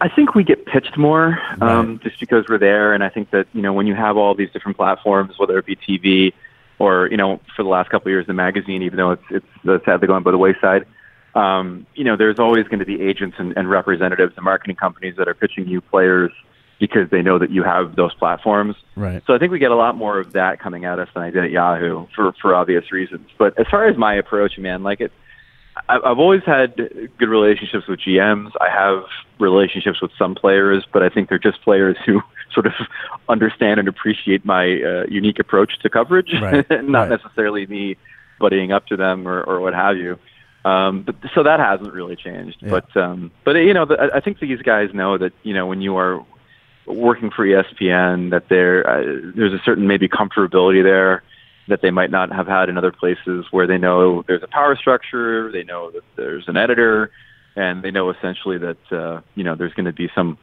I 0.00 0.08
think 0.08 0.34
we 0.34 0.44
get 0.44 0.64
pitched 0.64 0.96
more 0.96 1.38
um, 1.60 1.92
right. 1.92 2.02
just 2.02 2.18
because 2.20 2.46
we're 2.48 2.58
there, 2.58 2.94
and 2.94 3.04
I 3.04 3.10
think 3.10 3.30
that 3.30 3.46
you 3.52 3.60
know 3.60 3.72
when 3.72 3.86
you 3.86 3.94
have 3.94 4.16
all 4.16 4.34
these 4.34 4.50
different 4.50 4.76
platforms, 4.78 5.38
whether 5.38 5.58
it 5.58 5.66
be 5.66 5.76
TV 5.76 6.32
or 6.78 7.08
you 7.08 7.16
know 7.16 7.40
for 7.54 7.62
the 7.62 7.68
last 7.68 7.90
couple 7.90 8.08
of 8.08 8.12
years 8.12 8.26
the 8.26 8.32
magazine, 8.32 8.82
even 8.82 8.96
though 8.96 9.10
it's 9.12 9.22
it's 9.30 9.84
sadly 9.84 10.06
going 10.06 10.22
by 10.22 10.30
the 10.30 10.38
wayside, 10.38 10.86
um, 11.34 11.86
you 11.94 12.04
know 12.04 12.16
there's 12.16 12.38
always 12.38 12.64
going 12.64 12.78
to 12.78 12.86
be 12.86 13.00
agents 13.00 13.36
and, 13.38 13.56
and 13.56 13.68
representatives 13.68 14.32
and 14.36 14.44
marketing 14.44 14.76
companies 14.76 15.16
that 15.16 15.28
are 15.28 15.34
pitching 15.34 15.68
you 15.68 15.82
players 15.82 16.32
because 16.78 17.10
they 17.10 17.20
know 17.20 17.38
that 17.38 17.50
you 17.50 17.62
have 17.62 17.94
those 17.94 18.14
platforms. 18.14 18.74
Right. 18.96 19.22
So 19.26 19.34
I 19.34 19.38
think 19.38 19.52
we 19.52 19.58
get 19.58 19.70
a 19.70 19.76
lot 19.76 19.96
more 19.96 20.18
of 20.18 20.32
that 20.32 20.60
coming 20.60 20.86
at 20.86 20.98
us 20.98 21.08
than 21.12 21.22
I 21.22 21.28
did 21.28 21.44
at 21.44 21.50
Yahoo 21.50 22.06
for 22.16 22.32
for 22.40 22.54
obvious 22.54 22.90
reasons. 22.90 23.28
But 23.38 23.58
as 23.58 23.66
far 23.70 23.86
as 23.86 23.98
my 23.98 24.14
approach, 24.14 24.56
man, 24.58 24.82
like 24.82 25.02
it 25.02 25.12
I've 25.88 26.18
always 26.18 26.42
had 26.44 26.76
good 26.76 27.28
relationships 27.28 27.86
with 27.86 28.00
GMs. 28.00 28.50
I 28.60 28.68
have 28.70 29.04
relationships 29.38 30.00
with 30.00 30.10
some 30.18 30.34
players, 30.34 30.84
but 30.92 31.02
I 31.02 31.08
think 31.08 31.28
they're 31.28 31.38
just 31.38 31.62
players 31.62 31.96
who 32.04 32.20
sort 32.52 32.66
of 32.66 32.72
understand 33.28 33.80
and 33.80 33.88
appreciate 33.88 34.44
my 34.44 34.64
uh, 34.82 35.04
unique 35.08 35.38
approach 35.38 35.78
to 35.82 35.90
coverage, 35.90 36.32
right. 36.40 36.68
not 36.82 37.08
right. 37.08 37.20
necessarily 37.20 37.66
me 37.66 37.96
buddying 38.40 38.72
up 38.72 38.86
to 38.86 38.96
them 38.96 39.28
or, 39.28 39.42
or 39.42 39.60
what 39.60 39.74
have 39.74 39.96
you. 39.96 40.18
Um, 40.64 41.02
but 41.02 41.16
so 41.34 41.42
that 41.42 41.60
hasn't 41.60 41.92
really 41.92 42.16
changed. 42.16 42.58
Yeah. 42.60 42.70
But 42.70 42.96
um, 42.96 43.30
but 43.44 43.56
you 43.56 43.72
know, 43.72 43.86
the, 43.86 44.10
I 44.12 44.20
think 44.20 44.40
these 44.40 44.60
guys 44.60 44.90
know 44.92 45.16
that 45.16 45.32
you 45.42 45.54
know 45.54 45.66
when 45.66 45.80
you 45.80 45.96
are 45.96 46.24
working 46.86 47.30
for 47.30 47.46
ESPN, 47.46 48.30
that 48.30 48.48
there 48.48 48.88
uh, 48.88 49.02
there's 49.34 49.54
a 49.54 49.62
certain 49.64 49.86
maybe 49.86 50.08
comfortability 50.08 50.82
there 50.82 51.22
that 51.70 51.80
they 51.82 51.90
might 51.90 52.10
not 52.10 52.30
have 52.32 52.46
had 52.46 52.68
in 52.68 52.76
other 52.76 52.92
places 52.92 53.46
where 53.50 53.66
they 53.66 53.78
know 53.78 54.22
there's 54.26 54.42
a 54.42 54.48
power 54.48 54.76
structure, 54.76 55.50
they 55.50 55.64
know 55.64 55.90
that 55.92 56.02
there's 56.16 56.46
an 56.48 56.56
editor, 56.56 57.10
and 57.56 57.82
they 57.82 57.90
know 57.90 58.10
essentially 58.10 58.58
that 58.58 58.92
uh, 58.92 59.20
you 59.34 59.44
know 59.44 59.54
there's 59.54 59.72
going 59.74 59.86
to 59.86 59.92
be 59.92 60.10
some 60.14 60.36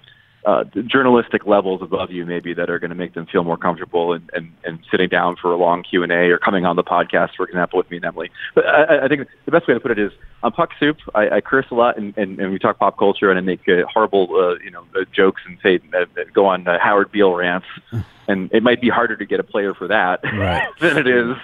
uh, 0.48 0.64
journalistic 0.86 1.46
levels 1.46 1.82
above 1.82 2.10
you 2.10 2.26
maybe 2.26 2.54
that 2.54 2.70
are 2.70 2.80
going 2.80 2.90
to 2.90 2.96
make 2.96 3.14
them 3.14 3.26
feel 3.26 3.44
more 3.44 3.58
comfortable 3.58 4.14
and, 4.14 4.30
and, 4.34 4.54
and 4.64 4.80
sitting 4.90 5.10
down 5.10 5.36
for 5.36 5.52
a 5.52 5.58
long 5.58 5.84
Q 5.84 6.04
and 6.04 6.12
A 6.12 6.32
or 6.32 6.38
coming 6.38 6.66
on 6.66 6.78
the 6.78 6.86
podcast, 6.86 7.36
for 7.36 7.46
example, 7.46 7.76
with 7.76 7.92
me 7.92 7.98
and 7.98 8.06
Emily. 8.06 8.32
But 8.56 8.66
I, 8.66 9.06
I 9.06 9.08
think 9.10 9.28
the 9.44 9.52
best 9.52 9.68
way 9.68 9.74
to 9.74 9.80
put 9.82 9.92
it 9.92 10.00
is 10.00 10.14
on 10.44 10.54
Puck 10.54 10.70
Soup, 10.80 10.96
I, 11.14 11.30
I 11.30 11.42
curse 11.42 11.66
a 11.70 11.76
lot 11.76 11.98
and, 11.98 12.18
and, 12.18 12.40
and 12.40 12.54
we 12.54 12.60
talk 12.60 12.80
pop 12.80 12.98
culture 12.98 13.30
and 13.30 13.38
I 13.38 13.42
make 13.42 13.68
uh, 13.68 13.86
horrible, 13.94 14.30
uh, 14.34 14.56
you 14.64 14.72
know, 14.72 14.86
uh, 14.96 15.04
jokes 15.14 15.42
and 15.46 15.58
say 15.62 15.82
uh, 15.94 16.06
go 16.34 16.46
on 16.46 16.66
uh, 16.66 16.80
Howard 16.82 17.12
Beale 17.12 17.34
rants. 17.34 17.68
And 18.30 18.52
it 18.52 18.62
might 18.62 18.82
be 18.82 18.90
harder 18.90 19.16
to 19.16 19.26
get 19.26 19.40
a 19.40 19.44
player 19.44 19.74
for 19.74 19.88
that 19.88 20.20
right. 20.22 20.68
than 20.82 20.98
it 20.98 21.08
is 21.08 21.38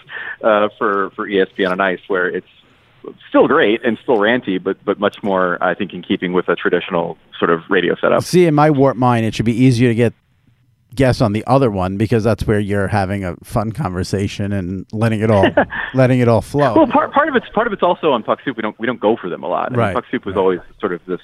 uh, 0.43 0.67
for 0.77 1.11
for 1.11 1.29
ESPN 1.29 1.71
on 1.71 1.79
Ice, 1.79 2.01
where 2.09 2.27
it's 2.27 2.45
still 3.29 3.47
great 3.47 3.83
and 3.83 3.97
still 4.01 4.17
ranty, 4.17 4.61
but 4.61 4.83
but 4.85 4.99
much 4.99 5.21
more, 5.23 5.57
I 5.63 5.73
think, 5.73 5.93
in 5.93 6.01
keeping 6.03 6.33
with 6.33 6.47
a 6.49 6.55
traditional 6.55 7.17
sort 7.37 7.49
of 7.51 7.61
radio 7.69 7.95
setup. 7.99 8.23
See, 8.23 8.45
in 8.45 8.53
my 8.53 8.69
warp 8.69 8.97
mind, 8.97 9.25
it 9.25 9.33
should 9.35 9.45
be 9.45 9.55
easier 9.55 9.89
to 9.89 9.95
get 9.95 10.13
guests 10.95 11.21
on 11.21 11.33
the 11.33 11.43
other 11.47 11.71
one 11.71 11.97
because 11.97 12.23
that's 12.23 12.45
where 12.45 12.59
you're 12.59 12.87
having 12.87 13.25
a 13.25 13.35
fun 13.43 13.71
conversation 13.71 14.53
and 14.53 14.85
letting 14.91 15.21
it 15.21 15.31
all 15.31 15.47
letting 15.93 16.19
it 16.19 16.27
all 16.27 16.41
flow. 16.41 16.73
Well, 16.75 16.87
part 16.87 17.11
part 17.11 17.29
of 17.29 17.35
it's 17.35 17.49
part 17.49 17.67
of 17.67 17.73
it's 17.73 17.83
also 17.83 18.11
on 18.11 18.23
Puck 18.23 18.39
Soup. 18.45 18.55
We 18.55 18.61
don't 18.61 18.77
we 18.79 18.85
don't 18.87 18.99
go 18.99 19.15
for 19.17 19.29
them 19.29 19.43
a 19.43 19.47
lot. 19.47 19.73
I 19.73 19.75
mean, 19.85 19.93
Puck 19.95 20.05
Soup 20.11 20.25
was 20.25 20.35
Right. 20.35 20.41
always 20.41 20.59
sort 20.79 20.93
of 20.93 21.01
this 21.07 21.21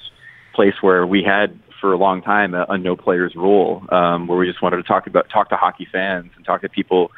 place 0.54 0.74
where 0.80 1.06
we 1.06 1.22
had 1.22 1.58
for 1.80 1.92
a 1.92 1.96
long 1.96 2.20
time 2.20 2.52
a, 2.54 2.66
a 2.68 2.76
no 2.76 2.94
players 2.96 3.34
rule, 3.36 3.84
um, 3.90 4.26
where 4.26 4.36
we 4.36 4.46
just 4.46 4.60
wanted 4.60 4.76
to 4.76 4.82
talk 4.82 5.06
about 5.06 5.30
talk 5.30 5.48
to 5.50 5.56
hockey 5.56 5.86
fans 5.90 6.30
and 6.36 6.44
talk 6.44 6.60
to 6.62 6.68
people 6.68 7.10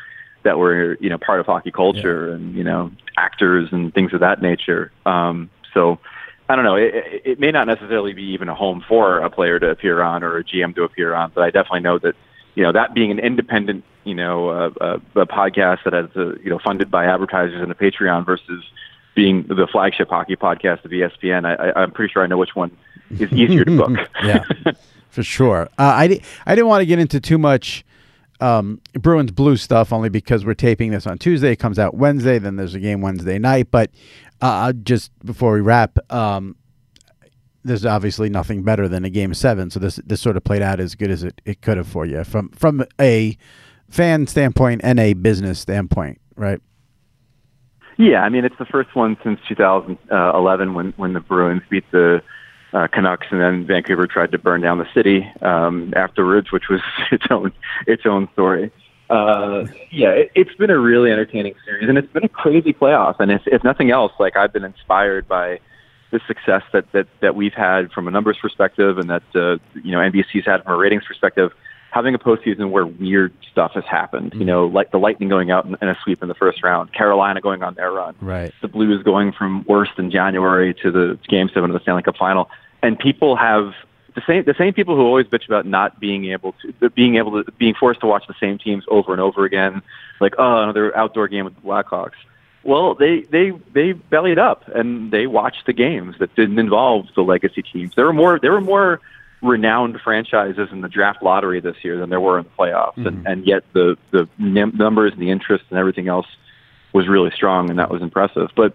that 0.45 0.59
were 0.59 0.97
you 1.01 1.09
know 1.09 1.19
part 1.19 1.41
of 1.41 1.47
hockey 1.47 1.71
culture 1.71 2.33
and 2.33 2.55
you 2.55 2.65
know 2.65 2.91
actors 3.17 3.69
and 3.73 3.93
things 3.95 4.13
of 4.13 4.21
that 4.21 4.43
nature. 4.43 4.93
Um, 5.07 5.51
so 5.75 5.99
I 6.49 6.57
don't 6.57 6.65
know. 6.65 6.77
It, 6.77 6.95
it, 6.95 7.23
it 7.25 7.41
may 7.41 7.51
not 7.51 7.67
necessarily 7.67 8.13
be 8.13 8.25
even 8.25 8.49
a 8.49 8.55
home 8.55 8.85
for 8.87 9.19
a 9.19 9.31
player 9.31 9.59
to 9.59 9.71
appear 9.71 10.03
on 10.03 10.23
or 10.23 10.39
a 10.39 10.45
GM 10.45 10.75
to 10.75 10.83
appear 10.83 11.15
on, 11.15 11.33
but 11.35 11.43
I 11.43 11.51
definitely 11.51 11.81
know 11.81 11.99
that 12.01 12.15
you 12.55 12.63
know 12.63 12.73
that 12.73 12.95
being 12.95 13.11
an 13.11 13.19
independent 13.19 13.85
you 14.05 14.15
know 14.15 14.49
uh, 14.49 14.71
uh, 14.81 14.99
a 15.21 15.27
podcast 15.27 15.85
that 15.85 15.93
has 15.93 16.11
uh, 16.17 16.35
you 16.37 16.51
know 16.51 16.59
funded 16.59 16.91
by 16.91 17.07
advertisers 17.07 17.61
and 17.61 17.71
a 17.71 17.75
Patreon 17.75 18.27
versus 18.27 18.65
being 19.15 19.45
the 19.45 19.67
flagship 19.71 20.09
hockey 20.09 20.37
podcast 20.37 20.85
of 20.85 20.91
ESPN. 20.91 21.45
I, 21.45 21.55
I, 21.55 21.83
I'm 21.83 21.91
pretty 21.91 22.13
sure 22.13 22.23
I 22.23 22.27
know 22.27 22.39
which 22.39 22.55
one 22.55 22.77
is 23.11 23.31
easier 23.33 23.65
to 23.65 23.77
book. 23.77 23.99
yeah, 24.25 24.45
for 25.11 25.23
sure. 25.23 25.69
Uh, 25.79 25.83
I, 25.83 26.21
I 26.47 26.55
didn't 26.55 26.69
want 26.69 26.81
to 26.81 26.87
get 26.87 26.99
into 26.99 27.21
too 27.21 27.39
much 27.39 27.85
um, 28.43 28.81
Bruins 28.95 29.31
Blue 29.31 29.57
stuff 29.57 29.93
only 29.93 30.09
because 30.09 30.45
we're 30.45 30.55
taping 30.55 30.91
this 30.91 31.07
on 31.07 31.19
Tuesday. 31.19 31.53
It 31.53 31.57
comes 31.57 31.79
out 31.79 31.95
Wednesday. 31.95 32.39
Then 32.39 32.57
there's 32.57 32.75
a 32.75 32.81
game 32.81 33.01
Wednesday 33.01 33.39
night. 33.39 33.69
But 33.71 33.91
uh, 34.41 34.73
just 34.73 35.13
before 35.25 35.53
we 35.53 35.61
wrap, 35.61 35.99
um, 36.13 36.57
there's 37.65 37.87
obviously 37.87 38.29
nothing 38.29 38.65
better 38.65 38.89
than 38.89 39.05
a 39.05 39.11
game 39.11 39.33
seven. 39.35 39.71
So 39.71 39.79
this 39.79 39.97
this 40.05 40.21
sort 40.21 40.37
of 40.37 40.45
played 40.45 40.63
out 40.63 40.81
as 40.81 40.95
good 40.95 41.11
as 41.11 41.23
it, 41.23 41.41
it 41.45 41.63
could 41.63 41.77
have 41.77 41.87
for 41.87 42.05
you 42.05 42.25
from 42.25 42.49
from 42.51 42.85
a 43.01 43.37
fan 43.89 44.27
standpoint 44.27 44.81
and 44.83 44.99
a 44.99 45.13
business 45.13 45.61
standpoint, 45.61 46.21
right? 46.35 46.61
Yeah, 47.99 48.23
I 48.23 48.31
mean 48.31 48.45
it's 48.45 48.59
the 48.59 48.65
first 48.67 48.97
one 48.97 49.17
since 49.23 49.39
2011 49.49 50.75
when 50.75 50.93
when 50.97 51.13
the 51.13 51.21
Bruins 51.21 51.63
beat 51.71 51.85
the 51.93 52.23
uh, 52.73 52.89
Canucks, 52.89 53.27
and 53.31 53.41
then 53.41 53.67
Vancouver 53.67 54.07
tried 54.07 54.33
to 54.33 54.39
burn 54.39 54.61
down 54.61 54.79
the 54.79 54.89
city 54.95 55.31
um, 55.43 55.93
afterwards, 55.97 56.53
which 56.53 56.69
was 56.71 56.81
its 57.13 57.25
own 57.31 57.53
its 57.87 58.03
own 58.07 58.29
story. 58.33 58.71
Uh, 59.11 59.67
yeah, 59.91 60.09
it, 60.09 60.31
it's 60.35 60.55
been 60.55 60.71
a 60.71 60.79
really 60.79 61.11
entertaining 61.11 61.55
series, 61.67 61.89
and 61.89 61.99
it's 61.99 62.11
been 62.13 62.25
a 62.25 62.29
crazy 62.29 62.73
playoff. 62.73 63.17
And 63.21 63.31
if, 63.31 63.43
if 63.47 63.63
nothing 63.63 63.91
else, 63.91 64.13
like 64.19 64.37
I've 64.37 64.53
been 64.55 64.65
inspired 64.65 65.29
by 65.29 65.61
the 66.13 66.21
success 66.27 66.63
that 66.73 66.91
that 66.93 67.07
that 67.21 67.35
we've 67.35 67.53
had 67.53 67.91
from 67.93 68.09
a 68.09 68.11
numbers 68.11 68.39
perspective, 68.41 68.97
and 68.99 69.11
that 69.11 69.23
uh, 69.35 69.59
you 69.83 69.93
know 69.93 69.99
NBC's 69.99 70.47
had 70.47 70.63
from 70.65 70.73
a 70.75 70.77
ratings 70.77 71.05
perspective. 71.07 71.53
Having 71.91 72.15
a 72.15 72.19
postseason 72.19 72.71
where 72.71 72.87
weird 72.87 73.35
stuff 73.51 73.73
has 73.75 73.85
happened, 73.85 74.33
you 74.35 74.47
know, 74.47 74.65
like 74.65 74.93
the 74.93 74.97
Lightning 74.99 75.29
going 75.29 75.51
out 75.51 75.67
in, 75.67 75.77
in 75.83 75.91
a 75.91 75.99
sweep 76.03 76.23
in 76.23 76.29
the 76.29 76.35
first 76.35 76.63
round, 76.63 76.91
Carolina 76.95 77.43
going 77.43 77.63
on 77.63 77.75
their 77.75 77.93
run, 77.93 78.15
Right. 78.23 78.51
the 78.63 78.69
Blues 78.69 79.03
going 79.03 79.31
from 79.31 79.63
worst 79.69 79.91
in 79.99 80.11
January 80.11 80.73
to 80.83 80.91
the 80.91 81.19
Game 81.29 81.51
Seven 81.53 81.69
of 81.69 81.75
the 81.75 81.81
Stanley 81.81 82.03
Cup 82.03 82.17
Final, 82.17 82.49
and 82.83 82.99
people 82.99 83.37
have 83.37 83.75
the 84.15 84.23
same 84.27 84.45
the 84.45 84.55
same 84.55 84.75
people 84.75 84.97
who 84.97 85.03
always 85.03 85.27
bitch 85.27 85.47
about 85.47 85.67
not 85.67 85.99
being 86.01 86.27
able 86.27 86.55
to 86.81 86.91
being 86.91 87.17
able 87.17 87.43
to 87.43 87.53
being 87.53 87.75
forced 87.75 88.01
to 88.01 88.07
watch 88.07 88.27
the 88.27 88.35
same 88.41 88.59
teams 88.59 88.85
over 88.89 89.13
and 89.13 89.21
over 89.21 89.45
again, 89.45 89.83
like 90.21 90.35
oh 90.39 90.63
another 90.63 90.95
outdoor 90.97 91.29
game 91.29 91.45
with 91.45 91.55
the 91.55 91.63
Blackhawks. 91.63 92.13
Well, 92.65 92.95
they 92.95 93.23
they 93.23 93.53
they 93.73 93.93
bellied 93.93 94.39
up 94.39 94.69
and 94.69 95.11
they 95.11 95.27
watched 95.27 95.67
the 95.67 95.73
games 95.73 96.17
that 96.19 96.35
didn't 96.35 96.59
involve 96.59 97.07
the 97.15 97.23
legacy 97.23 97.63
teams. 97.63 97.95
There 97.95 98.05
were 98.05 98.13
more 98.13 98.39
there 98.39 98.53
were 98.53 98.61
more 98.61 99.01
renowned 99.43 100.01
franchises 100.01 100.69
in 100.71 100.83
the 100.83 100.89
draft 100.89 101.23
lottery 101.23 101.59
this 101.59 101.77
year 101.83 101.99
than 101.99 102.11
there 102.11 102.21
were 102.21 102.39
in 102.39 102.45
the 102.45 102.51
playoffs, 102.51 102.97
and, 102.97 103.07
mm-hmm. 103.07 103.27
and 103.27 103.47
yet 103.47 103.65
the 103.73 103.97
the 104.11 104.29
num- 104.39 104.77
numbers 104.77 105.13
and 105.13 105.21
the 105.21 105.31
interest 105.31 105.65
and 105.71 105.79
everything 105.79 106.09
else 106.09 106.27
was 106.93 107.09
really 107.09 107.31
strong, 107.31 107.71
and 107.71 107.79
that 107.79 107.91
was 107.91 108.03
impressive. 108.03 108.51
But 108.55 108.75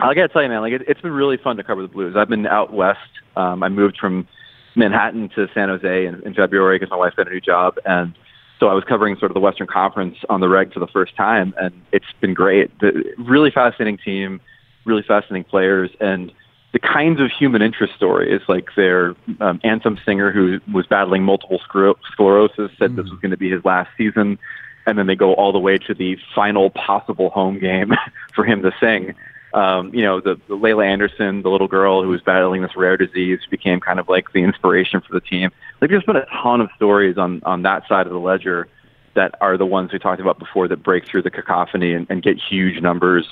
I 0.00 0.14
gotta 0.14 0.28
tell 0.28 0.42
you, 0.42 0.48
man, 0.48 0.60
like 0.60 0.72
it, 0.72 0.82
it's 0.88 1.00
been 1.00 1.12
really 1.12 1.36
fun 1.36 1.56
to 1.56 1.64
cover 1.64 1.82
the 1.82 1.88
Blues. 1.88 2.14
I've 2.16 2.28
been 2.28 2.46
out 2.46 2.72
west. 2.72 2.98
Um, 3.36 3.62
I 3.62 3.68
moved 3.68 3.98
from 3.98 4.28
Manhattan 4.74 5.30
to 5.30 5.48
San 5.54 5.68
Jose 5.68 6.06
in, 6.06 6.22
in 6.22 6.34
February 6.34 6.78
because 6.78 6.90
my 6.90 6.96
wife 6.96 7.14
got 7.16 7.28
a 7.28 7.30
new 7.30 7.40
job, 7.40 7.78
and 7.84 8.14
so 8.60 8.68
I 8.68 8.74
was 8.74 8.84
covering 8.84 9.16
sort 9.18 9.30
of 9.30 9.34
the 9.34 9.40
Western 9.40 9.66
Conference 9.66 10.16
on 10.28 10.40
the 10.40 10.48
reg 10.48 10.72
for 10.72 10.80
the 10.80 10.86
first 10.86 11.16
time, 11.16 11.54
and 11.58 11.72
it's 11.92 12.06
been 12.20 12.34
great. 12.34 12.76
The, 12.80 13.14
really 13.18 13.50
fascinating 13.50 13.98
team, 13.98 14.40
really 14.84 15.02
fascinating 15.02 15.44
players, 15.44 15.90
and 16.00 16.32
the 16.72 16.78
kinds 16.78 17.20
of 17.20 17.30
human 17.30 17.62
interest 17.62 17.94
stories, 17.94 18.40
like 18.48 18.68
their 18.74 19.14
um, 19.40 19.60
anthem 19.62 19.98
singer 20.04 20.32
who 20.32 20.60
was 20.72 20.86
battling 20.86 21.22
multiple 21.22 21.60
scler- 21.68 21.94
sclerosis, 22.10 22.70
said 22.78 22.96
this 22.96 23.08
was 23.10 23.20
going 23.20 23.30
to 23.30 23.36
be 23.36 23.50
his 23.50 23.64
last 23.64 23.90
season, 23.96 24.38
and 24.86 24.98
then 24.98 25.06
they 25.06 25.14
go 25.14 25.34
all 25.34 25.52
the 25.52 25.58
way 25.58 25.78
to 25.78 25.94
the 25.94 26.16
final 26.34 26.70
possible 26.70 27.30
home 27.30 27.58
game 27.58 27.92
for 28.34 28.44
him 28.44 28.62
to 28.62 28.72
sing. 28.80 29.14
Um, 29.54 29.94
you 29.94 30.02
know, 30.02 30.20
the, 30.20 30.38
the 30.48 30.56
Laila 30.56 30.84
Anderson, 30.84 31.42
the 31.42 31.48
little 31.48 31.68
girl 31.68 32.02
who 32.02 32.08
was 32.08 32.20
battling 32.20 32.62
this 32.62 32.76
rare 32.76 32.96
disease, 32.96 33.38
became 33.48 33.78
kind 33.78 34.00
of 34.00 34.08
like 34.08 34.32
the 34.32 34.42
inspiration 34.42 35.00
for 35.00 35.14
the 35.14 35.20
team. 35.20 35.50
Like, 35.80 35.90
there's 35.90 36.02
been 36.02 36.16
a 36.16 36.26
ton 36.42 36.60
of 36.60 36.68
stories 36.74 37.16
on 37.18 37.40
on 37.44 37.62
that 37.62 37.86
side 37.88 38.06
of 38.06 38.12
the 38.12 38.18
ledger 38.18 38.68
that 39.14 39.36
are 39.40 39.56
the 39.56 39.66
ones 39.66 39.92
we 39.92 39.98
talked 39.98 40.20
about 40.20 40.38
before 40.38 40.66
that 40.68 40.82
break 40.82 41.06
through 41.06 41.22
the 41.22 41.30
cacophony 41.30 41.92
and, 41.92 42.06
and 42.10 42.22
get 42.22 42.36
huge 42.36 42.82
numbers, 42.82 43.26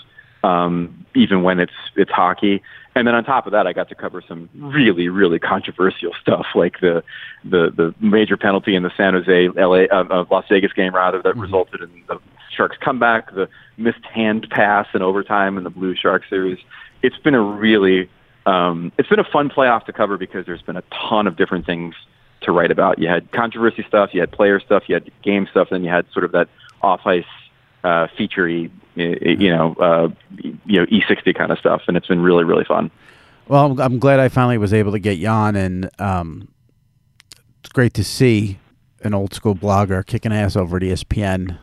um, 0.44 1.04
even 1.14 1.42
when 1.42 1.58
it's 1.58 1.72
it's 1.96 2.10
hockey. 2.10 2.62
And 2.94 3.06
then 3.06 3.14
on 3.14 3.24
top 3.24 3.46
of 3.46 3.52
that, 3.52 3.66
I 3.66 3.72
got 3.72 3.88
to 3.88 3.94
cover 3.94 4.22
some 4.26 4.50
really, 4.54 5.08
really 5.08 5.38
controversial 5.38 6.12
stuff, 6.20 6.46
like 6.54 6.80
the 6.80 7.02
the 7.44 7.72
the 7.74 7.94
major 8.00 8.36
penalty 8.36 8.74
in 8.74 8.82
the 8.82 8.92
San 8.96 9.14
Jose, 9.14 9.48
LA, 9.48 9.84
uh, 9.84 10.04
uh, 10.10 10.24
Las 10.30 10.44
Vegas 10.48 10.72
game, 10.72 10.94
rather 10.94 11.20
that 11.22 11.36
resulted 11.36 11.80
in 11.80 11.90
the 12.06 12.20
Sharks 12.52 12.76
comeback, 12.78 13.34
the 13.34 13.48
missed 13.76 14.04
hand 14.04 14.48
pass 14.50 14.86
in 14.94 15.02
overtime 15.02 15.58
in 15.58 15.64
the 15.64 15.70
Blue 15.70 15.94
Shark 15.94 16.22
series. 16.28 16.58
It's 17.02 17.18
been 17.18 17.34
a 17.34 17.40
really 17.40 18.08
Um, 18.44 18.90
it's 18.98 19.08
been 19.08 19.20
a 19.20 19.24
fun 19.24 19.50
playoff 19.50 19.84
to 19.86 19.92
cover 19.92 20.18
because 20.18 20.46
there's 20.46 20.62
been 20.62 20.76
a 20.76 20.82
ton 20.90 21.26
of 21.28 21.36
different 21.36 21.64
things 21.64 21.94
to 22.40 22.50
write 22.50 22.72
about. 22.72 22.98
You 22.98 23.08
had 23.08 23.30
controversy 23.30 23.84
stuff, 23.86 24.12
you 24.12 24.20
had 24.20 24.32
player 24.32 24.58
stuff, 24.58 24.88
you 24.88 24.94
had 24.94 25.10
game 25.22 25.46
stuff, 25.50 25.68
then 25.70 25.84
you 25.84 25.90
had 25.90 26.06
sort 26.12 26.24
of 26.24 26.32
that 26.32 26.48
off 26.82 27.06
ice 27.06 27.24
uh, 27.84 28.08
featurey, 28.18 28.70
you 28.96 29.50
know, 29.50 29.74
uh, 29.74 30.08
you 30.66 30.80
know, 30.80 30.86
E60 30.86 31.34
kind 31.36 31.52
of 31.52 31.58
stuff, 31.58 31.82
and 31.86 31.96
it's 31.96 32.08
been 32.08 32.20
really 32.20 32.44
really 32.44 32.64
fun. 32.64 32.90
Well, 33.48 33.80
I'm, 33.80 33.98
glad 33.98 34.20
I 34.20 34.28
finally 34.28 34.56
was 34.58 34.72
able 34.72 34.92
to 34.92 34.98
get 34.98 35.22
on, 35.24 35.56
and 35.56 35.90
um, 35.98 36.48
it's 37.60 37.72
great 37.72 37.92
to 37.94 38.04
see 38.04 38.58
an 39.02 39.14
old 39.14 39.34
school 39.34 39.54
blogger 39.54 40.06
kicking 40.06 40.32
ass 40.32 40.56
over 40.56 40.76
at 40.76 40.82
ESPN. 40.82 41.58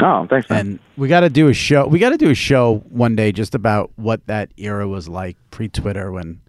Oh, 0.00 0.26
thanks. 0.28 0.50
Man. 0.50 0.60
And 0.60 0.78
we 0.96 1.08
got 1.08 1.20
to 1.20 1.30
do 1.30 1.48
a 1.48 1.54
show. 1.54 1.86
We 1.86 1.98
got 1.98 2.10
to 2.10 2.16
do 2.16 2.30
a 2.30 2.34
show 2.34 2.82
one 2.88 3.14
day 3.14 3.32
just 3.32 3.54
about 3.54 3.92
what 3.96 4.26
that 4.26 4.50
era 4.56 4.88
was 4.88 5.08
like 5.08 5.36
pre 5.50 5.68
Twitter 5.68 6.10
when 6.10 6.40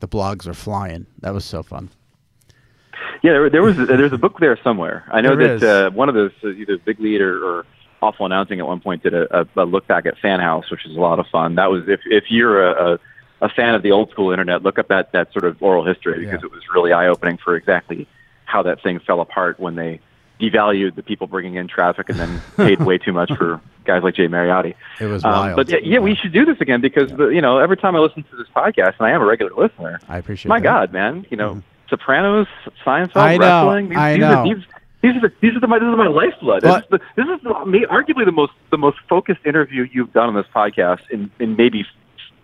the 0.00 0.08
blogs 0.08 0.46
were 0.46 0.54
flying. 0.54 1.06
That 1.20 1.34
was 1.34 1.44
so 1.44 1.62
fun. 1.62 1.90
Yeah, 3.22 3.32
there, 3.32 3.50
there 3.50 3.62
was 3.62 3.76
there's 3.76 4.12
a 4.12 4.18
book 4.18 4.38
there 4.40 4.58
somewhere. 4.64 5.04
I 5.10 5.20
know 5.20 5.36
there 5.36 5.58
that 5.58 5.86
uh, 5.86 5.90
one 5.90 6.08
of 6.08 6.14
those 6.14 6.32
uh, 6.42 6.48
either 6.48 6.78
Big 6.78 6.98
Lead 7.00 7.20
or, 7.20 7.44
or 7.44 7.66
Awful 8.00 8.24
Announcing 8.24 8.60
at 8.60 8.66
one 8.66 8.80
point 8.80 9.02
did 9.02 9.12
a, 9.12 9.40
a, 9.40 9.46
a 9.56 9.64
look 9.64 9.86
back 9.86 10.06
at 10.06 10.16
Fan 10.18 10.40
House, 10.40 10.70
which 10.70 10.86
is 10.86 10.96
a 10.96 11.00
lot 11.00 11.18
of 11.18 11.26
fun. 11.26 11.56
That 11.56 11.70
was 11.70 11.84
if 11.86 12.00
if 12.06 12.24
you're 12.30 12.66
a, 12.66 12.94
a 12.94 12.98
a 13.42 13.48
fan 13.48 13.74
of 13.74 13.82
the 13.82 13.92
old 13.92 14.10
school 14.10 14.30
internet, 14.30 14.62
look 14.62 14.78
up 14.78 14.88
that 14.88 15.12
that 15.12 15.32
sort 15.32 15.44
of 15.44 15.62
oral 15.62 15.84
history 15.84 16.20
because 16.20 16.40
yeah. 16.40 16.46
it 16.46 16.52
was 16.52 16.62
really 16.74 16.92
eye 16.92 17.08
opening 17.08 17.36
for 17.36 17.56
exactly 17.56 18.08
how 18.44 18.62
that 18.62 18.82
thing 18.82 18.98
fell 19.00 19.20
apart 19.20 19.60
when 19.60 19.76
they 19.76 20.00
devalued 20.40 20.94
the 20.94 21.02
people 21.02 21.26
bringing 21.26 21.54
in 21.54 21.68
traffic 21.68 22.08
and 22.08 22.18
then 22.18 22.42
paid 22.56 22.80
way 22.80 22.98
too 22.98 23.12
much 23.12 23.30
for 23.36 23.60
guys 23.84 24.02
like 24.02 24.14
Jay 24.14 24.26
Mariotti. 24.26 24.74
It 25.00 25.06
was 25.06 25.24
um, 25.24 25.30
wild. 25.32 25.56
But 25.56 25.68
yeah, 25.68 25.78
yeah, 25.82 25.98
we 25.98 26.14
should 26.14 26.32
do 26.32 26.44
this 26.44 26.60
again 26.60 26.80
because 26.80 27.10
yeah. 27.10 27.16
the, 27.16 27.28
you 27.28 27.40
know 27.40 27.58
every 27.58 27.76
time 27.76 27.94
I 27.96 27.98
listen 27.98 28.24
to 28.24 28.36
this 28.36 28.46
podcast, 28.54 28.94
and 28.98 29.06
I 29.06 29.10
am 29.10 29.22
a 29.22 29.26
regular 29.26 29.52
listener. 29.54 30.00
I 30.08 30.18
appreciate. 30.18 30.48
My 30.48 30.58
that. 30.58 30.64
God, 30.64 30.92
man, 30.92 31.26
you 31.30 31.36
know, 31.36 31.50
mm-hmm. 31.50 31.60
Sopranos, 31.88 32.46
Seinfeld, 32.84 33.16
I 33.16 33.36
know, 33.36 33.66
wrestling. 33.66 33.88
These, 33.90 33.98
I 33.98 34.12
these 34.12 34.20
know. 34.20 34.34
Are, 34.34 34.54
these, 34.54 34.64
these 35.02 35.16
are 35.16 35.20
the, 35.20 35.32
these 35.40 35.56
are 35.56 35.60
the, 35.60 35.66
my 35.66 35.78
this 35.78 35.88
is 35.88 35.96
my 35.96 36.08
lifeblood. 36.08 36.62
This 36.62 36.76
is, 36.76 36.82
the, 36.90 36.98
this 37.16 37.26
is 37.26 37.42
the, 37.42 37.86
arguably 37.90 38.24
the 38.24 38.32
most 38.32 38.52
the 38.70 38.78
most 38.78 38.98
focused 39.08 39.44
interview 39.44 39.86
you've 39.92 40.12
done 40.12 40.28
on 40.28 40.34
this 40.34 40.46
podcast 40.54 41.00
in 41.10 41.30
in 41.38 41.56
maybe 41.56 41.86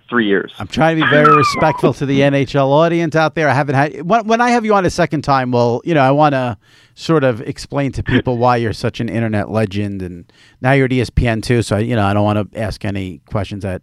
three 0.09 0.26
years. 0.26 0.53
I'm 0.59 0.68
trying 0.68 0.97
to 0.97 1.05
be 1.05 1.11
very 1.11 1.36
respectful 1.36 1.92
to 1.94 2.07
the 2.07 2.20
NHL 2.20 2.68
audience 2.68 3.16
out 3.16 3.34
there. 3.34 3.49
I 3.49 3.55
haven't 3.55 3.74
had 3.74 4.03
when, 4.03 4.26
when 4.26 4.40
I 4.40 4.51
have 4.51 4.64
you 4.64 4.74
on 4.74 4.86
a 4.86 4.90
second 4.90 5.22
time. 5.22 5.53
Well, 5.53 5.82
you 5.84 5.94
know, 5.94 6.03
I 6.03 6.11
want 6.11 6.32
to 6.34 6.57
sort 6.97 7.24
of 7.24 7.42
explain 7.42 7.92
to 7.92 8.03
people 8.03 8.38
why 8.38 8.57
you're 8.57 8.72
such 8.72 9.01
an 9.01 9.09
internet 9.09 9.51
legend, 9.51 10.03
and 10.03 10.32
now 10.62 10.72
you're 10.72 10.86
at 10.86 10.90
ESPN 10.90 11.42
too. 11.42 11.62
So 11.62 11.76
you 11.76 11.94
know, 11.94 12.05
I 12.05 12.12
don't 12.12 12.24
want 12.24 12.53
to 12.53 12.59
ask 12.59 12.84
any 12.84 13.18
questions 13.26 13.62
that 13.62 13.82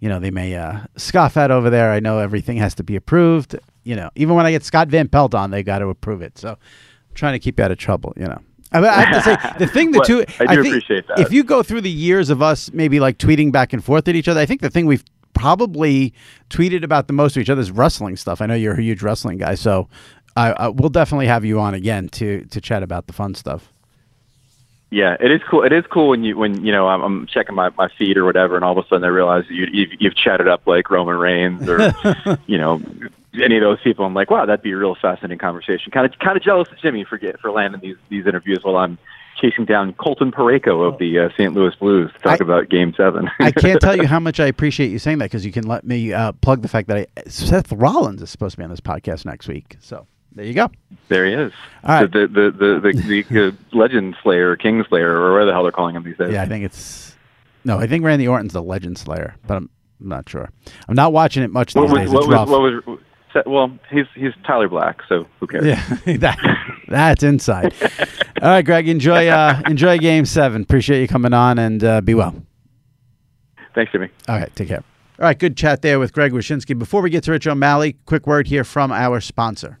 you 0.00 0.08
know 0.08 0.20
they 0.20 0.30
may 0.30 0.54
uh, 0.54 0.80
scoff 0.96 1.36
at 1.38 1.50
over 1.50 1.70
there. 1.70 1.90
I 1.90 2.00
know 2.00 2.18
everything 2.18 2.58
has 2.58 2.74
to 2.74 2.82
be 2.82 2.96
approved. 2.96 3.56
You 3.84 3.96
know, 3.96 4.10
even 4.16 4.34
when 4.34 4.44
I 4.44 4.50
get 4.50 4.64
Scott 4.64 4.88
Van 4.88 5.08
Pelt 5.08 5.34
on, 5.34 5.50
they 5.50 5.62
got 5.62 5.78
to 5.78 5.88
approve 5.88 6.20
it. 6.20 6.36
So, 6.36 6.50
I'm 6.50 7.14
trying 7.14 7.32
to 7.32 7.38
keep 7.38 7.58
you 7.58 7.64
out 7.64 7.70
of 7.70 7.78
trouble. 7.78 8.12
You 8.16 8.26
know. 8.26 8.40
I, 8.70 8.80
mean, 8.80 8.90
I 8.90 9.00
have 9.00 9.24
to 9.24 9.30
say 9.30 9.64
the 9.64 9.72
thing 9.72 9.92
the 9.92 10.00
two 10.06 10.24
I 10.40 10.54
do 10.54 10.60
I 10.60 10.66
appreciate 10.66 11.08
that. 11.08 11.20
If 11.20 11.32
you 11.32 11.42
go 11.42 11.62
through 11.62 11.80
the 11.80 11.90
years 11.90 12.28
of 12.28 12.42
us 12.42 12.70
maybe 12.72 13.00
like 13.00 13.16
tweeting 13.16 13.50
back 13.50 13.72
and 13.72 13.82
forth 13.82 14.08
at 14.08 14.16
each 14.16 14.28
other, 14.28 14.40
I 14.40 14.46
think 14.46 14.60
the 14.60 14.68
thing 14.68 14.84
we've 14.84 15.04
probably 15.32 16.12
tweeted 16.50 16.82
about 16.82 17.06
the 17.06 17.12
most 17.12 17.36
of 17.36 17.40
each 17.40 17.48
other's 17.48 17.70
wrestling 17.70 18.16
stuff. 18.16 18.40
I 18.40 18.46
know 18.46 18.54
you're 18.54 18.74
a 18.74 18.82
huge 18.82 19.02
wrestling 19.02 19.38
guy, 19.38 19.54
so 19.54 19.88
I, 20.38 20.52
I 20.52 20.68
we'll 20.68 20.88
definitely 20.88 21.26
have 21.26 21.44
you 21.44 21.58
on 21.58 21.74
again 21.74 22.08
to 22.10 22.44
to 22.44 22.60
chat 22.60 22.82
about 22.82 23.06
the 23.08 23.12
fun 23.12 23.34
stuff. 23.34 23.72
Yeah, 24.90 25.16
it 25.20 25.30
is 25.30 25.42
cool. 25.50 25.64
It 25.64 25.72
is 25.72 25.84
cool 25.90 26.08
when 26.08 26.24
you 26.24 26.38
when 26.38 26.64
you 26.64 26.72
know 26.72 26.88
I'm, 26.88 27.02
I'm 27.02 27.26
checking 27.26 27.54
my, 27.54 27.70
my 27.76 27.88
feed 27.98 28.16
or 28.16 28.24
whatever, 28.24 28.54
and 28.54 28.64
all 28.64 28.78
of 28.78 28.84
a 28.84 28.88
sudden 28.88 29.04
I 29.04 29.08
realize 29.08 29.44
you 29.50 29.66
you've, 29.70 29.90
you've 29.98 30.16
chatted 30.16 30.48
up 30.48 30.66
like 30.66 30.90
Roman 30.90 31.16
Reigns 31.16 31.68
or 31.68 31.92
you 32.46 32.56
know 32.56 32.80
any 33.34 33.56
of 33.56 33.62
those 33.62 33.80
people. 33.82 34.06
I'm 34.06 34.14
like, 34.14 34.30
wow, 34.30 34.46
that'd 34.46 34.62
be 34.62 34.72
a 34.72 34.76
real 34.76 34.94
fascinating 34.94 35.38
conversation. 35.38 35.90
Kind 35.90 36.06
of 36.06 36.18
kind 36.20 36.36
of 36.36 36.42
jealous 36.42 36.68
of 36.70 36.78
Jimmy 36.78 37.04
for 37.04 37.18
get, 37.18 37.38
for 37.40 37.50
landing 37.50 37.80
these 37.80 37.96
these 38.08 38.26
interviews 38.26 38.60
while 38.62 38.76
I'm 38.76 38.96
chasing 39.36 39.64
down 39.64 39.92
Colton 39.94 40.32
Parayko 40.32 40.90
of 40.90 40.98
the 40.98 41.18
uh, 41.18 41.28
St. 41.36 41.52
Louis 41.52 41.74
Blues 41.76 42.12
to 42.12 42.18
talk 42.20 42.40
I, 42.40 42.44
about 42.44 42.68
Game 42.70 42.94
Seven. 42.96 43.28
I 43.40 43.50
can't 43.50 43.80
tell 43.80 43.96
you 43.96 44.06
how 44.06 44.20
much 44.20 44.40
I 44.40 44.46
appreciate 44.46 44.90
you 44.90 44.98
saying 44.98 45.18
that 45.18 45.26
because 45.26 45.44
you 45.44 45.52
can 45.52 45.66
let 45.66 45.84
me 45.84 46.12
uh, 46.12 46.32
plug 46.32 46.62
the 46.62 46.68
fact 46.68 46.88
that 46.88 46.96
I, 46.96 47.06
Seth 47.28 47.72
Rollins 47.72 48.22
is 48.22 48.30
supposed 48.30 48.52
to 48.52 48.58
be 48.58 48.64
on 48.64 48.70
this 48.70 48.80
podcast 48.80 49.24
next 49.26 49.48
week. 49.48 49.76
So 49.80 50.06
there 50.38 50.46
you 50.46 50.54
go. 50.54 50.70
There 51.08 51.26
he 51.26 51.32
is. 51.32 51.52
All 51.82 52.00
right. 52.00 52.12
The 52.12 52.28
the 52.28 52.50
the 52.50 52.80
the, 52.80 53.02
the, 53.02 53.22
the 53.22 53.56
Legend 53.76 54.14
Slayer, 54.22 54.54
King 54.54 54.84
Slayer, 54.88 55.10
or 55.10 55.32
whatever 55.32 55.46
the 55.46 55.52
hell 55.52 55.64
they're 55.64 55.72
calling 55.72 55.96
him 55.96 56.04
these 56.04 56.16
days. 56.16 56.32
Yeah, 56.32 56.42
I 56.42 56.46
think 56.46 56.64
it's 56.64 57.16
no. 57.64 57.80
I 57.80 57.88
think 57.88 58.04
Randy 58.04 58.28
Orton's 58.28 58.52
the 58.52 58.62
Legend 58.62 58.98
Slayer, 58.98 59.34
but 59.48 59.56
I'm, 59.56 59.68
I'm 60.00 60.08
not 60.08 60.28
sure. 60.28 60.48
I'm 60.88 60.94
not 60.94 61.12
watching 61.12 61.42
it 61.42 61.50
much 61.50 61.74
these 61.74 61.82
what 61.82 61.90
was, 61.90 62.00
days. 62.00 62.10
What 62.10 62.18
it's 62.20 62.28
was, 62.28 62.34
rough. 62.34 62.48
what 62.48 62.86
was, 62.86 63.46
well, 63.46 63.78
he's 63.90 64.06
he's 64.14 64.32
Tyler 64.46 64.68
Black, 64.68 65.00
so 65.08 65.26
who 65.40 65.48
cares? 65.48 65.66
Yeah, 65.66 65.82
that, 66.18 66.38
that's 66.86 67.24
inside. 67.24 67.74
All 68.40 68.48
right, 68.48 68.64
Greg, 68.64 68.88
enjoy 68.88 69.26
uh, 69.26 69.60
enjoy 69.66 69.98
Game 69.98 70.24
Seven. 70.24 70.62
Appreciate 70.62 71.00
you 71.00 71.08
coming 71.08 71.32
on, 71.32 71.58
and 71.58 71.82
uh, 71.82 72.00
be 72.00 72.14
well. 72.14 72.34
Thanks, 73.74 73.90
Jimmy. 73.90 74.08
All 74.28 74.38
right, 74.38 74.54
take 74.54 74.68
care. 74.68 74.84
All 75.18 75.24
right, 75.24 75.36
good 75.38 75.56
chat 75.56 75.82
there 75.82 75.98
with 75.98 76.12
Greg 76.12 76.30
Wyshynski. 76.30 76.78
Before 76.78 77.02
we 77.02 77.10
get 77.10 77.24
to 77.24 77.32
Rich 77.32 77.48
O'Malley, 77.48 77.94
quick 78.06 78.24
word 78.24 78.46
here 78.46 78.62
from 78.62 78.92
our 78.92 79.20
sponsor. 79.20 79.80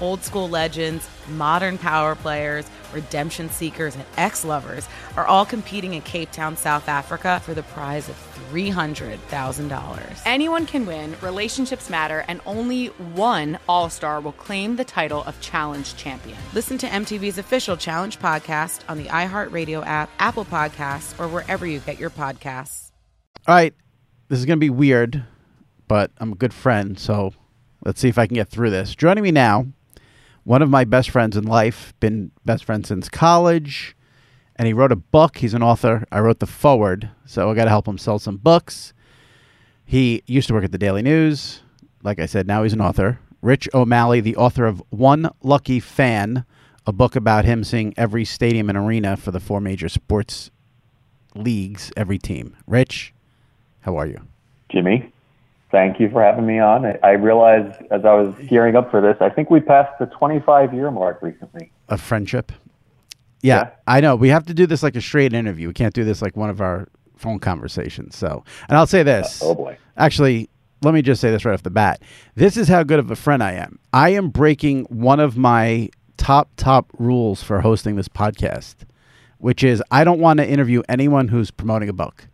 Old 0.00 0.22
school 0.22 0.48
legends, 0.48 1.08
modern 1.28 1.78
power 1.78 2.14
players, 2.14 2.68
redemption 2.92 3.48
seekers, 3.50 3.94
and 3.94 4.04
ex 4.16 4.44
lovers 4.44 4.88
are 5.16 5.26
all 5.26 5.44
competing 5.44 5.94
in 5.94 6.02
Cape 6.02 6.30
Town, 6.32 6.56
South 6.56 6.88
Africa 6.88 7.40
for 7.44 7.54
the 7.54 7.62
prize 7.62 8.08
of 8.08 8.16
$300,000. 8.50 10.22
Anyone 10.26 10.66
can 10.66 10.84
win, 10.84 11.16
relationships 11.22 11.88
matter, 11.88 12.24
and 12.28 12.40
only 12.44 12.88
one 12.88 13.58
All 13.68 13.88
Star 13.88 14.20
will 14.20 14.32
claim 14.32 14.76
the 14.76 14.84
title 14.84 15.22
of 15.24 15.40
Challenge 15.40 15.96
Champion. 15.96 16.36
Listen 16.52 16.76
to 16.78 16.86
MTV's 16.86 17.38
official 17.38 17.76
Challenge 17.76 18.18
podcast 18.18 18.80
on 18.88 18.98
the 18.98 19.04
iHeartRadio 19.04 19.86
app, 19.86 20.10
Apple 20.18 20.44
Podcasts, 20.44 21.18
or 21.18 21.28
wherever 21.28 21.66
you 21.66 21.78
get 21.80 21.98
your 21.98 22.10
podcasts. 22.10 22.90
All 23.48 23.54
right, 23.54 23.74
this 24.28 24.38
is 24.38 24.44
going 24.44 24.58
to 24.58 24.64
be 24.64 24.70
weird, 24.70 25.24
but 25.88 26.10
I'm 26.18 26.32
a 26.32 26.36
good 26.36 26.54
friend, 26.54 26.98
so 26.98 27.32
let's 27.84 28.00
see 28.00 28.08
if 28.08 28.18
I 28.18 28.26
can 28.26 28.34
get 28.34 28.48
through 28.48 28.70
this. 28.70 28.94
Joining 28.94 29.24
me 29.24 29.32
now, 29.32 29.66
one 30.44 30.62
of 30.62 30.70
my 30.70 30.84
best 30.84 31.10
friends 31.10 31.36
in 31.36 31.44
life, 31.44 31.94
been 32.00 32.30
best 32.44 32.64
friends 32.64 32.88
since 32.88 33.08
college, 33.08 33.96
and 34.56 34.66
he 34.66 34.72
wrote 34.72 34.92
a 34.92 34.96
book. 34.96 35.38
He's 35.38 35.54
an 35.54 35.62
author. 35.62 36.04
I 36.10 36.20
wrote 36.20 36.40
the 36.40 36.46
forward, 36.46 37.10
so 37.24 37.50
I 37.50 37.54
got 37.54 37.64
to 37.64 37.70
help 37.70 37.86
him 37.86 37.98
sell 37.98 38.18
some 38.18 38.36
books. 38.36 38.92
He 39.84 40.22
used 40.26 40.48
to 40.48 40.54
work 40.54 40.64
at 40.64 40.72
the 40.72 40.78
Daily 40.78 41.02
News. 41.02 41.62
Like 42.02 42.18
I 42.18 42.26
said, 42.26 42.46
now 42.46 42.62
he's 42.62 42.72
an 42.72 42.80
author. 42.80 43.18
Rich 43.40 43.68
O'Malley, 43.74 44.20
the 44.20 44.36
author 44.36 44.66
of 44.66 44.82
One 44.90 45.30
Lucky 45.42 45.80
Fan, 45.80 46.44
a 46.86 46.92
book 46.92 47.16
about 47.16 47.44
him 47.44 47.64
seeing 47.64 47.94
every 47.96 48.24
stadium 48.24 48.68
and 48.68 48.78
arena 48.78 49.16
for 49.16 49.30
the 49.30 49.40
four 49.40 49.60
major 49.60 49.88
sports 49.88 50.50
leagues, 51.34 51.92
every 51.96 52.18
team. 52.18 52.56
Rich, 52.66 53.14
how 53.80 53.96
are 53.96 54.06
you? 54.06 54.20
Jimmy, 54.70 55.11
thank 55.72 55.98
you 55.98 56.08
for 56.10 56.22
having 56.22 56.46
me 56.46 56.60
on. 56.60 56.86
I, 56.86 56.98
I 57.02 57.10
realized 57.12 57.82
as 57.90 58.04
I 58.04 58.14
was 58.14 58.32
gearing 58.46 58.76
up 58.76 58.90
for 58.90 59.00
this, 59.00 59.16
I 59.20 59.28
think 59.30 59.50
we 59.50 59.58
passed 59.58 59.98
the 59.98 60.06
25 60.06 60.72
year 60.72 60.90
mark 60.92 61.20
recently. 61.22 61.72
A 61.88 61.98
friendship? 61.98 62.52
Yeah, 63.40 63.56
Yeah. 63.56 63.70
I 63.88 64.00
know. 64.00 64.14
We 64.14 64.28
have 64.28 64.46
to 64.46 64.54
do 64.54 64.66
this 64.66 64.84
like 64.84 64.94
a 64.94 65.00
straight 65.00 65.32
interview. 65.32 65.66
We 65.66 65.74
can't 65.74 65.94
do 65.94 66.04
this 66.04 66.22
like 66.22 66.36
one 66.36 66.50
of 66.50 66.60
our 66.60 66.86
phone 67.16 67.40
conversations. 67.40 68.14
So, 68.16 68.44
and 68.68 68.78
I'll 68.78 68.86
say 68.86 69.02
this. 69.02 69.42
Uh, 69.42 69.46
oh 69.46 69.54
boy. 69.54 69.76
Actually, 69.96 70.48
let 70.82 70.94
me 70.94 71.02
just 71.02 71.20
say 71.20 71.30
this 71.30 71.44
right 71.44 71.54
off 71.54 71.62
the 71.62 71.70
bat. 71.70 72.02
This 72.34 72.56
is 72.56 72.68
how 72.68 72.82
good 72.82 72.98
of 72.98 73.10
a 73.10 73.16
friend 73.16 73.42
I 73.42 73.52
am. 73.52 73.78
I 73.92 74.10
am 74.10 74.28
breaking 74.28 74.84
one 74.84 75.20
of 75.20 75.36
my 75.36 75.88
top, 76.16 76.50
top 76.56 76.86
rules 76.98 77.42
for 77.42 77.60
hosting 77.60 77.96
this 77.96 78.08
podcast, 78.08 78.76
which 79.38 79.64
is 79.64 79.82
I 79.90 80.04
don't 80.04 80.20
want 80.20 80.38
to 80.38 80.48
interview 80.48 80.82
anyone 80.88 81.28
who's 81.28 81.50
promoting 81.50 81.88
a 81.88 81.92
book. 81.92 82.28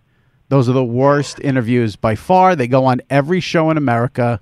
Those 0.48 0.68
are 0.68 0.72
the 0.72 0.84
worst 0.84 1.40
interviews 1.40 1.96
by 1.96 2.14
far. 2.14 2.56
They 2.56 2.68
go 2.68 2.84
on 2.86 3.00
every 3.10 3.40
show 3.40 3.70
in 3.70 3.76
America, 3.76 4.40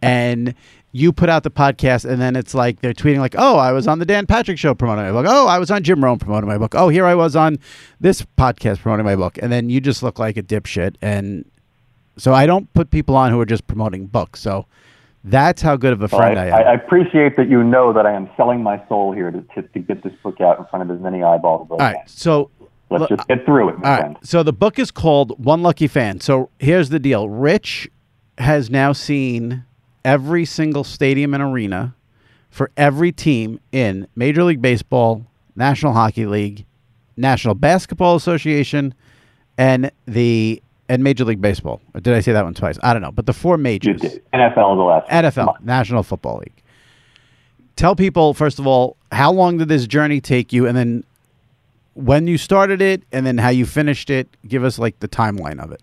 and 0.00 0.54
you 0.92 1.12
put 1.12 1.28
out 1.28 1.42
the 1.42 1.50
podcast, 1.50 2.08
and 2.08 2.20
then 2.20 2.36
it's 2.36 2.54
like 2.54 2.80
they're 2.80 2.94
tweeting 2.94 3.18
like, 3.18 3.34
"Oh, 3.36 3.56
I 3.56 3.72
was 3.72 3.86
on 3.86 3.98
the 3.98 4.06
Dan 4.06 4.26
Patrick 4.26 4.58
Show 4.58 4.74
promoting 4.74 5.04
my 5.04 5.12
book. 5.12 5.26
Oh, 5.28 5.46
I 5.46 5.58
was 5.58 5.70
on 5.70 5.82
Jim 5.82 6.02
Rome 6.02 6.18
promoting 6.18 6.48
my 6.48 6.58
book. 6.58 6.74
Oh, 6.74 6.88
here 6.88 7.04
I 7.04 7.14
was 7.14 7.36
on 7.36 7.58
this 8.00 8.22
podcast 8.38 8.80
promoting 8.80 9.04
my 9.06 9.16
book." 9.16 9.38
And 9.42 9.52
then 9.52 9.68
you 9.70 9.80
just 9.80 10.02
look 10.02 10.18
like 10.18 10.36
a 10.36 10.42
dipshit. 10.42 10.96
And 11.02 11.44
so 12.16 12.34
I 12.34 12.46
don't 12.46 12.72
put 12.74 12.90
people 12.90 13.16
on 13.16 13.30
who 13.30 13.40
are 13.40 13.46
just 13.46 13.66
promoting 13.66 14.06
books. 14.06 14.40
So 14.40 14.66
that's 15.24 15.62
how 15.62 15.76
good 15.76 15.92
of 15.92 16.00
a 16.00 16.08
Well, 16.10 16.20
friend 16.20 16.38
I, 16.38 16.48
I 16.48 16.60
am. 16.60 16.68
I, 16.68 16.72
appreciate 16.74 17.36
that 17.36 17.48
you 17.48 17.62
know 17.62 17.92
that 17.92 18.06
I 18.06 18.12
am 18.12 18.28
selling 18.36 18.62
my 18.62 18.82
soul 18.88 19.12
here 19.12 19.30
to, 19.30 19.40
to, 19.54 19.62
to 19.62 19.78
get 19.78 20.02
this 20.02 20.12
book 20.22 20.40
out 20.40 20.58
in 20.58 20.66
front 20.66 20.90
of 20.90 20.96
as 20.96 21.02
many 21.02 21.22
eyeballs 21.22 21.68
as 21.70 21.80
I 21.80 21.84
All 21.84 21.92
right, 21.92 22.10
so 22.10 22.50
Let's 23.00 23.08
just 23.08 23.28
get 23.28 23.44
through 23.44 23.70
it, 23.70 23.78
my 23.78 24.00
right. 24.00 24.16
So 24.22 24.42
the 24.42 24.52
book 24.52 24.78
is 24.78 24.90
called 24.90 25.42
One 25.44 25.62
Lucky 25.62 25.86
Fan. 25.86 26.20
So 26.20 26.50
here's 26.58 26.88
the 26.88 26.98
deal. 26.98 27.28
Rich 27.28 27.88
has 28.38 28.70
now 28.70 28.92
seen 28.92 29.64
every 30.04 30.44
single 30.44 30.84
stadium 30.84 31.34
and 31.34 31.42
arena 31.42 31.94
for 32.50 32.70
every 32.76 33.12
team 33.12 33.58
in 33.72 34.06
Major 34.14 34.44
League 34.44 34.60
Baseball, 34.60 35.26
National 35.56 35.92
Hockey 35.92 36.26
League, 36.26 36.66
National 37.16 37.54
Basketball 37.54 38.16
Association, 38.16 38.94
and 39.58 39.90
the 40.06 40.62
and 40.88 41.02
Major 41.02 41.24
League 41.24 41.40
Baseball. 41.40 41.80
Or 41.94 42.00
did 42.00 42.14
I 42.14 42.20
say 42.20 42.32
that 42.32 42.44
one 42.44 42.54
twice? 42.54 42.78
I 42.82 42.92
don't 42.92 43.02
know. 43.02 43.12
But 43.12 43.26
the 43.26 43.32
four 43.32 43.56
majors. 43.56 44.02
NFL 44.34 44.76
the 44.76 44.82
last 44.82 45.10
one. 45.10 45.24
NFL, 45.24 45.64
National 45.64 46.02
Football 46.02 46.38
League. 46.38 46.62
Tell 47.76 47.96
people 47.96 48.34
first 48.34 48.58
of 48.58 48.66
all, 48.66 48.96
how 49.10 49.32
long 49.32 49.58
did 49.58 49.68
this 49.68 49.86
journey 49.86 50.20
take 50.20 50.52
you, 50.52 50.66
and 50.66 50.76
then 50.76 51.04
when 51.94 52.26
you 52.26 52.38
started 52.38 52.80
it, 52.80 53.02
and 53.12 53.26
then 53.26 53.38
how 53.38 53.50
you 53.50 53.66
finished 53.66 54.10
it. 54.10 54.28
Give 54.46 54.64
us 54.64 54.78
like 54.78 54.98
the 55.00 55.08
timeline 55.08 55.62
of 55.62 55.72
it. 55.72 55.82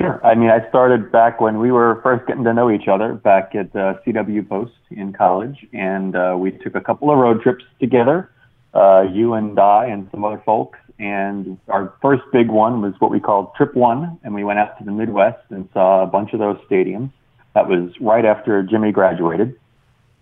Sure. 0.00 0.24
I 0.24 0.34
mean, 0.34 0.48
I 0.48 0.66
started 0.70 1.12
back 1.12 1.42
when 1.42 1.58
we 1.58 1.70
were 1.70 2.00
first 2.02 2.26
getting 2.26 2.44
to 2.44 2.54
know 2.54 2.70
each 2.70 2.88
other 2.88 3.12
back 3.12 3.54
at 3.54 3.74
uh, 3.76 3.98
CW 4.06 4.48
Post 4.48 4.72
in 4.90 5.12
college, 5.12 5.66
and 5.74 6.16
uh, 6.16 6.36
we 6.38 6.52
took 6.52 6.74
a 6.74 6.80
couple 6.80 7.10
of 7.10 7.18
road 7.18 7.42
trips 7.42 7.64
together, 7.80 8.30
uh, 8.72 9.02
you 9.12 9.34
and 9.34 9.58
I 9.58 9.86
and 9.86 10.08
some 10.10 10.24
other 10.24 10.42
folks. 10.46 10.78
And 10.98 11.58
our 11.68 11.92
first 12.00 12.22
big 12.32 12.48
one 12.48 12.80
was 12.80 12.94
what 12.98 13.10
we 13.10 13.20
called 13.20 13.54
Trip 13.56 13.74
One, 13.74 14.18
and 14.22 14.34
we 14.34 14.42
went 14.42 14.58
out 14.58 14.78
to 14.78 14.84
the 14.84 14.90
Midwest 14.90 15.44
and 15.50 15.68
saw 15.74 16.02
a 16.02 16.06
bunch 16.06 16.32
of 16.32 16.38
those 16.38 16.56
stadiums. 16.70 17.10
That 17.54 17.68
was 17.68 17.90
right 18.00 18.24
after 18.24 18.62
Jimmy 18.62 18.92
graduated. 18.92 19.59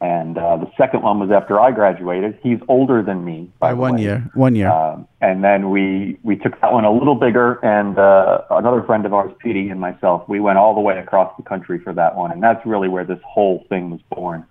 And 0.00 0.38
uh, 0.38 0.56
the 0.58 0.70
second 0.78 1.02
one 1.02 1.18
was 1.18 1.30
after 1.32 1.58
I 1.58 1.72
graduated. 1.72 2.38
He's 2.40 2.60
older 2.68 3.02
than 3.02 3.24
me 3.24 3.50
by, 3.58 3.70
By 3.70 3.74
one 3.74 3.94
way. 3.96 4.02
year, 4.02 4.30
one 4.34 4.54
year. 4.54 4.70
Um, 4.70 5.08
and 5.20 5.42
then 5.42 5.70
we 5.70 6.18
we 6.22 6.36
took 6.36 6.60
that 6.60 6.72
one 6.72 6.84
a 6.84 6.92
little 6.92 7.16
bigger, 7.16 7.54
and 7.64 7.98
uh, 7.98 8.42
another 8.50 8.82
friend 8.84 9.04
of 9.06 9.12
ours, 9.12 9.32
Petey, 9.40 9.70
and 9.70 9.80
myself, 9.80 10.28
we 10.28 10.38
went 10.38 10.56
all 10.56 10.74
the 10.76 10.80
way 10.80 10.98
across 10.98 11.36
the 11.36 11.42
country 11.42 11.80
for 11.80 11.92
that 11.94 12.14
one, 12.14 12.30
and 12.30 12.40
that's 12.40 12.64
really 12.64 12.88
where 12.88 13.04
this 13.04 13.18
whole 13.26 13.64
thing 13.68 13.90
was 13.90 14.00
born. 14.14 14.44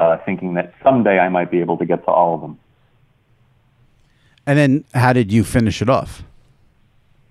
Uh, 0.00 0.16
thinking 0.24 0.54
that 0.54 0.72
someday 0.82 1.18
I 1.18 1.28
might 1.28 1.50
be 1.50 1.60
able 1.60 1.76
to 1.76 1.84
get 1.84 2.02
to 2.04 2.10
all 2.10 2.34
of 2.34 2.40
them. 2.40 2.58
and 4.46 4.58
then 4.58 4.84
how 4.94 5.12
did 5.12 5.30
you 5.32 5.44
finish 5.44 5.80
it 5.82 5.88
off? 5.88 6.22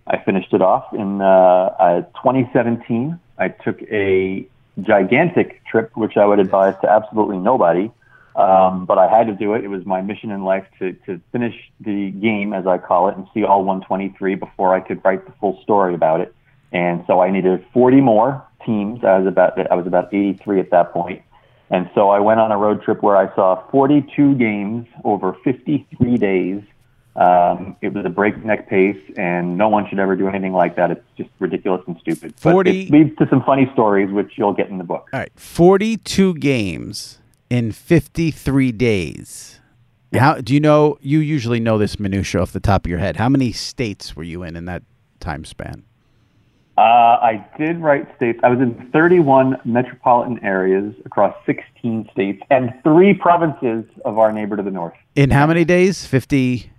I 0.07 0.17
finished 0.24 0.53
it 0.53 0.61
off 0.61 0.93
in 0.93 1.21
uh, 1.21 1.26
uh, 1.26 2.01
2017. 2.21 3.19
I 3.39 3.47
took 3.49 3.82
a 3.84 4.47
gigantic 4.82 5.65
trip, 5.65 5.91
which 5.95 6.17
I 6.17 6.26
would 6.26 6.39
advise 6.39 6.76
to 6.82 6.89
absolutely 6.89 7.38
nobody. 7.38 7.91
Um, 8.36 8.86
but 8.86 8.97
I 8.97 9.07
had 9.07 9.28
to 9.28 9.34
do 9.34 9.53
it. 9.53 9.63
It 9.63 9.67
was 9.67 9.86
my 9.86 10.01
mission 10.01 10.32
in 10.32 10.43
life 10.43 10.65
to, 10.80 10.93
to 11.05 11.21
finish 11.32 11.53
the 11.80 12.09
game, 12.11 12.51
as 12.51 12.65
I 12.65 12.80
call 12.80 13.07
it, 13.09 13.15
and 13.15 13.28
see 13.34 13.43
all 13.43 13.63
123 13.63 14.36
before 14.36 14.74
I 14.74 14.80
could 14.80 15.05
write 15.05 15.26
the 15.28 15.34
full 15.39 15.61
story 15.61 15.93
about 15.93 16.21
it. 16.21 16.34
And 16.71 17.03
so 17.05 17.21
I 17.21 17.30
needed 17.30 17.63
40 17.74 18.01
more 18.01 18.43
teams. 18.65 19.03
I 19.03 19.19
was 19.19 19.28
about 19.28 19.71
I 19.71 19.76
was 19.76 19.86
about 19.86 20.11
83 20.11 20.59
at 20.59 20.71
that 20.71 20.91
point. 20.91 21.21
And 21.69 21.89
so 21.93 22.09
I 22.09 22.19
went 22.19 22.39
on 22.39 22.51
a 22.51 22.57
road 22.57 22.82
trip 22.82 23.03
where 23.03 23.15
I 23.15 23.34
saw 23.36 23.63
42 23.69 24.36
games 24.36 24.88
over 25.03 25.36
53 25.43 26.17
days. 26.17 26.61
Um, 27.16 27.76
it 27.82 27.93
was 27.93 28.05
a 28.05 28.09
breakneck 28.09 28.68
pace, 28.68 28.99
and 29.18 29.57
no 29.57 29.70
one 29.70 29.88
should 29.88 29.99
ever 29.99 30.16
do 30.16 30.28
anything 30.28 30.53
like 30.53 30.76
that. 30.78 30.89
It's 30.89 31.05
just 31.16 31.30
ridiculous 31.39 31.82
and 31.86 31.97
stupid. 31.99 32.34
But 32.41 32.51
40 32.51 32.82
it 32.82 32.91
leads 32.91 33.16
to 33.18 33.28
some 33.30 33.43
funny 33.43 33.70
stories, 33.74 34.11
which 34.11 34.32
you'll 34.36 34.53
get 34.53 34.70
in 34.70 34.80
the 34.80 34.84
book. 34.84 35.09
All 35.14 35.20
right, 35.20 35.32
forty-two 35.36 36.36
games 36.36 37.20
in 37.49 37.72
fifty-three 37.72 38.72
days. 38.72 39.59
How 40.14 40.41
do 40.41 40.53
you 40.53 40.59
know? 40.59 40.97
You 41.01 41.20
usually 41.20 41.59
know 41.59 41.78
this 41.78 41.99
minutia 41.99 42.41
off 42.41 42.51
the 42.51 42.59
top 42.59 42.86
of 42.86 42.89
your 42.89 42.99
head. 42.99 43.18
How 43.18 43.30
many 43.30 43.51
states 43.51 44.16
were 44.16 44.24
you 44.24 44.43
in 44.43 44.55
in 44.55 44.66
that 44.66 44.84
time 45.20 45.45
span? 45.45 45.84
Uh, 46.76 46.82
I 46.82 47.45
did 47.57 47.78
write 47.80 48.07
states. 48.16 48.39
I 48.41 48.49
was 48.49 48.59
in 48.59 48.89
31 48.91 49.61
metropolitan 49.64 50.43
areas 50.43 50.95
across 51.05 51.36
16 51.45 52.09
states 52.11 52.41
and 52.49 52.74
three 52.84 53.14
provinces 53.14 53.86
of 54.05 54.18
our 54.18 54.32
neighbor 54.32 54.57
to 54.57 54.64
the 54.64 54.72
north. 54.72 54.95
In 55.16 55.30
how 55.30 55.45
many 55.45 55.66
days? 55.66 56.07
50, 56.07 56.72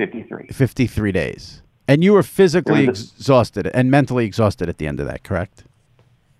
53. 0.00 0.46
53 0.50 1.12
days. 1.12 1.62
And 1.86 2.02
you 2.02 2.14
were 2.14 2.22
physically 2.22 2.86
a- 2.86 2.90
exhausted 2.90 3.66
and 3.66 3.90
mentally 3.90 4.24
exhausted 4.24 4.68
at 4.70 4.78
the 4.78 4.86
end 4.86 4.98
of 4.98 5.06
that, 5.06 5.24
correct? 5.24 5.64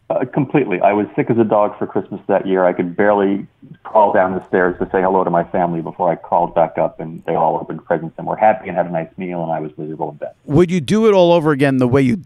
Uh, 0.08 0.24
completely. 0.24 0.80
I 0.80 0.92
was 0.92 1.06
sick 1.14 1.30
as 1.30 1.36
a 1.38 1.44
dog 1.44 1.78
for 1.78 1.86
Christmas 1.86 2.20
that 2.26 2.46
year. 2.46 2.64
I 2.64 2.72
could 2.72 2.96
barely 2.96 3.46
crawl 3.84 4.12
down 4.12 4.34
the 4.34 4.44
stairs 4.48 4.76
to 4.78 4.86
say 4.86 5.02
hello 5.02 5.22
to 5.24 5.30
my 5.30 5.44
family 5.44 5.82
before 5.82 6.11
I 6.11 6.16
crawled 6.16 6.54
back 6.54 6.78
up, 6.78 7.00
and 7.00 7.22
they 7.26 7.34
all 7.34 7.58
opened 7.61 7.84
presents 7.84 8.14
and 8.16 8.26
were 8.26 8.36
happy 8.36 8.68
and 8.68 8.76
had 8.76 8.86
a 8.86 8.90
nice 8.90 9.11
meal, 9.18 9.42
and 9.42 9.52
I 9.52 9.61
was 9.61 9.70
miserable 9.76 10.11
in 10.11 10.16
bed. 10.16 10.32
Would 10.46 10.70
you 10.70 10.80
do 10.80 11.06
it 11.06 11.12
all 11.12 11.32
over 11.32 11.52
again 11.52 11.76
the 11.76 11.86
way 11.86 12.02
you 12.02 12.22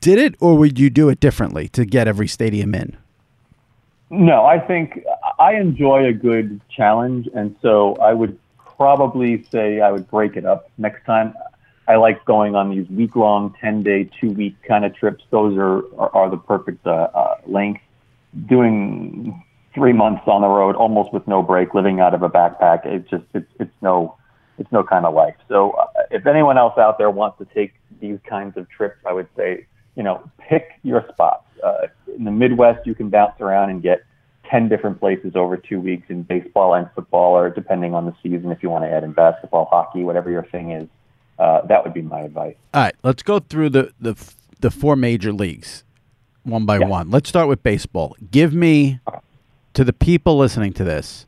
did 0.00 0.18
it, 0.18 0.34
or 0.38 0.56
would 0.58 0.78
you 0.78 0.90
do 0.90 1.08
it 1.08 1.18
differently 1.18 1.66
to 1.68 1.84
get 1.84 2.06
every 2.06 2.28
stadium 2.28 2.74
in? 2.74 2.96
No, 4.10 4.44
I 4.44 4.60
think 4.60 5.02
I 5.38 5.54
enjoy 5.54 6.06
a 6.06 6.12
good 6.12 6.60
challenge, 6.70 7.28
and 7.34 7.56
so 7.62 7.96
I 7.96 8.12
would 8.12 8.38
probably 8.76 9.44
say 9.50 9.80
I 9.80 9.90
would 9.90 10.08
break 10.10 10.36
it 10.36 10.44
up 10.44 10.70
next 10.78 11.04
time. 11.04 11.34
I 11.86 11.96
like 11.96 12.24
going 12.24 12.54
on 12.54 12.70
these 12.70 12.88
week 12.88 13.14
long, 13.14 13.54
10 13.60 13.82
day, 13.82 14.10
two 14.20 14.30
week 14.32 14.56
kind 14.66 14.84
of 14.84 14.94
trips. 14.94 15.24
Those 15.30 15.56
are, 15.58 15.78
are, 15.98 16.14
are 16.14 16.30
the 16.30 16.38
perfect 16.38 16.86
uh, 16.86 17.08
uh, 17.14 17.36
length. 17.46 17.82
Doing 18.46 19.44
three 19.74 19.92
months 19.92 20.22
on 20.26 20.40
the 20.40 20.48
road, 20.48 20.76
almost 20.76 21.12
with 21.12 21.26
no 21.28 21.42
break, 21.42 21.74
living 21.74 22.00
out 22.00 22.14
of 22.14 22.22
a 22.22 22.30
backpack, 22.30 22.86
it 22.86 23.08
just, 23.08 23.24
it's, 23.34 23.50
it's 23.60 23.74
no, 23.82 24.16
it's 24.58 24.70
no 24.72 24.82
kind 24.82 25.04
of 25.04 25.14
life. 25.14 25.34
So 25.48 25.72
uh, 25.72 25.86
if 26.10 26.26
anyone 26.26 26.56
else 26.56 26.78
out 26.78 26.96
there 26.96 27.10
wants 27.10 27.38
to 27.38 27.44
take 27.54 27.74
these 28.00 28.18
kinds 28.28 28.56
of 28.56 28.68
trips, 28.70 28.98
I 29.06 29.12
would 29.12 29.28
say, 29.36 29.66
you 29.96 30.02
know, 30.02 30.28
pick 30.38 30.68
your 30.82 31.04
spots. 31.12 31.46
Uh, 31.62 31.86
in 32.16 32.24
the 32.24 32.30
Midwest, 32.30 32.86
you 32.86 32.94
can 32.94 33.10
bounce 33.10 33.40
around 33.40 33.70
and 33.70 33.82
get 33.82 34.04
10 34.50 34.68
different 34.68 35.00
places 35.00 35.32
over 35.34 35.56
two 35.56 35.80
weeks 35.80 36.06
in 36.08 36.22
baseball 36.22 36.74
and 36.74 36.88
football, 36.94 37.36
or 37.36 37.50
depending 37.50 37.94
on 37.94 38.06
the 38.06 38.14
season, 38.22 38.50
if 38.50 38.62
you 38.62 38.70
want 38.70 38.84
to 38.84 38.90
add 38.90 39.04
in 39.04 39.12
basketball, 39.12 39.66
hockey, 39.66 40.02
whatever 40.04 40.30
your 40.30 40.44
thing 40.44 40.70
is. 40.72 40.88
Uh, 41.38 41.62
that 41.66 41.82
would 41.82 41.92
be 41.94 42.02
my 42.02 42.20
advice. 42.20 42.54
All 42.72 42.82
right, 42.82 42.94
let's 43.02 43.22
go 43.22 43.40
through 43.40 43.70
the 43.70 43.92
the 44.00 44.14
the 44.60 44.70
four 44.70 44.94
major 44.94 45.32
leagues 45.32 45.82
one 46.44 46.64
by 46.64 46.78
Yeah. 46.78 46.86
one. 46.86 47.10
Let's 47.10 47.28
start 47.28 47.48
with 47.48 47.62
baseball. 47.62 48.16
Give 48.30 48.54
me 48.54 49.00
to 49.72 49.82
the 49.82 49.92
people 49.92 50.36
listening 50.38 50.72
to 50.74 50.84
this 50.84 51.26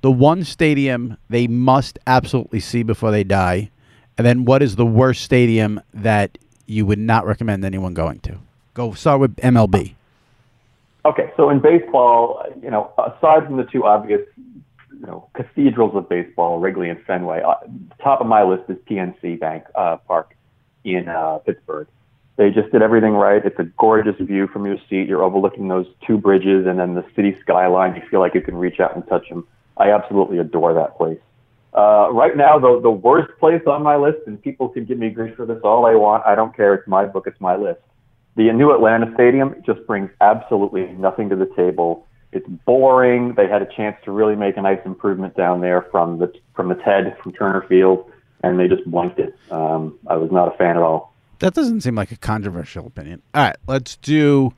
the 0.00 0.10
one 0.10 0.44
stadium 0.44 1.16
they 1.30 1.46
must 1.46 1.98
absolutely 2.06 2.60
see 2.60 2.82
before 2.82 3.10
they 3.10 3.24
die, 3.24 3.70
and 4.18 4.26
then 4.26 4.44
what 4.44 4.62
is 4.62 4.76
the 4.76 4.84
worst 4.84 5.22
stadium 5.22 5.80
that 5.94 6.36
you 6.66 6.84
would 6.84 6.98
not 6.98 7.24
recommend 7.24 7.64
anyone 7.64 7.94
going 7.94 8.18
to? 8.20 8.38
Go 8.74 8.92
start 8.92 9.20
with 9.20 9.36
MLB. 9.36 9.94
Okay, 11.06 11.30
so 11.36 11.50
in 11.50 11.60
baseball, 11.60 12.42
you 12.62 12.70
know, 12.70 12.90
aside 12.98 13.44
from 13.44 13.58
the 13.58 13.64
two 13.64 13.84
obvious 13.84 14.22
you 15.04 15.06
know 15.06 15.28
cathedrals 15.34 15.94
of 15.94 16.08
baseball, 16.08 16.58
Wrigley 16.58 16.88
and 16.88 17.00
Fenway. 17.04 17.42
Uh, 17.42 17.54
top 18.02 18.20
of 18.20 18.26
my 18.26 18.42
list 18.42 18.64
is 18.68 18.76
PNC 18.88 19.38
Bank 19.38 19.64
uh, 19.74 19.96
Park 20.08 20.34
in 20.84 21.08
uh, 21.08 21.38
Pittsburgh. 21.38 21.88
They 22.36 22.50
just 22.50 22.72
did 22.72 22.82
everything 22.82 23.12
right. 23.12 23.44
It's 23.44 23.58
a 23.58 23.64
gorgeous 23.78 24.16
view 24.18 24.48
from 24.48 24.66
your 24.66 24.76
seat. 24.88 25.06
You're 25.06 25.22
overlooking 25.22 25.68
those 25.68 25.86
two 26.06 26.18
bridges 26.18 26.66
and 26.66 26.78
then 26.78 26.94
the 26.94 27.04
city 27.14 27.36
skyline. 27.42 27.94
You 27.94 28.02
feel 28.10 28.20
like 28.20 28.34
you 28.34 28.40
can 28.40 28.56
reach 28.56 28.80
out 28.80 28.94
and 28.96 29.06
touch 29.06 29.28
them. 29.28 29.46
I 29.76 29.90
absolutely 29.90 30.38
adore 30.38 30.74
that 30.74 30.96
place. 30.96 31.20
Uh, 31.74 32.08
right 32.12 32.36
now, 32.36 32.58
the 32.58 32.80
the 32.80 32.90
worst 32.90 33.32
place 33.40 33.62
on 33.66 33.82
my 33.82 33.96
list, 33.96 34.18
and 34.26 34.40
people 34.40 34.68
can 34.68 34.84
give 34.84 34.98
me 34.98 35.10
grief 35.10 35.34
for 35.36 35.44
this 35.44 35.58
all 35.64 35.84
they 35.84 35.96
want. 35.96 36.24
I 36.24 36.34
don't 36.34 36.56
care. 36.56 36.74
It's 36.74 36.86
my 36.88 37.04
book. 37.04 37.26
It's 37.26 37.40
my 37.40 37.56
list. 37.56 37.80
The 38.36 38.52
new 38.52 38.74
Atlanta 38.74 39.10
Stadium 39.14 39.54
just 39.64 39.86
brings 39.86 40.10
absolutely 40.20 40.86
nothing 40.92 41.28
to 41.28 41.36
the 41.36 41.46
table. 41.56 42.06
It's 42.32 42.46
boring. 42.66 43.34
They 43.34 43.46
had 43.46 43.62
a 43.62 43.68
chance 43.76 43.96
to 44.04 44.10
really 44.10 44.34
make 44.34 44.56
a 44.56 44.62
nice 44.62 44.80
improvement 44.84 45.36
down 45.36 45.60
there 45.60 45.82
from 45.90 46.18
the 46.18 46.32
from 46.54 46.68
the 46.68 46.74
TED 46.74 47.16
from 47.22 47.32
Turner 47.32 47.64
Field, 47.68 48.10
and 48.42 48.58
they 48.58 48.66
just 48.66 48.84
blanked 48.86 49.20
it. 49.20 49.36
Um, 49.52 49.98
I 50.08 50.16
was 50.16 50.32
not 50.32 50.52
a 50.52 50.56
fan 50.56 50.76
at 50.76 50.82
all. 50.82 51.14
That 51.38 51.54
doesn't 51.54 51.82
seem 51.82 51.94
like 51.94 52.10
a 52.10 52.16
controversial 52.16 52.86
opinion. 52.86 53.22
All 53.34 53.42
right, 53.44 53.56
let's 53.68 53.96
do. 53.96 54.52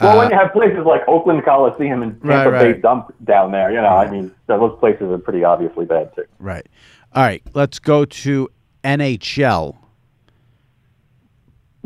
Well, 0.00 0.16
uh, 0.16 0.22
when 0.22 0.30
you 0.30 0.36
have 0.36 0.52
places 0.52 0.84
like 0.84 1.02
Oakland 1.08 1.44
Coliseum 1.44 2.02
and 2.02 2.20
Tampa 2.20 2.28
Right, 2.28 2.46
right. 2.46 2.74
Bay 2.74 2.80
Dump 2.80 3.14
down 3.24 3.52
there, 3.52 3.70
you 3.70 3.80
know, 3.80 3.86
I 3.86 4.10
mean, 4.10 4.30
those 4.46 4.78
places 4.78 5.02
are 5.10 5.18
pretty 5.18 5.42
obviously 5.42 5.86
bad 5.86 6.14
too. 6.14 6.24
Right. 6.38 6.66
All 7.14 7.22
right, 7.22 7.42
let's 7.54 7.78
go 7.78 8.04
to 8.04 8.48
NHL. 8.84 9.76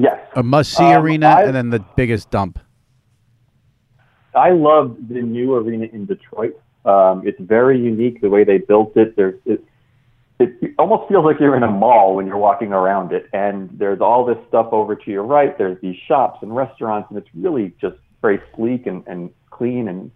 Yes. 0.01 0.18
A 0.34 0.42
must 0.42 0.72
see 0.72 0.84
Um, 0.84 1.05
arena 1.05 1.26
I- 1.28 1.42
and 1.44 1.55
then 1.55 1.68
the 1.70 1.84
biggest 1.94 2.30
dump. 2.30 2.59
I 4.34 4.51
love 4.51 4.96
the 5.09 5.20
new 5.20 5.57
arena 5.57 5.86
in 5.92 6.07
Detroit. 6.07 6.59
Um, 6.84 7.22
it's 7.26 7.38
very 7.40 7.78
unique 7.78 8.20
the 8.22 8.30
way 8.30 8.44
they 8.44 8.59
built 8.59 8.96
it. 8.96 9.14
There's 9.16 9.34
it, 9.44 9.62
it 10.38 10.72
almost 10.78 11.07
feels 11.09 11.26
like 11.26 11.38
you're 11.38 11.55
in 11.57 11.62
a 11.64 11.70
mall 11.70 12.14
when 12.16 12.26
you're 12.26 12.38
walking 12.38 12.72
around 12.72 13.12
it, 13.12 13.28
and 13.34 13.68
there's 13.74 14.01
all 14.01 14.24
this 14.24 14.38
stuff 14.48 14.68
over 14.72 14.96
to 14.96 15.11
your 15.11 15.24
right. 15.24 15.59
There's 15.59 15.78
these 15.82 15.96
shops 16.09 16.38
and 16.42 16.57
restaurants, 16.57 17.11
and 17.11 17.18
it's 17.18 17.28
really 17.34 17.74
just 17.78 17.96
very 18.22 18.40
sleek 18.57 18.86
and, 18.86 19.07
and 19.07 19.28
clean 19.51 19.88
and 19.88 20.11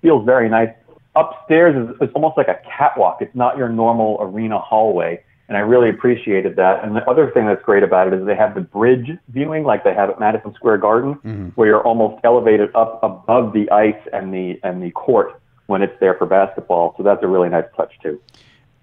feels 0.00 0.24
very 0.24 0.48
nice. 0.48 0.70
Upstairs 1.14 1.76
is 1.76 1.94
it's 2.00 2.12
almost 2.14 2.38
like 2.38 2.48
a 2.48 2.58
catwalk. 2.74 3.18
It's 3.20 3.34
not 3.34 3.58
your 3.58 3.68
normal 3.68 4.16
arena 4.20 4.58
hallway, 4.58 5.22
and 5.48 5.56
I 5.56 5.60
really 5.60 5.88
appreciated 5.90 6.56
that. 6.56 6.82
And 6.84 6.96
the 6.96 7.08
other 7.08 7.30
thing 7.30 7.46
that's 7.46 7.62
great 7.62 7.82
about 7.82 8.08
it 8.08 8.14
is 8.14 8.26
they 8.26 8.34
have 8.34 8.54
the 8.54 8.60
bridge 8.60 9.10
viewing, 9.28 9.62
like 9.62 9.84
they 9.84 9.94
have 9.94 10.10
at 10.10 10.18
Madison 10.18 10.52
Square 10.54 10.78
Garden, 10.78 11.12
where 11.54 11.68
you're 11.68 11.82
almost 11.84 12.20
elevated 12.24 12.74
up 12.74 12.98
above 13.02 13.52
the 13.52 13.70
ice 13.70 14.00
and 14.12 14.34
the 14.34 14.58
and 14.64 14.82
the 14.82 14.90
court 14.90 15.40
when 15.66 15.82
it's 15.82 15.98
there 16.00 16.14
for 16.14 16.26
basketball. 16.26 16.94
So 16.96 17.02
that's 17.02 17.22
a 17.22 17.28
really 17.28 17.48
nice 17.48 17.66
touch 17.76 17.92
too. 18.02 18.20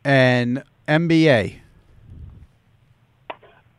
And 0.05 0.63
NBA. 0.87 1.59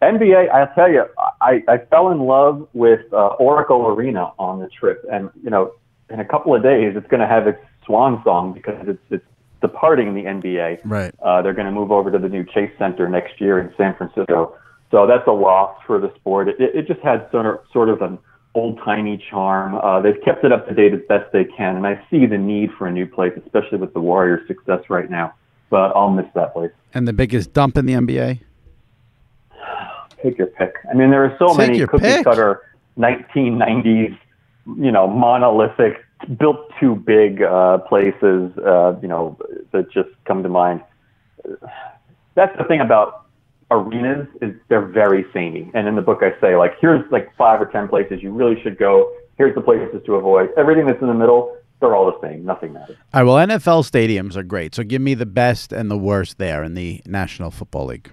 NBA, 0.03 0.51
I'll 0.51 0.74
tell 0.74 0.91
you, 0.91 1.07
I, 1.41 1.62
I 1.66 1.78
fell 1.78 2.11
in 2.11 2.20
love 2.20 2.68
with 2.74 3.01
uh, 3.12 3.28
Oracle 3.39 3.87
Arena 3.87 4.32
on 4.39 4.61
the 4.61 4.68
trip, 4.68 5.03
and 5.11 5.30
you 5.43 5.49
know, 5.49 5.72
in 6.11 6.20
a 6.20 6.24
couple 6.24 6.55
of 6.55 6.62
days, 6.62 6.95
it's 6.95 7.07
going 7.09 7.20
to 7.20 7.26
have 7.26 7.47
its 7.47 7.59
swan 7.87 8.20
song 8.22 8.53
because 8.53 8.87
it's 8.87 9.03
it's 9.11 9.24
departing 9.64 10.12
the 10.14 10.24
NBA. 10.24 10.80
Right. 10.84 11.14
Uh, 11.22 11.40
they're 11.40 11.54
going 11.54 11.66
to 11.66 11.72
move 11.72 11.90
over 11.90 12.10
to 12.10 12.18
the 12.18 12.28
new 12.28 12.44
Chase 12.44 12.70
Center 12.78 13.08
next 13.08 13.40
year 13.40 13.58
in 13.58 13.72
San 13.78 13.96
Francisco. 13.96 14.54
So 14.90 15.06
that's 15.06 15.26
a 15.26 15.32
loss 15.32 15.74
for 15.86 15.98
the 15.98 16.12
sport. 16.16 16.48
It, 16.48 16.56
it 16.58 16.86
just 16.86 17.00
had 17.00 17.26
sort 17.32 17.46
of, 17.46 17.60
sort 17.72 17.88
of 17.88 18.02
an 18.02 18.18
old 18.54 18.78
timey 18.84 19.24
charm. 19.30 19.76
Uh, 19.76 20.00
they've 20.02 20.20
kept 20.22 20.44
it 20.44 20.52
up 20.52 20.68
to 20.68 20.74
date 20.74 20.92
as 20.92 21.00
best 21.08 21.32
they 21.32 21.44
can, 21.44 21.76
and 21.76 21.86
I 21.86 21.98
see 22.10 22.26
the 22.26 22.36
need 22.36 22.70
for 22.76 22.86
a 22.86 22.92
new 22.92 23.06
place, 23.06 23.32
especially 23.42 23.78
with 23.78 23.94
the 23.94 24.00
Warriors' 24.00 24.46
success 24.46 24.80
right 24.90 25.10
now. 25.10 25.32
But 25.70 25.96
I'll 25.96 26.10
miss 26.10 26.26
that 26.34 26.52
place. 26.52 26.70
And 26.92 27.08
the 27.08 27.14
biggest 27.14 27.54
dump 27.54 27.78
in 27.78 27.86
the 27.86 27.94
NBA. 27.94 28.40
Take 30.22 30.38
your 30.38 30.48
pick. 30.48 30.74
I 30.90 30.94
mean, 30.94 31.10
there 31.10 31.24
are 31.24 31.34
so 31.38 31.48
Take 31.48 31.56
many 31.56 31.86
cookie 31.86 32.02
pick. 32.02 32.24
cutter 32.24 32.60
1990s, 32.98 34.16
you 34.66 34.92
know, 34.92 35.08
monolithic, 35.08 36.03
built 36.38 36.70
too 36.80 36.96
big 36.96 37.42
uh, 37.42 37.78
places, 37.78 38.56
uh, 38.58 38.96
you 39.00 39.08
know, 39.08 39.38
that 39.72 39.90
just 39.90 40.10
come 40.26 40.42
to 40.42 40.48
mind. 40.48 40.82
That's 42.34 42.56
the 42.56 42.64
thing 42.64 42.80
about 42.80 43.26
arenas 43.70 44.26
is 44.40 44.54
they're 44.68 44.86
very 44.86 45.24
samey. 45.32 45.70
And 45.74 45.86
in 45.88 45.96
the 45.96 46.02
book, 46.02 46.20
I 46.22 46.38
say 46.40 46.56
like, 46.56 46.72
here's 46.80 47.10
like 47.10 47.34
five 47.36 47.60
or 47.60 47.66
ten 47.66 47.88
places 47.88 48.22
you 48.22 48.32
really 48.32 48.60
should 48.62 48.78
go. 48.78 49.12
Here's 49.36 49.54
the 49.54 49.60
places 49.60 50.00
to 50.06 50.14
avoid. 50.14 50.50
Everything 50.56 50.86
that's 50.86 51.00
in 51.00 51.08
the 51.08 51.14
middle, 51.14 51.56
they're 51.80 51.94
all 51.94 52.06
the 52.06 52.26
same. 52.26 52.44
Nothing 52.44 52.72
matters. 52.72 52.96
All 53.12 53.24
right. 53.24 53.48
Well, 53.48 53.58
NFL 53.58 53.90
stadiums 53.90 54.36
are 54.36 54.42
great. 54.42 54.74
So 54.74 54.84
give 54.84 55.02
me 55.02 55.14
the 55.14 55.26
best 55.26 55.72
and 55.72 55.90
the 55.90 55.98
worst 55.98 56.38
there 56.38 56.62
in 56.62 56.74
the 56.74 57.02
National 57.04 57.50
Football 57.50 57.86
League. 57.86 58.10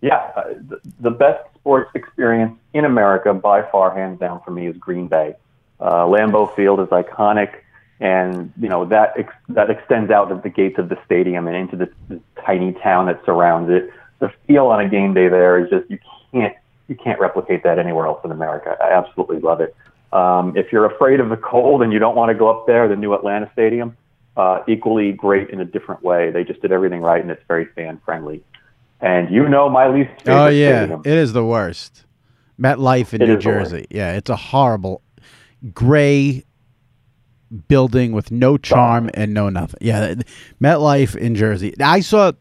Yeah, 0.00 0.30
uh, 0.36 0.54
the, 0.68 0.80
the 1.00 1.10
best 1.10 1.44
sports 1.54 1.90
experience 1.94 2.58
in 2.74 2.84
America 2.84 3.32
by 3.32 3.62
far, 3.70 3.94
hands 3.94 4.18
down 4.18 4.40
for 4.44 4.50
me, 4.50 4.66
is 4.66 4.76
Green 4.76 5.06
Bay. 5.06 5.34
Uh, 5.82 6.06
Lambeau 6.06 6.54
Field 6.54 6.78
is 6.80 6.88
iconic, 6.88 7.50
and 7.98 8.52
you 8.60 8.68
know 8.68 8.84
that 8.86 9.14
ex- 9.18 9.34
that 9.48 9.68
extends 9.68 10.10
out 10.12 10.30
of 10.30 10.42
the 10.44 10.48
gates 10.48 10.78
of 10.78 10.88
the 10.88 10.96
stadium 11.04 11.48
and 11.48 11.56
into 11.56 11.76
the, 11.76 12.20
tiny 12.46 12.72
town 12.72 13.06
that 13.06 13.20
surrounds 13.26 13.68
it. 13.70 13.90
The 14.20 14.32
feel 14.46 14.66
on 14.68 14.80
a 14.80 14.88
game 14.88 15.12
day 15.12 15.26
there 15.28 15.58
is 15.64 15.70
just 15.70 15.90
you 15.90 15.98
can't 16.32 16.54
you 16.88 16.94
can't 16.94 17.18
replicate 17.20 17.64
that 17.64 17.78
anywhere 17.80 18.06
else 18.06 18.20
in 18.24 18.30
America. 18.30 18.76
I 18.80 18.92
absolutely 18.92 19.40
love 19.40 19.60
it. 19.60 19.74
Um, 20.12 20.56
if 20.56 20.72
you're 20.72 20.84
afraid 20.84 21.18
of 21.20 21.30
the 21.30 21.36
cold 21.36 21.82
and 21.82 21.92
you 21.92 21.98
don't 21.98 22.14
want 22.14 22.28
to 22.30 22.34
go 22.34 22.48
up 22.48 22.66
there, 22.66 22.86
the 22.86 22.96
new 22.96 23.14
Atlanta 23.14 23.50
Stadium, 23.54 23.96
uh, 24.36 24.62
equally 24.68 25.10
great 25.12 25.50
in 25.50 25.60
a 25.60 25.64
different 25.64 26.02
way. 26.04 26.30
They 26.30 26.44
just 26.44 26.60
did 26.62 26.70
everything 26.70 27.00
right, 27.00 27.20
and 27.20 27.30
it's 27.30 27.42
very 27.48 27.64
fan 27.74 28.00
friendly. 28.04 28.44
And 29.00 29.30
you 29.34 29.48
know 29.48 29.68
my 29.68 29.88
least 29.88 30.10
favorite 30.22 30.44
Oh 30.44 30.48
yeah, 30.48 30.78
stadium. 30.82 31.02
it 31.04 31.14
is 31.14 31.32
the 31.32 31.44
worst. 31.44 32.04
MetLife 32.60 33.14
in 33.14 33.22
It 33.22 33.26
New 33.26 33.36
is 33.38 33.42
the 33.44 33.50
worst. 33.50 33.70
Jersey. 33.72 33.86
Yeah, 33.90 34.12
it's 34.12 34.30
a 34.30 34.36
horrible 34.36 35.02
gray 35.74 36.44
building 37.68 38.12
with 38.12 38.30
no 38.30 38.56
charm 38.56 39.10
and 39.14 39.34
no 39.34 39.48
nothing. 39.48 39.78
Yeah, 39.80 40.14
MetLife 40.60 41.14
in 41.16 41.34
Jersey. 41.34 41.74
I 41.80 42.00
saw 42.00 42.32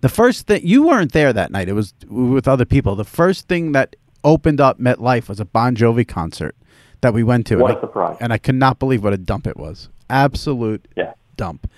the 0.00 0.08
first 0.08 0.46
thing. 0.46 0.60
You 0.64 0.86
weren't 0.86 1.12
there 1.12 1.32
that 1.32 1.50
night. 1.50 1.68
It 1.68 1.72
was 1.72 1.94
with 2.08 2.46
other 2.46 2.64
people. 2.64 2.94
The 2.96 3.04
first 3.04 3.48
thing 3.48 3.72
that 3.72 3.96
opened 4.24 4.60
up 4.60 4.78
MetLife 4.78 5.28
was 5.28 5.40
a 5.40 5.44
Bon 5.44 5.74
Jovi 5.74 6.06
concert 6.06 6.54
that 7.00 7.14
we 7.14 7.22
went 7.22 7.46
to. 7.46 7.56
What 7.56 7.70
and 7.70 7.78
a 7.78 7.80
surprise. 7.80 8.16
I, 8.20 8.24
and 8.24 8.32
I 8.32 8.38
could 8.38 8.56
not 8.56 8.78
believe 8.78 9.02
what 9.04 9.12
a 9.12 9.18
dump 9.18 9.46
it 9.46 9.56
was. 9.56 9.88
Absolute 10.10 10.86
Yeah. 10.96 11.12
dump. 11.36 11.70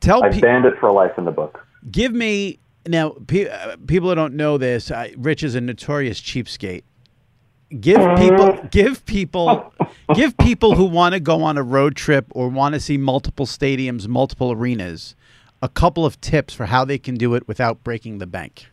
Tell 0.00 0.24
I 0.24 0.30
pe- 0.30 0.40
banned 0.40 0.64
it 0.64 0.74
for 0.80 0.90
life 0.90 1.12
in 1.18 1.24
the 1.24 1.30
book. 1.32 1.64
Give 1.90 2.12
me 2.12 2.58
now. 2.86 3.14
Pe- 3.26 3.48
uh, 3.48 3.76
people 3.86 4.08
who 4.08 4.14
don't 4.14 4.34
know 4.34 4.58
this, 4.58 4.90
uh, 4.90 5.08
Rich 5.16 5.42
is 5.42 5.54
a 5.54 5.60
notorious 5.60 6.20
cheapskate. 6.20 6.82
Give 7.80 8.16
people, 8.16 8.58
give 8.70 9.04
people, 9.06 9.72
give 10.14 10.36
people 10.38 10.76
who 10.76 10.84
want 10.84 11.14
to 11.14 11.20
go 11.20 11.42
on 11.42 11.58
a 11.58 11.64
road 11.64 11.96
trip 11.96 12.26
or 12.30 12.48
want 12.48 12.74
to 12.74 12.80
see 12.80 12.96
multiple 12.96 13.44
stadiums, 13.44 14.06
multiple 14.06 14.52
arenas, 14.52 15.16
a 15.60 15.68
couple 15.68 16.06
of 16.06 16.20
tips 16.20 16.54
for 16.54 16.66
how 16.66 16.84
they 16.84 16.98
can 16.98 17.16
do 17.16 17.34
it 17.34 17.48
without 17.48 17.82
breaking 17.82 18.18
the 18.18 18.26
bank. 18.26 18.66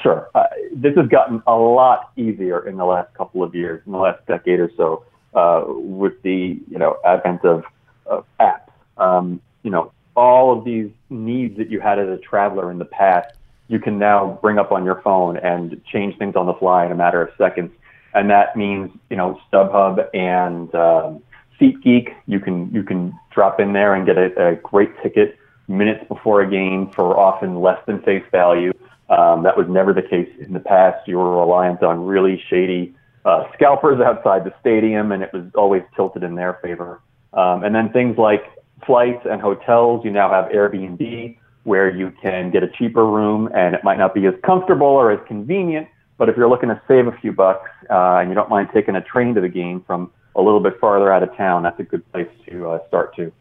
Sure. 0.00 0.28
Uh, 0.34 0.44
this 0.72 0.96
has 0.96 1.08
gotten 1.08 1.42
a 1.46 1.54
lot 1.54 2.12
easier 2.16 2.66
in 2.66 2.76
the 2.76 2.84
last 2.84 3.12
couple 3.14 3.42
of 3.42 3.54
years, 3.54 3.82
in 3.86 3.92
the 3.92 3.98
last 3.98 4.24
decade 4.26 4.60
or 4.60 4.70
so, 4.76 5.04
uh, 5.34 5.64
with 5.66 6.20
the 6.22 6.60
you 6.70 6.78
know 6.78 6.98
advent 7.04 7.44
of, 7.44 7.64
of 8.06 8.24
apps. 8.40 8.70
Um, 8.96 9.40
you 9.62 9.70
know, 9.70 9.92
all 10.16 10.56
of 10.56 10.64
these 10.64 10.90
needs 11.10 11.56
that 11.56 11.70
you 11.70 11.80
had 11.80 11.98
as 11.98 12.08
a 12.08 12.16
traveler 12.18 12.70
in 12.70 12.78
the 12.78 12.84
past, 12.84 13.34
you 13.68 13.78
can 13.78 13.98
now 13.98 14.38
bring 14.42 14.58
up 14.58 14.72
on 14.72 14.84
your 14.84 15.00
phone 15.02 15.36
and 15.36 15.82
change 15.84 16.18
things 16.18 16.36
on 16.36 16.46
the 16.46 16.54
fly 16.54 16.84
in 16.84 16.92
a 16.92 16.94
matter 16.94 17.22
of 17.22 17.30
seconds. 17.38 17.72
And 18.14 18.30
that 18.30 18.56
means 18.56 18.90
you 19.10 19.16
know 19.16 19.40
StubHub 19.50 20.06
and 20.14 20.74
um, 20.74 21.22
SeatGeek. 21.60 22.14
You 22.26 22.40
can 22.40 22.70
you 22.72 22.82
can 22.82 23.18
drop 23.30 23.60
in 23.60 23.72
there 23.72 23.94
and 23.94 24.04
get 24.06 24.18
a, 24.18 24.48
a 24.48 24.54
great 24.56 24.90
ticket 25.02 25.38
minutes 25.68 26.04
before 26.08 26.42
a 26.42 26.50
game 26.50 26.90
for 26.90 27.18
often 27.18 27.60
less 27.60 27.78
than 27.86 28.02
face 28.02 28.24
value. 28.30 28.72
Um, 29.08 29.42
that 29.42 29.56
was 29.56 29.66
never 29.68 29.92
the 29.92 30.02
case 30.02 30.30
in 30.38 30.52
the 30.52 30.60
past. 30.60 31.06
You 31.06 31.18
were 31.18 31.38
reliant 31.40 31.82
on 31.82 32.04
really 32.04 32.42
shady 32.48 32.94
uh, 33.24 33.44
scalpers 33.54 34.00
outside 34.00 34.44
the 34.44 34.54
stadium, 34.60 35.12
and 35.12 35.22
it 35.22 35.32
was 35.32 35.44
always 35.54 35.82
tilted 35.94 36.22
in 36.22 36.34
their 36.34 36.54
favor. 36.62 37.00
Um, 37.32 37.64
and 37.64 37.74
then 37.74 37.90
things 37.90 38.18
like 38.18 38.42
flights 38.86 39.24
and 39.30 39.40
hotels, 39.40 40.04
you 40.04 40.10
now 40.10 40.30
have 40.30 40.50
Airbnb, 40.50 41.36
where 41.64 41.94
you 41.94 42.12
can 42.22 42.50
get 42.50 42.62
a 42.62 42.68
cheaper 42.68 43.06
room, 43.06 43.48
and 43.54 43.74
it 43.74 43.82
might 43.84 43.98
not 43.98 44.14
be 44.14 44.26
as 44.26 44.34
comfortable 44.44 44.86
or 44.86 45.10
as 45.12 45.20
convenient. 45.28 45.88
But 46.18 46.28
if 46.28 46.36
you're 46.36 46.48
looking 46.48 46.68
to 46.68 46.80
save 46.88 47.06
a 47.06 47.12
few 47.20 47.32
bucks 47.32 47.68
uh, 47.90 48.16
and 48.18 48.28
you 48.28 48.34
don't 48.34 48.48
mind 48.50 48.68
taking 48.74 48.94
a 48.96 49.00
train 49.02 49.34
to 49.34 49.40
the 49.40 49.48
game 49.48 49.82
from 49.86 50.10
a 50.36 50.42
little 50.42 50.60
bit 50.60 50.78
farther 50.80 51.12
out 51.12 51.22
of 51.22 51.34
town, 51.36 51.62
that's 51.62 51.78
a 51.80 51.82
good 51.84 52.10
place 52.12 52.28
to 52.48 52.68
uh, 52.70 52.78
start 52.88 53.14
too. 53.16 53.32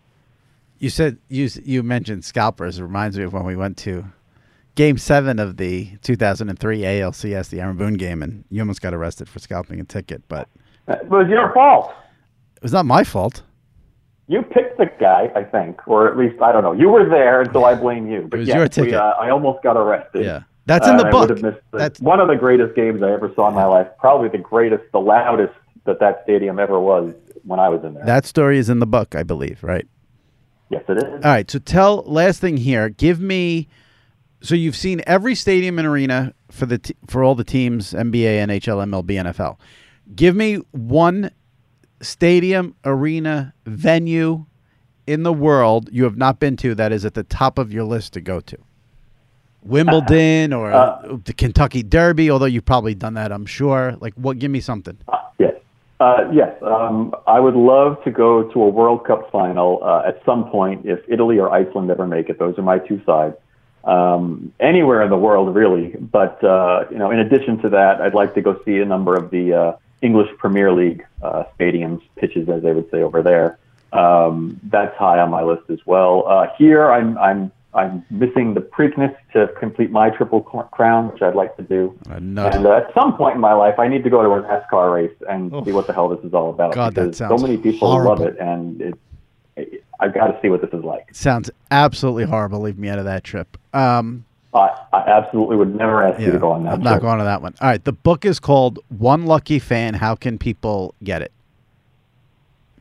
You 0.80 0.89
said 0.89 1.17
you 1.30 1.47
you 1.63 1.84
mentioned 1.84 2.26
scalpers. 2.26 2.80
It 2.80 2.84
reminds 2.84 3.17
me 3.17 3.24
of 3.24 3.34
when 3.34 3.43
we 3.45 3.55
went 3.55 3.78
to 3.80 4.05
Game 4.76 4.97
Seven 4.97 5.38
of 5.38 5.57
the 5.57 5.91
2003 6.01 6.82
ALCS, 6.82 7.49
the 7.49 7.61
Aaron 7.61 7.78
Boone 7.78 7.95
game, 7.95 8.24
and 8.24 8.45
you 8.49 8.61
almost 8.61 8.82
got 8.82 8.93
arrested 8.93 9.30
for 9.30 9.38
scalping 9.39 9.80
a 9.80 9.84
ticket, 9.84 10.24
but 10.28 10.47
It 10.88 11.07
was 11.07 11.28
your 11.30 11.53
fault. 11.53 11.93
it 12.55 12.63
was 12.63 12.74
not 12.74 12.86
my 12.86 13.03
fault. 13.03 13.43
You 14.32 14.42
picked 14.42 14.78
the 14.78 14.90
guy, 15.00 15.30
I 15.36 15.44
think, 15.44 15.86
or 15.88 16.08
at 16.08 16.18
least 16.18 16.42
I 16.42 16.52
don't 16.52 16.64
know. 16.64 16.72
You 16.72 16.90
were 16.90 17.08
there, 17.10 17.42
and 17.42 17.52
so 17.52 17.66
I 17.66 17.76
blame 17.76 18.10
you. 18.10 18.28
But 18.30 18.40
was 18.40 18.48
yes, 18.48 18.56
your 18.56 18.64
we, 18.64 18.70
ticket. 18.70 18.94
uh, 18.94 19.14
I 19.20 19.30
almost 19.30 19.62
got 19.64 19.76
arrested. 19.78 20.24
Yeah. 20.26 20.44
That's 20.68 20.88
in 20.88 20.96
the 20.98 21.08
Uh, 21.08 21.12
book. 21.12 21.22
would 21.30 21.30
have 21.32 21.42
missed 21.44 21.64
the- 21.72 21.78
That's- 21.80 22.00
one 22.00 22.20
of 22.20 22.28
the 22.28 22.36
greatest 22.36 22.76
games 22.76 23.04
I 23.04 23.12
ever 23.12 23.32
saw 23.36 23.50
in 23.50 23.56
my 23.56 23.66
life. 23.66 23.88
Probably 24.00 24.30
the 24.30 24.38
greatest, 24.38 24.84
the 24.94 25.00
loudest 25.02 25.54
that 25.86 26.00
that 26.00 26.22
stadium 26.24 26.60
ever 26.60 26.80
was 26.80 27.14
when 27.46 27.60
I 27.60 27.68
was 27.70 27.84
in 27.84 27.94
there. 27.96 28.06
That 28.06 28.26
story 28.26 28.58
is 28.58 28.70
in 28.70 28.80
the 28.80 28.86
book, 28.88 29.16
I 29.16 29.24
believe, 29.24 29.64
right? 29.64 29.86
yes, 30.70 30.84
it 30.88 30.98
is. 30.98 31.04
All 31.04 31.20
right. 31.32 31.50
So 31.52 31.60
tell 31.60 32.04
last 32.08 32.40
thing 32.40 32.56
here. 32.58 32.88
Give 32.90 33.20
me. 33.20 33.68
So 34.44 34.56
you've 34.56 34.76
seen 34.78 35.02
every 35.06 35.36
stadium 35.36 35.78
and 35.78 35.88
arena 35.88 36.34
for 36.50 36.66
the 36.66 36.78
t- 36.78 36.96
for 37.08 37.24
all 37.24 37.36
the 37.36 37.44
teams 37.44 37.94
NBA, 37.94 38.38
NHL, 38.40 38.82
MLB, 38.82 39.18
NFL. 39.18 39.58
Give 40.16 40.36
me 40.36 40.60
one 40.72 41.32
stadium, 42.02 42.76
arena, 42.84 43.54
venue 43.66 44.45
in 45.08 45.24
the 45.24 45.34
world 45.34 45.89
you 45.91 46.04
have 46.04 46.18
not 46.18 46.39
been 46.39 46.56
to 46.58 46.76
that 46.76 46.91
is 46.91 47.06
at 47.06 47.14
the 47.14 47.24
top 47.24 47.58
of 47.58 47.74
your 47.74 47.84
list 47.84 48.14
to 48.14 48.22
go 48.22 48.39
to. 48.39 48.58
Wimbledon 49.64 50.54
or 50.54 50.72
Uh, 50.72 51.18
the 51.26 51.34
Kentucky 51.34 51.84
Derby, 51.84 52.32
although 52.32 52.45
you've 52.45 52.66
probably 52.66 52.95
done 52.95 53.14
that, 53.14 53.32
I'm 53.32 53.45
sure. 53.45 53.95
Like, 53.99 54.14
what? 54.16 54.39
Give 54.39 54.49
me 54.49 54.60
something. 54.60 54.97
Yes. 55.38 55.54
Uh, 55.99 56.30
yes. 56.32 56.52
Um, 56.64 57.14
I 57.28 57.39
would 57.39 57.56
love 57.56 58.04
to 58.04 58.12
go 58.12 58.43
to 58.43 58.64
a 58.64 58.70
World 58.70 59.06
Cup 59.06 59.32
final 59.32 59.84
uh, 59.84 60.02
at 60.08 60.24
some 60.26 60.49
point 60.49 60.86
if 60.86 60.99
Italy 61.08 61.38
or 61.38 61.52
Iceland 61.52 61.91
ever 61.91 62.08
make 62.08 62.30
it. 62.30 62.39
Those 62.39 62.58
are 62.58 62.64
my 62.64 62.80
two 62.80 63.02
sides. 63.06 63.36
Um, 63.84 64.52
anywhere 64.60 65.04
in 65.04 65.10
the 65.10 65.18
world, 65.18 65.54
really. 65.56 65.95
But, 65.99 66.43
uh, 66.43 66.86
you 66.89 66.97
know, 66.97 67.12
in 67.12 67.20
addition 67.20 67.60
to 67.62 67.70
that, 67.70 68.02
I'd 68.02 68.16
like 68.16 68.34
to 68.36 68.41
go 68.41 68.60
see 68.66 68.80
a 68.80 68.86
number 68.86 69.16
of 69.16 69.30
the 69.30 69.54
uh, 69.54 69.76
English 70.02 70.30
Premier 70.38 70.72
League 70.72 71.06
uh, 71.22 71.43
stadiums, 71.60 72.02
pitches, 72.16 72.49
as 72.49 72.64
they 72.64 72.74
would 72.74 72.89
say 72.91 73.02
over 73.02 73.22
there. 73.22 73.58
Um, 73.93 74.60
that's 74.64 74.95
high 74.97 75.20
on 75.20 75.30
my 75.30 75.43
list 75.43 75.70
as 75.70 75.80
well. 75.86 76.26
Uh, 76.28 76.47
here, 76.58 76.91
I'm, 76.91 77.18
I'm, 77.18 77.52
I'm 77.74 78.06
missing 78.10 78.54
the 78.54 78.62
Preakness 78.62 79.16
to 79.34 79.49
complete 79.60 79.91
my 79.91 80.10
Triple 80.10 80.41
Crown, 80.41 81.12
which 81.12 81.22
I'd 81.22 81.36
like 81.36 81.56
to 81.58 81.64
do. 81.64 81.97
nut. 82.20 82.56
And 82.56 82.66
uh, 82.66 82.78
at 82.78 82.93
some 82.93 83.16
point 83.16 83.36
in 83.36 83.41
my 83.41 83.54
life, 83.54 83.80
I 83.80 83.88
need 83.88 84.04
to 84.04 84.10
go 84.10 84.22
to 84.24 84.30
a 84.30 84.41
NASCAR 84.41 84.93
race 84.93 85.16
and 85.30 85.52
see 85.66 85.72
what 85.72 85.88
the 85.88 85.93
hell 85.93 86.10
this 86.10 86.24
is 86.26 86.34
all 86.34 86.49
about. 86.49 86.74
God, 86.74 86.95
that 86.95 87.16
sounds 87.16 87.41
so 87.41 87.47
many 87.47 87.58
people 87.58 87.89
horrible. 87.89 88.26
love 88.26 88.34
it, 88.34 88.39
and 88.39 88.82
it, 88.82 88.99
it, 89.56 89.84
I've 89.99 90.14
got 90.14 90.28
to 90.28 90.39
see 90.41 90.49
what 90.49 90.62
this 90.62 90.72
is 90.74 90.84
like. 90.84 91.14
Sounds 91.14 91.49
absolutely 91.70 92.26
horrible. 92.26 92.60
Leave 92.62 92.78
me 92.78 92.89
out 92.89 92.99
of 92.99 93.06
that 93.06 93.24
trip. 93.24 93.58
Um, 93.74 94.26
I, 94.54 94.70
I 94.91 94.99
absolutely 95.08 95.56
would 95.56 95.74
never 95.76 96.04
ask 96.04 96.20
you 96.20 96.32
to 96.32 96.39
go 96.39 96.52
on 96.52 96.64
that. 96.66 96.74
I'm 96.74 96.82
not 96.82 96.91
trip. 96.91 97.02
going 97.04 97.20
to 97.20 97.24
that 97.24 97.41
one. 97.41 97.54
All 97.62 97.70
right. 97.70 97.84
The 97.84 97.93
book 97.93 98.26
is 98.26 98.39
called 98.39 98.80
One 98.89 99.26
Lucky 99.26 99.60
Fan. 99.60 99.93
How 99.93 100.16
can 100.16 100.38
people 100.38 100.93
get 101.04 101.22
it? 101.22 101.32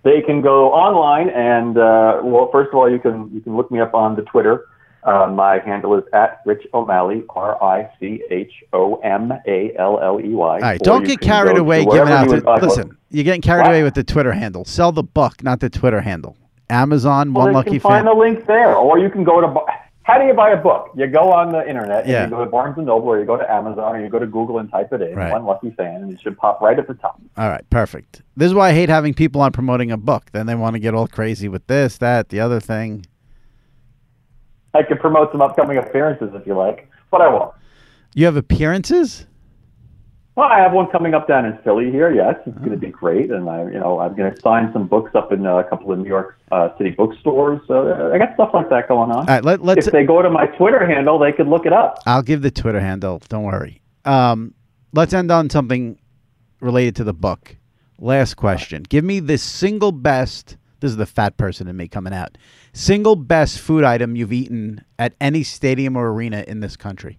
They 0.03 0.23
can 0.23 0.41
go 0.41 0.73
online 0.73 1.29
and 1.29 1.77
uh, 1.77 2.21
well, 2.25 2.49
first 2.51 2.69
of 2.71 2.75
all, 2.75 2.91
you 2.91 2.99
can 2.99 3.31
you 3.35 3.41
can 3.41 3.57
look 3.57 3.71
me 3.71 3.81
up 3.81 3.95
on 3.95 4.17
the 4.17 4.23
Twitter. 4.23 4.67
Uh, 5.05 5.27
my 5.29 5.59
handle 5.61 5.95
is 5.97 6.05
at 6.13 6.41
Rich 6.45 6.67
O'Malley, 6.75 7.23
R 7.31 7.63
I 7.63 7.89
C 8.01 8.23
H 8.31 8.53
O 8.73 8.97
M 8.97 9.33
A 9.47 9.73
L 9.79 9.99
L 10.03 10.21
E 10.21 10.29
Y. 10.35 10.47
All 10.55 10.59
right. 10.59 10.81
Don't 10.81 11.05
get 11.05 11.21
carried 11.21 11.57
away 11.59 11.85
giving 11.85 12.13
out. 12.13 12.29
To, 12.29 12.67
listen, 12.67 12.97
you're 13.11 13.25
getting 13.25 13.43
carried 13.43 13.67
away 13.67 13.83
with 13.83 13.95
the 13.95 14.05
Twitter 14.05 14.33
handle. 14.33 14.65
Sell 14.65 14.91
the 14.93 15.03
book, 15.03 15.43
not 15.43 15.61
the 15.61 15.71
Twitter 15.71 16.01
handle. 16.01 16.37
Amazon, 16.69 17.33
Well, 17.33 17.47
One 17.47 17.55
Lucky 17.55 17.71
can 17.73 17.81
Fan. 17.81 17.91
find 17.91 18.07
the 18.07 18.13
link 18.13 18.47
there, 18.47 18.75
or 18.75 18.99
you 18.99 19.11
can 19.11 19.25
go 19.25 19.41
to. 19.41 19.61
How 20.11 20.19
do 20.19 20.27
you 20.27 20.35
buy 20.35 20.51
a 20.51 20.57
book? 20.57 20.91
You 20.97 21.07
go 21.07 21.31
on 21.33 21.53
the 21.53 21.65
internet, 21.69 22.05
Yeah. 22.05 22.25
you 22.25 22.31
go 22.31 22.45
to 22.45 22.51
Barnes 22.51 22.77
and 22.77 22.87
Noble, 22.87 23.07
or 23.11 23.21
you 23.21 23.25
go 23.25 23.37
to 23.37 23.49
Amazon, 23.49 23.95
or 23.95 24.01
you 24.03 24.09
go 24.09 24.19
to 24.19 24.27
Google 24.27 24.59
and 24.59 24.69
type 24.69 24.93
it 24.93 25.01
in. 25.01 25.15
Right. 25.15 25.31
One 25.31 25.45
lucky 25.45 25.71
fan, 25.71 26.03
and 26.03 26.13
it 26.13 26.21
should 26.21 26.37
pop 26.37 26.61
right 26.61 26.77
at 26.77 26.89
the 26.89 26.95
top. 26.95 27.21
All 27.37 27.49
right. 27.49 27.63
Perfect. 27.71 28.23
This 28.37 28.47
is 28.49 28.55
why 28.55 28.71
I 28.71 28.73
hate 28.73 28.89
having 28.89 29.15
people 29.15 29.41
on 29.41 29.53
promoting 29.53 29.93
a 29.93 29.97
book. 29.97 30.25
Then 30.33 30.47
they 30.47 30.57
want 30.57 30.75
to 30.75 30.81
get 30.81 30.95
all 30.97 31.07
crazy 31.07 31.49
with 31.49 31.65
this, 31.69 31.97
that, 31.99 32.31
the 32.31 32.41
other 32.41 32.59
thing. 32.59 33.07
I 34.75 34.83
could 34.83 34.99
promote 34.99 35.31
some 35.31 35.43
upcoming 35.43 35.79
appearances 35.79 36.31
if 36.35 36.45
you 36.45 36.55
like, 36.55 36.91
but 37.13 37.21
I 37.21 37.29
won't. 37.29 37.55
You 38.13 38.25
have 38.27 38.35
appearances? 38.35 39.27
Well, 40.41 40.49
I 40.49 40.59
have 40.61 40.73
one 40.73 40.87
coming 40.87 41.13
up 41.13 41.29
down 41.29 41.45
in 41.45 41.59
Philly 41.59 41.91
here. 41.91 42.11
Yes, 42.11 42.35
it's 42.47 42.57
going 42.57 42.71
to 42.71 42.79
be 42.79 42.87
great, 42.87 43.31
and 43.31 43.47
I, 43.51 43.63
you 43.65 43.79
know, 43.79 44.01
I'm 44.01 44.17
going 44.17 44.35
to 44.35 44.41
sign 44.41 44.73
some 44.73 44.89
books 44.89 45.15
up 45.15 45.33
in 45.33 45.45
uh, 45.45 45.57
a 45.57 45.65
couple 45.65 45.93
of 45.93 45.99
New 45.99 46.09
York 46.09 46.39
uh, 46.51 46.71
City 46.79 46.93
bookstores. 46.93 47.61
So 47.69 47.91
uh, 47.91 48.15
I 48.15 48.17
got 48.17 48.33
stuff 48.33 48.49
like 48.55 48.71
that 48.71 48.89
going 48.89 49.11
on. 49.11 49.19
All 49.19 49.25
right. 49.27 49.45
Let, 49.45 49.63
let's. 49.63 49.87
if 49.87 49.93
they 49.93 50.03
go 50.03 50.23
to 50.23 50.31
my 50.31 50.47
Twitter 50.47 50.87
handle, 50.87 51.19
they 51.19 51.31
could 51.31 51.47
look 51.47 51.67
it 51.67 51.75
up. 51.75 51.99
I'll 52.07 52.23
give 52.23 52.41
the 52.41 52.51
Twitter 52.51 52.81
handle. 52.81 53.21
Don't 53.29 53.43
worry. 53.43 53.83
Um, 54.07 54.55
let's 54.95 55.13
end 55.13 55.31
on 55.31 55.51
something 55.51 55.99
related 56.61 56.97
to 56.97 57.05
the 57.05 57.13
book. 57.13 57.59
Last 57.99 58.37
question. 58.37 58.85
Give 58.85 59.05
me 59.05 59.21
the 59.21 59.37
single 59.37 59.93
best. 59.93 60.57
This 60.81 60.91
is 60.91 60.97
the 60.97 61.05
fat 61.05 61.37
person 61.37 61.69
in 61.69 61.77
me 61.77 61.87
coming 61.87 62.15
out. 62.15 62.39
Single 62.73 63.17
best 63.17 63.59
food 63.59 63.85
item 63.85 64.17
you've 64.17 64.33
eaten 64.33 64.87
at 64.99 65.13
any 65.21 65.43
stadium 65.43 65.97
or 65.97 66.11
arena 66.11 66.47
in 66.49 66.61
this 66.61 66.79
country. 66.79 67.19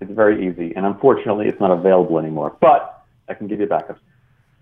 It's 0.00 0.10
very 0.10 0.48
easy, 0.48 0.72
and 0.74 0.86
unfortunately, 0.86 1.46
it's 1.46 1.60
not 1.60 1.70
available 1.70 2.18
anymore. 2.18 2.56
But 2.60 3.04
I 3.28 3.34
can 3.34 3.46
give 3.48 3.60
you 3.60 3.66
backups. 3.66 3.98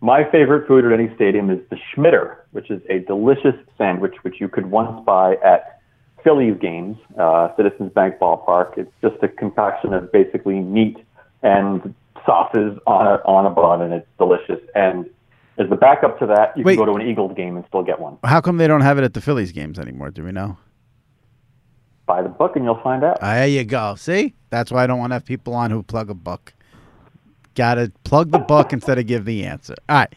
My 0.01 0.29
favorite 0.31 0.69
food 0.69 0.85
at 0.85 0.93
any 0.93 1.13
stadium 1.15 1.51
is 1.51 1.59
the 1.71 1.77
Schmitter, 1.77 2.37
which 2.53 2.71
is 2.71 2.81
a 2.89 3.01
delicious 3.01 3.55
sandwich 3.77 4.15
which 4.23 4.41
you 4.41 4.49
could 4.49 4.67
once 4.67 5.05
buy 5.05 5.37
at 5.45 5.81
Phillies 6.23 6.57
games, 6.61 6.97
uh, 7.19 7.55
Citizens 7.57 7.93
Bank 7.93 8.19
Ballpark. 8.21 8.79
It's 8.79 8.93
just 9.03 9.17
a 9.23 9.29
concoction 9.29 9.93
of 9.93 10.11
basically 10.13 10.61
meat 10.61 10.99
and 11.43 11.95
sauces 12.27 12.79
on 12.87 13.07
a, 13.07 13.15
on 13.25 13.47
a 13.47 13.51
bun, 13.51 13.83
and 13.83 13.93
it's 13.93 14.07
delicious. 14.19 14.61
And 14.75 15.09
as 15.59 15.69
the 15.69 15.77
backup 15.77 16.19
to 16.21 16.27
that, 16.27 16.57
you 16.57 16.65
Wait. 16.65 16.77
can 16.77 16.85
go 16.85 16.93
to 16.93 17.01
an 17.01 17.09
Eagles 17.09 17.33
game 17.37 17.57
and 17.57 17.65
still 17.69 17.83
get 17.83 18.01
one. 18.01 18.19
How 18.25 18.41
come 18.41 18.59
they 18.59 18.69
don't 18.69 18.83
have 18.83 18.99
it 18.99 19.05
at 19.05 19.15
the 19.15 19.21
Phillies 19.21 19.53
games 19.53 19.79
anymore? 19.79 20.11
Do 20.11 20.23
we 20.25 20.33
know? 20.33 20.57
Buy 22.09 22.23
the 22.23 22.29
book, 22.29 22.57
and 22.57 22.65
you'll 22.65 22.81
find 22.81 23.05
out. 23.05 23.21
There 23.21 23.47
you 23.47 23.63
go. 23.65 23.95
See? 23.95 24.35
That's 24.51 24.73
why 24.73 24.83
I 24.83 24.87
don't 24.87 24.99
want 24.99 25.11
to 25.11 25.17
have 25.17 25.25
people 25.27 25.55
on 25.55 25.71
who 25.71 25.83
plug 25.83 26.11
a 26.11 26.15
book. 26.15 26.55
Got 27.55 27.75
to 27.75 27.93
plug 28.05 28.31
the 28.31 28.39
book 28.39 28.73
instead 28.73 28.99
of 28.99 29.07
give 29.07 29.27
the 29.27 29.45
answer. 29.45 29.75
All 29.89 29.97
right. 29.97 30.15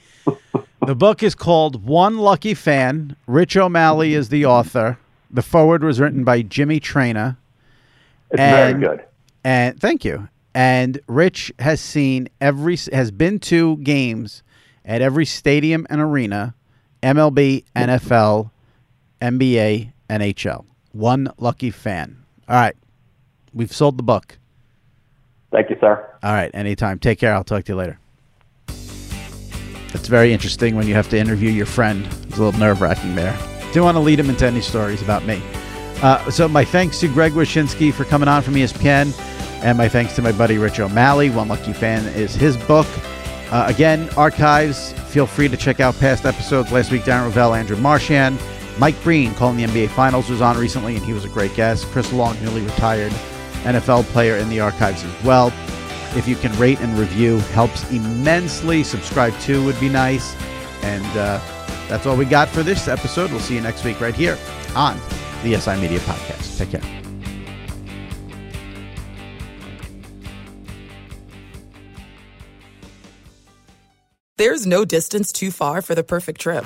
The 0.87 0.95
book 0.95 1.21
is 1.21 1.35
called 1.35 1.85
One 1.85 2.17
Lucky 2.17 2.53
Fan. 2.53 3.15
Rich 3.27 3.57
O'Malley 3.57 4.13
is 4.13 4.29
the 4.29 4.45
author. 4.45 4.97
The 5.29 5.41
forward 5.41 5.83
was 5.83 5.99
written 5.99 6.23
by 6.23 6.41
Jimmy 6.41 6.79
Traina. 6.79 7.37
It's 8.31 8.39
very 8.39 8.79
good. 8.79 9.03
And 9.43 9.79
thank 9.79 10.05
you. 10.05 10.29
And 10.53 10.99
Rich 11.07 11.51
has 11.59 11.81
seen 11.81 12.29
every 12.39 12.77
has 12.91 13.11
been 13.11 13.39
to 13.39 13.77
games 13.77 14.43
at 14.85 15.01
every 15.01 15.25
stadium 15.25 15.85
and 15.89 16.01
arena, 16.01 16.55
MLB, 17.03 17.65
NFL, 17.75 18.51
NBA, 19.21 19.93
NHL. 20.09 20.65
One 20.91 21.29
lucky 21.37 21.71
fan. 21.71 22.23
All 22.47 22.55
right. 22.55 22.75
We've 23.53 23.71
sold 23.71 23.97
the 23.97 24.03
book. 24.03 24.37
Thank 25.51 25.69
you, 25.69 25.77
sir. 25.81 26.09
All 26.23 26.33
right, 26.33 26.49
anytime. 26.53 26.99
Take 26.99 27.19
care. 27.19 27.33
I'll 27.33 27.43
talk 27.43 27.65
to 27.65 27.73
you 27.73 27.75
later. 27.77 27.99
It's 29.93 30.07
very 30.07 30.31
interesting 30.31 30.75
when 30.75 30.87
you 30.87 30.93
have 30.93 31.09
to 31.09 31.17
interview 31.17 31.49
your 31.49 31.65
friend. 31.65 32.05
It's 32.23 32.37
a 32.37 32.43
little 32.43 32.57
nerve 32.57 32.79
wracking 32.81 33.15
there. 33.15 33.37
Didn't 33.67 33.83
want 33.83 33.95
to 33.95 34.01
lead 34.01 34.19
him 34.19 34.29
into 34.29 34.45
any 34.45 34.61
stories 34.61 35.01
about 35.01 35.25
me. 35.25 35.41
Uh, 36.01 36.31
so, 36.31 36.47
my 36.47 36.63
thanks 36.63 36.99
to 37.01 37.07
Greg 37.09 37.33
Wyshynski 37.33 37.93
for 37.93 38.05
coming 38.05 38.29
on 38.29 38.41
from 38.41 38.53
ESPN, 38.53 39.13
and 39.63 39.77
my 39.77 39.89
thanks 39.89 40.15
to 40.15 40.21
my 40.21 40.31
buddy 40.31 40.57
Rich 40.57 40.79
O'Malley. 40.79 41.29
One 41.29 41.49
Lucky 41.49 41.73
Fan 41.73 42.07
is 42.15 42.33
his 42.33 42.55
book. 42.57 42.87
Uh, 43.51 43.65
again, 43.67 44.09
archives. 44.15 44.93
Feel 45.09 45.27
free 45.27 45.49
to 45.49 45.57
check 45.57 45.81
out 45.81 45.93
past 45.99 46.25
episodes. 46.25 46.71
Last 46.71 46.89
week, 46.89 47.03
Darren 47.03 47.29
Rovell, 47.29 47.55
Andrew 47.55 47.75
Marchand, 47.77 48.39
Mike 48.77 49.01
Breen, 49.03 49.33
calling 49.35 49.57
the 49.57 49.63
NBA 49.63 49.89
Finals, 49.89 50.29
was 50.29 50.41
on 50.41 50.57
recently, 50.57 50.95
and 50.95 51.05
he 51.05 51.13
was 51.13 51.25
a 51.25 51.29
great 51.29 51.53
guest. 51.55 51.85
Chris 51.87 52.11
Long, 52.11 52.41
newly 52.43 52.61
retired 52.61 53.11
NFL 53.63 54.03
player 54.05 54.37
in 54.37 54.49
the 54.49 54.59
archives 54.59 55.03
as 55.03 55.23
well. 55.23 55.47
If 56.15 56.27
you 56.27 56.35
can 56.35 56.57
rate 56.57 56.79
and 56.81 56.97
review, 56.97 57.37
helps 57.53 57.89
immensely. 57.91 58.83
Subscribe 58.83 59.37
too 59.39 59.63
would 59.65 59.79
be 59.79 59.89
nice. 59.89 60.35
And 60.83 61.05
uh, 61.17 61.39
that's 61.87 62.05
all 62.05 62.17
we 62.17 62.25
got 62.25 62.49
for 62.49 62.63
this 62.63 62.87
episode. 62.87 63.31
We'll 63.31 63.39
see 63.39 63.55
you 63.55 63.61
next 63.61 63.83
week 63.83 64.01
right 64.01 64.15
here 64.15 64.37
on 64.75 64.99
the 65.43 65.57
SI 65.59 65.79
Media 65.79 65.99
Podcast. 65.99 66.57
Take 66.57 66.71
care. 66.71 67.01
There's 74.37 74.65
no 74.65 74.85
distance 74.85 75.31
too 75.31 75.51
far 75.51 75.83
for 75.83 75.93
the 75.93 76.03
perfect 76.03 76.41
trip. 76.41 76.65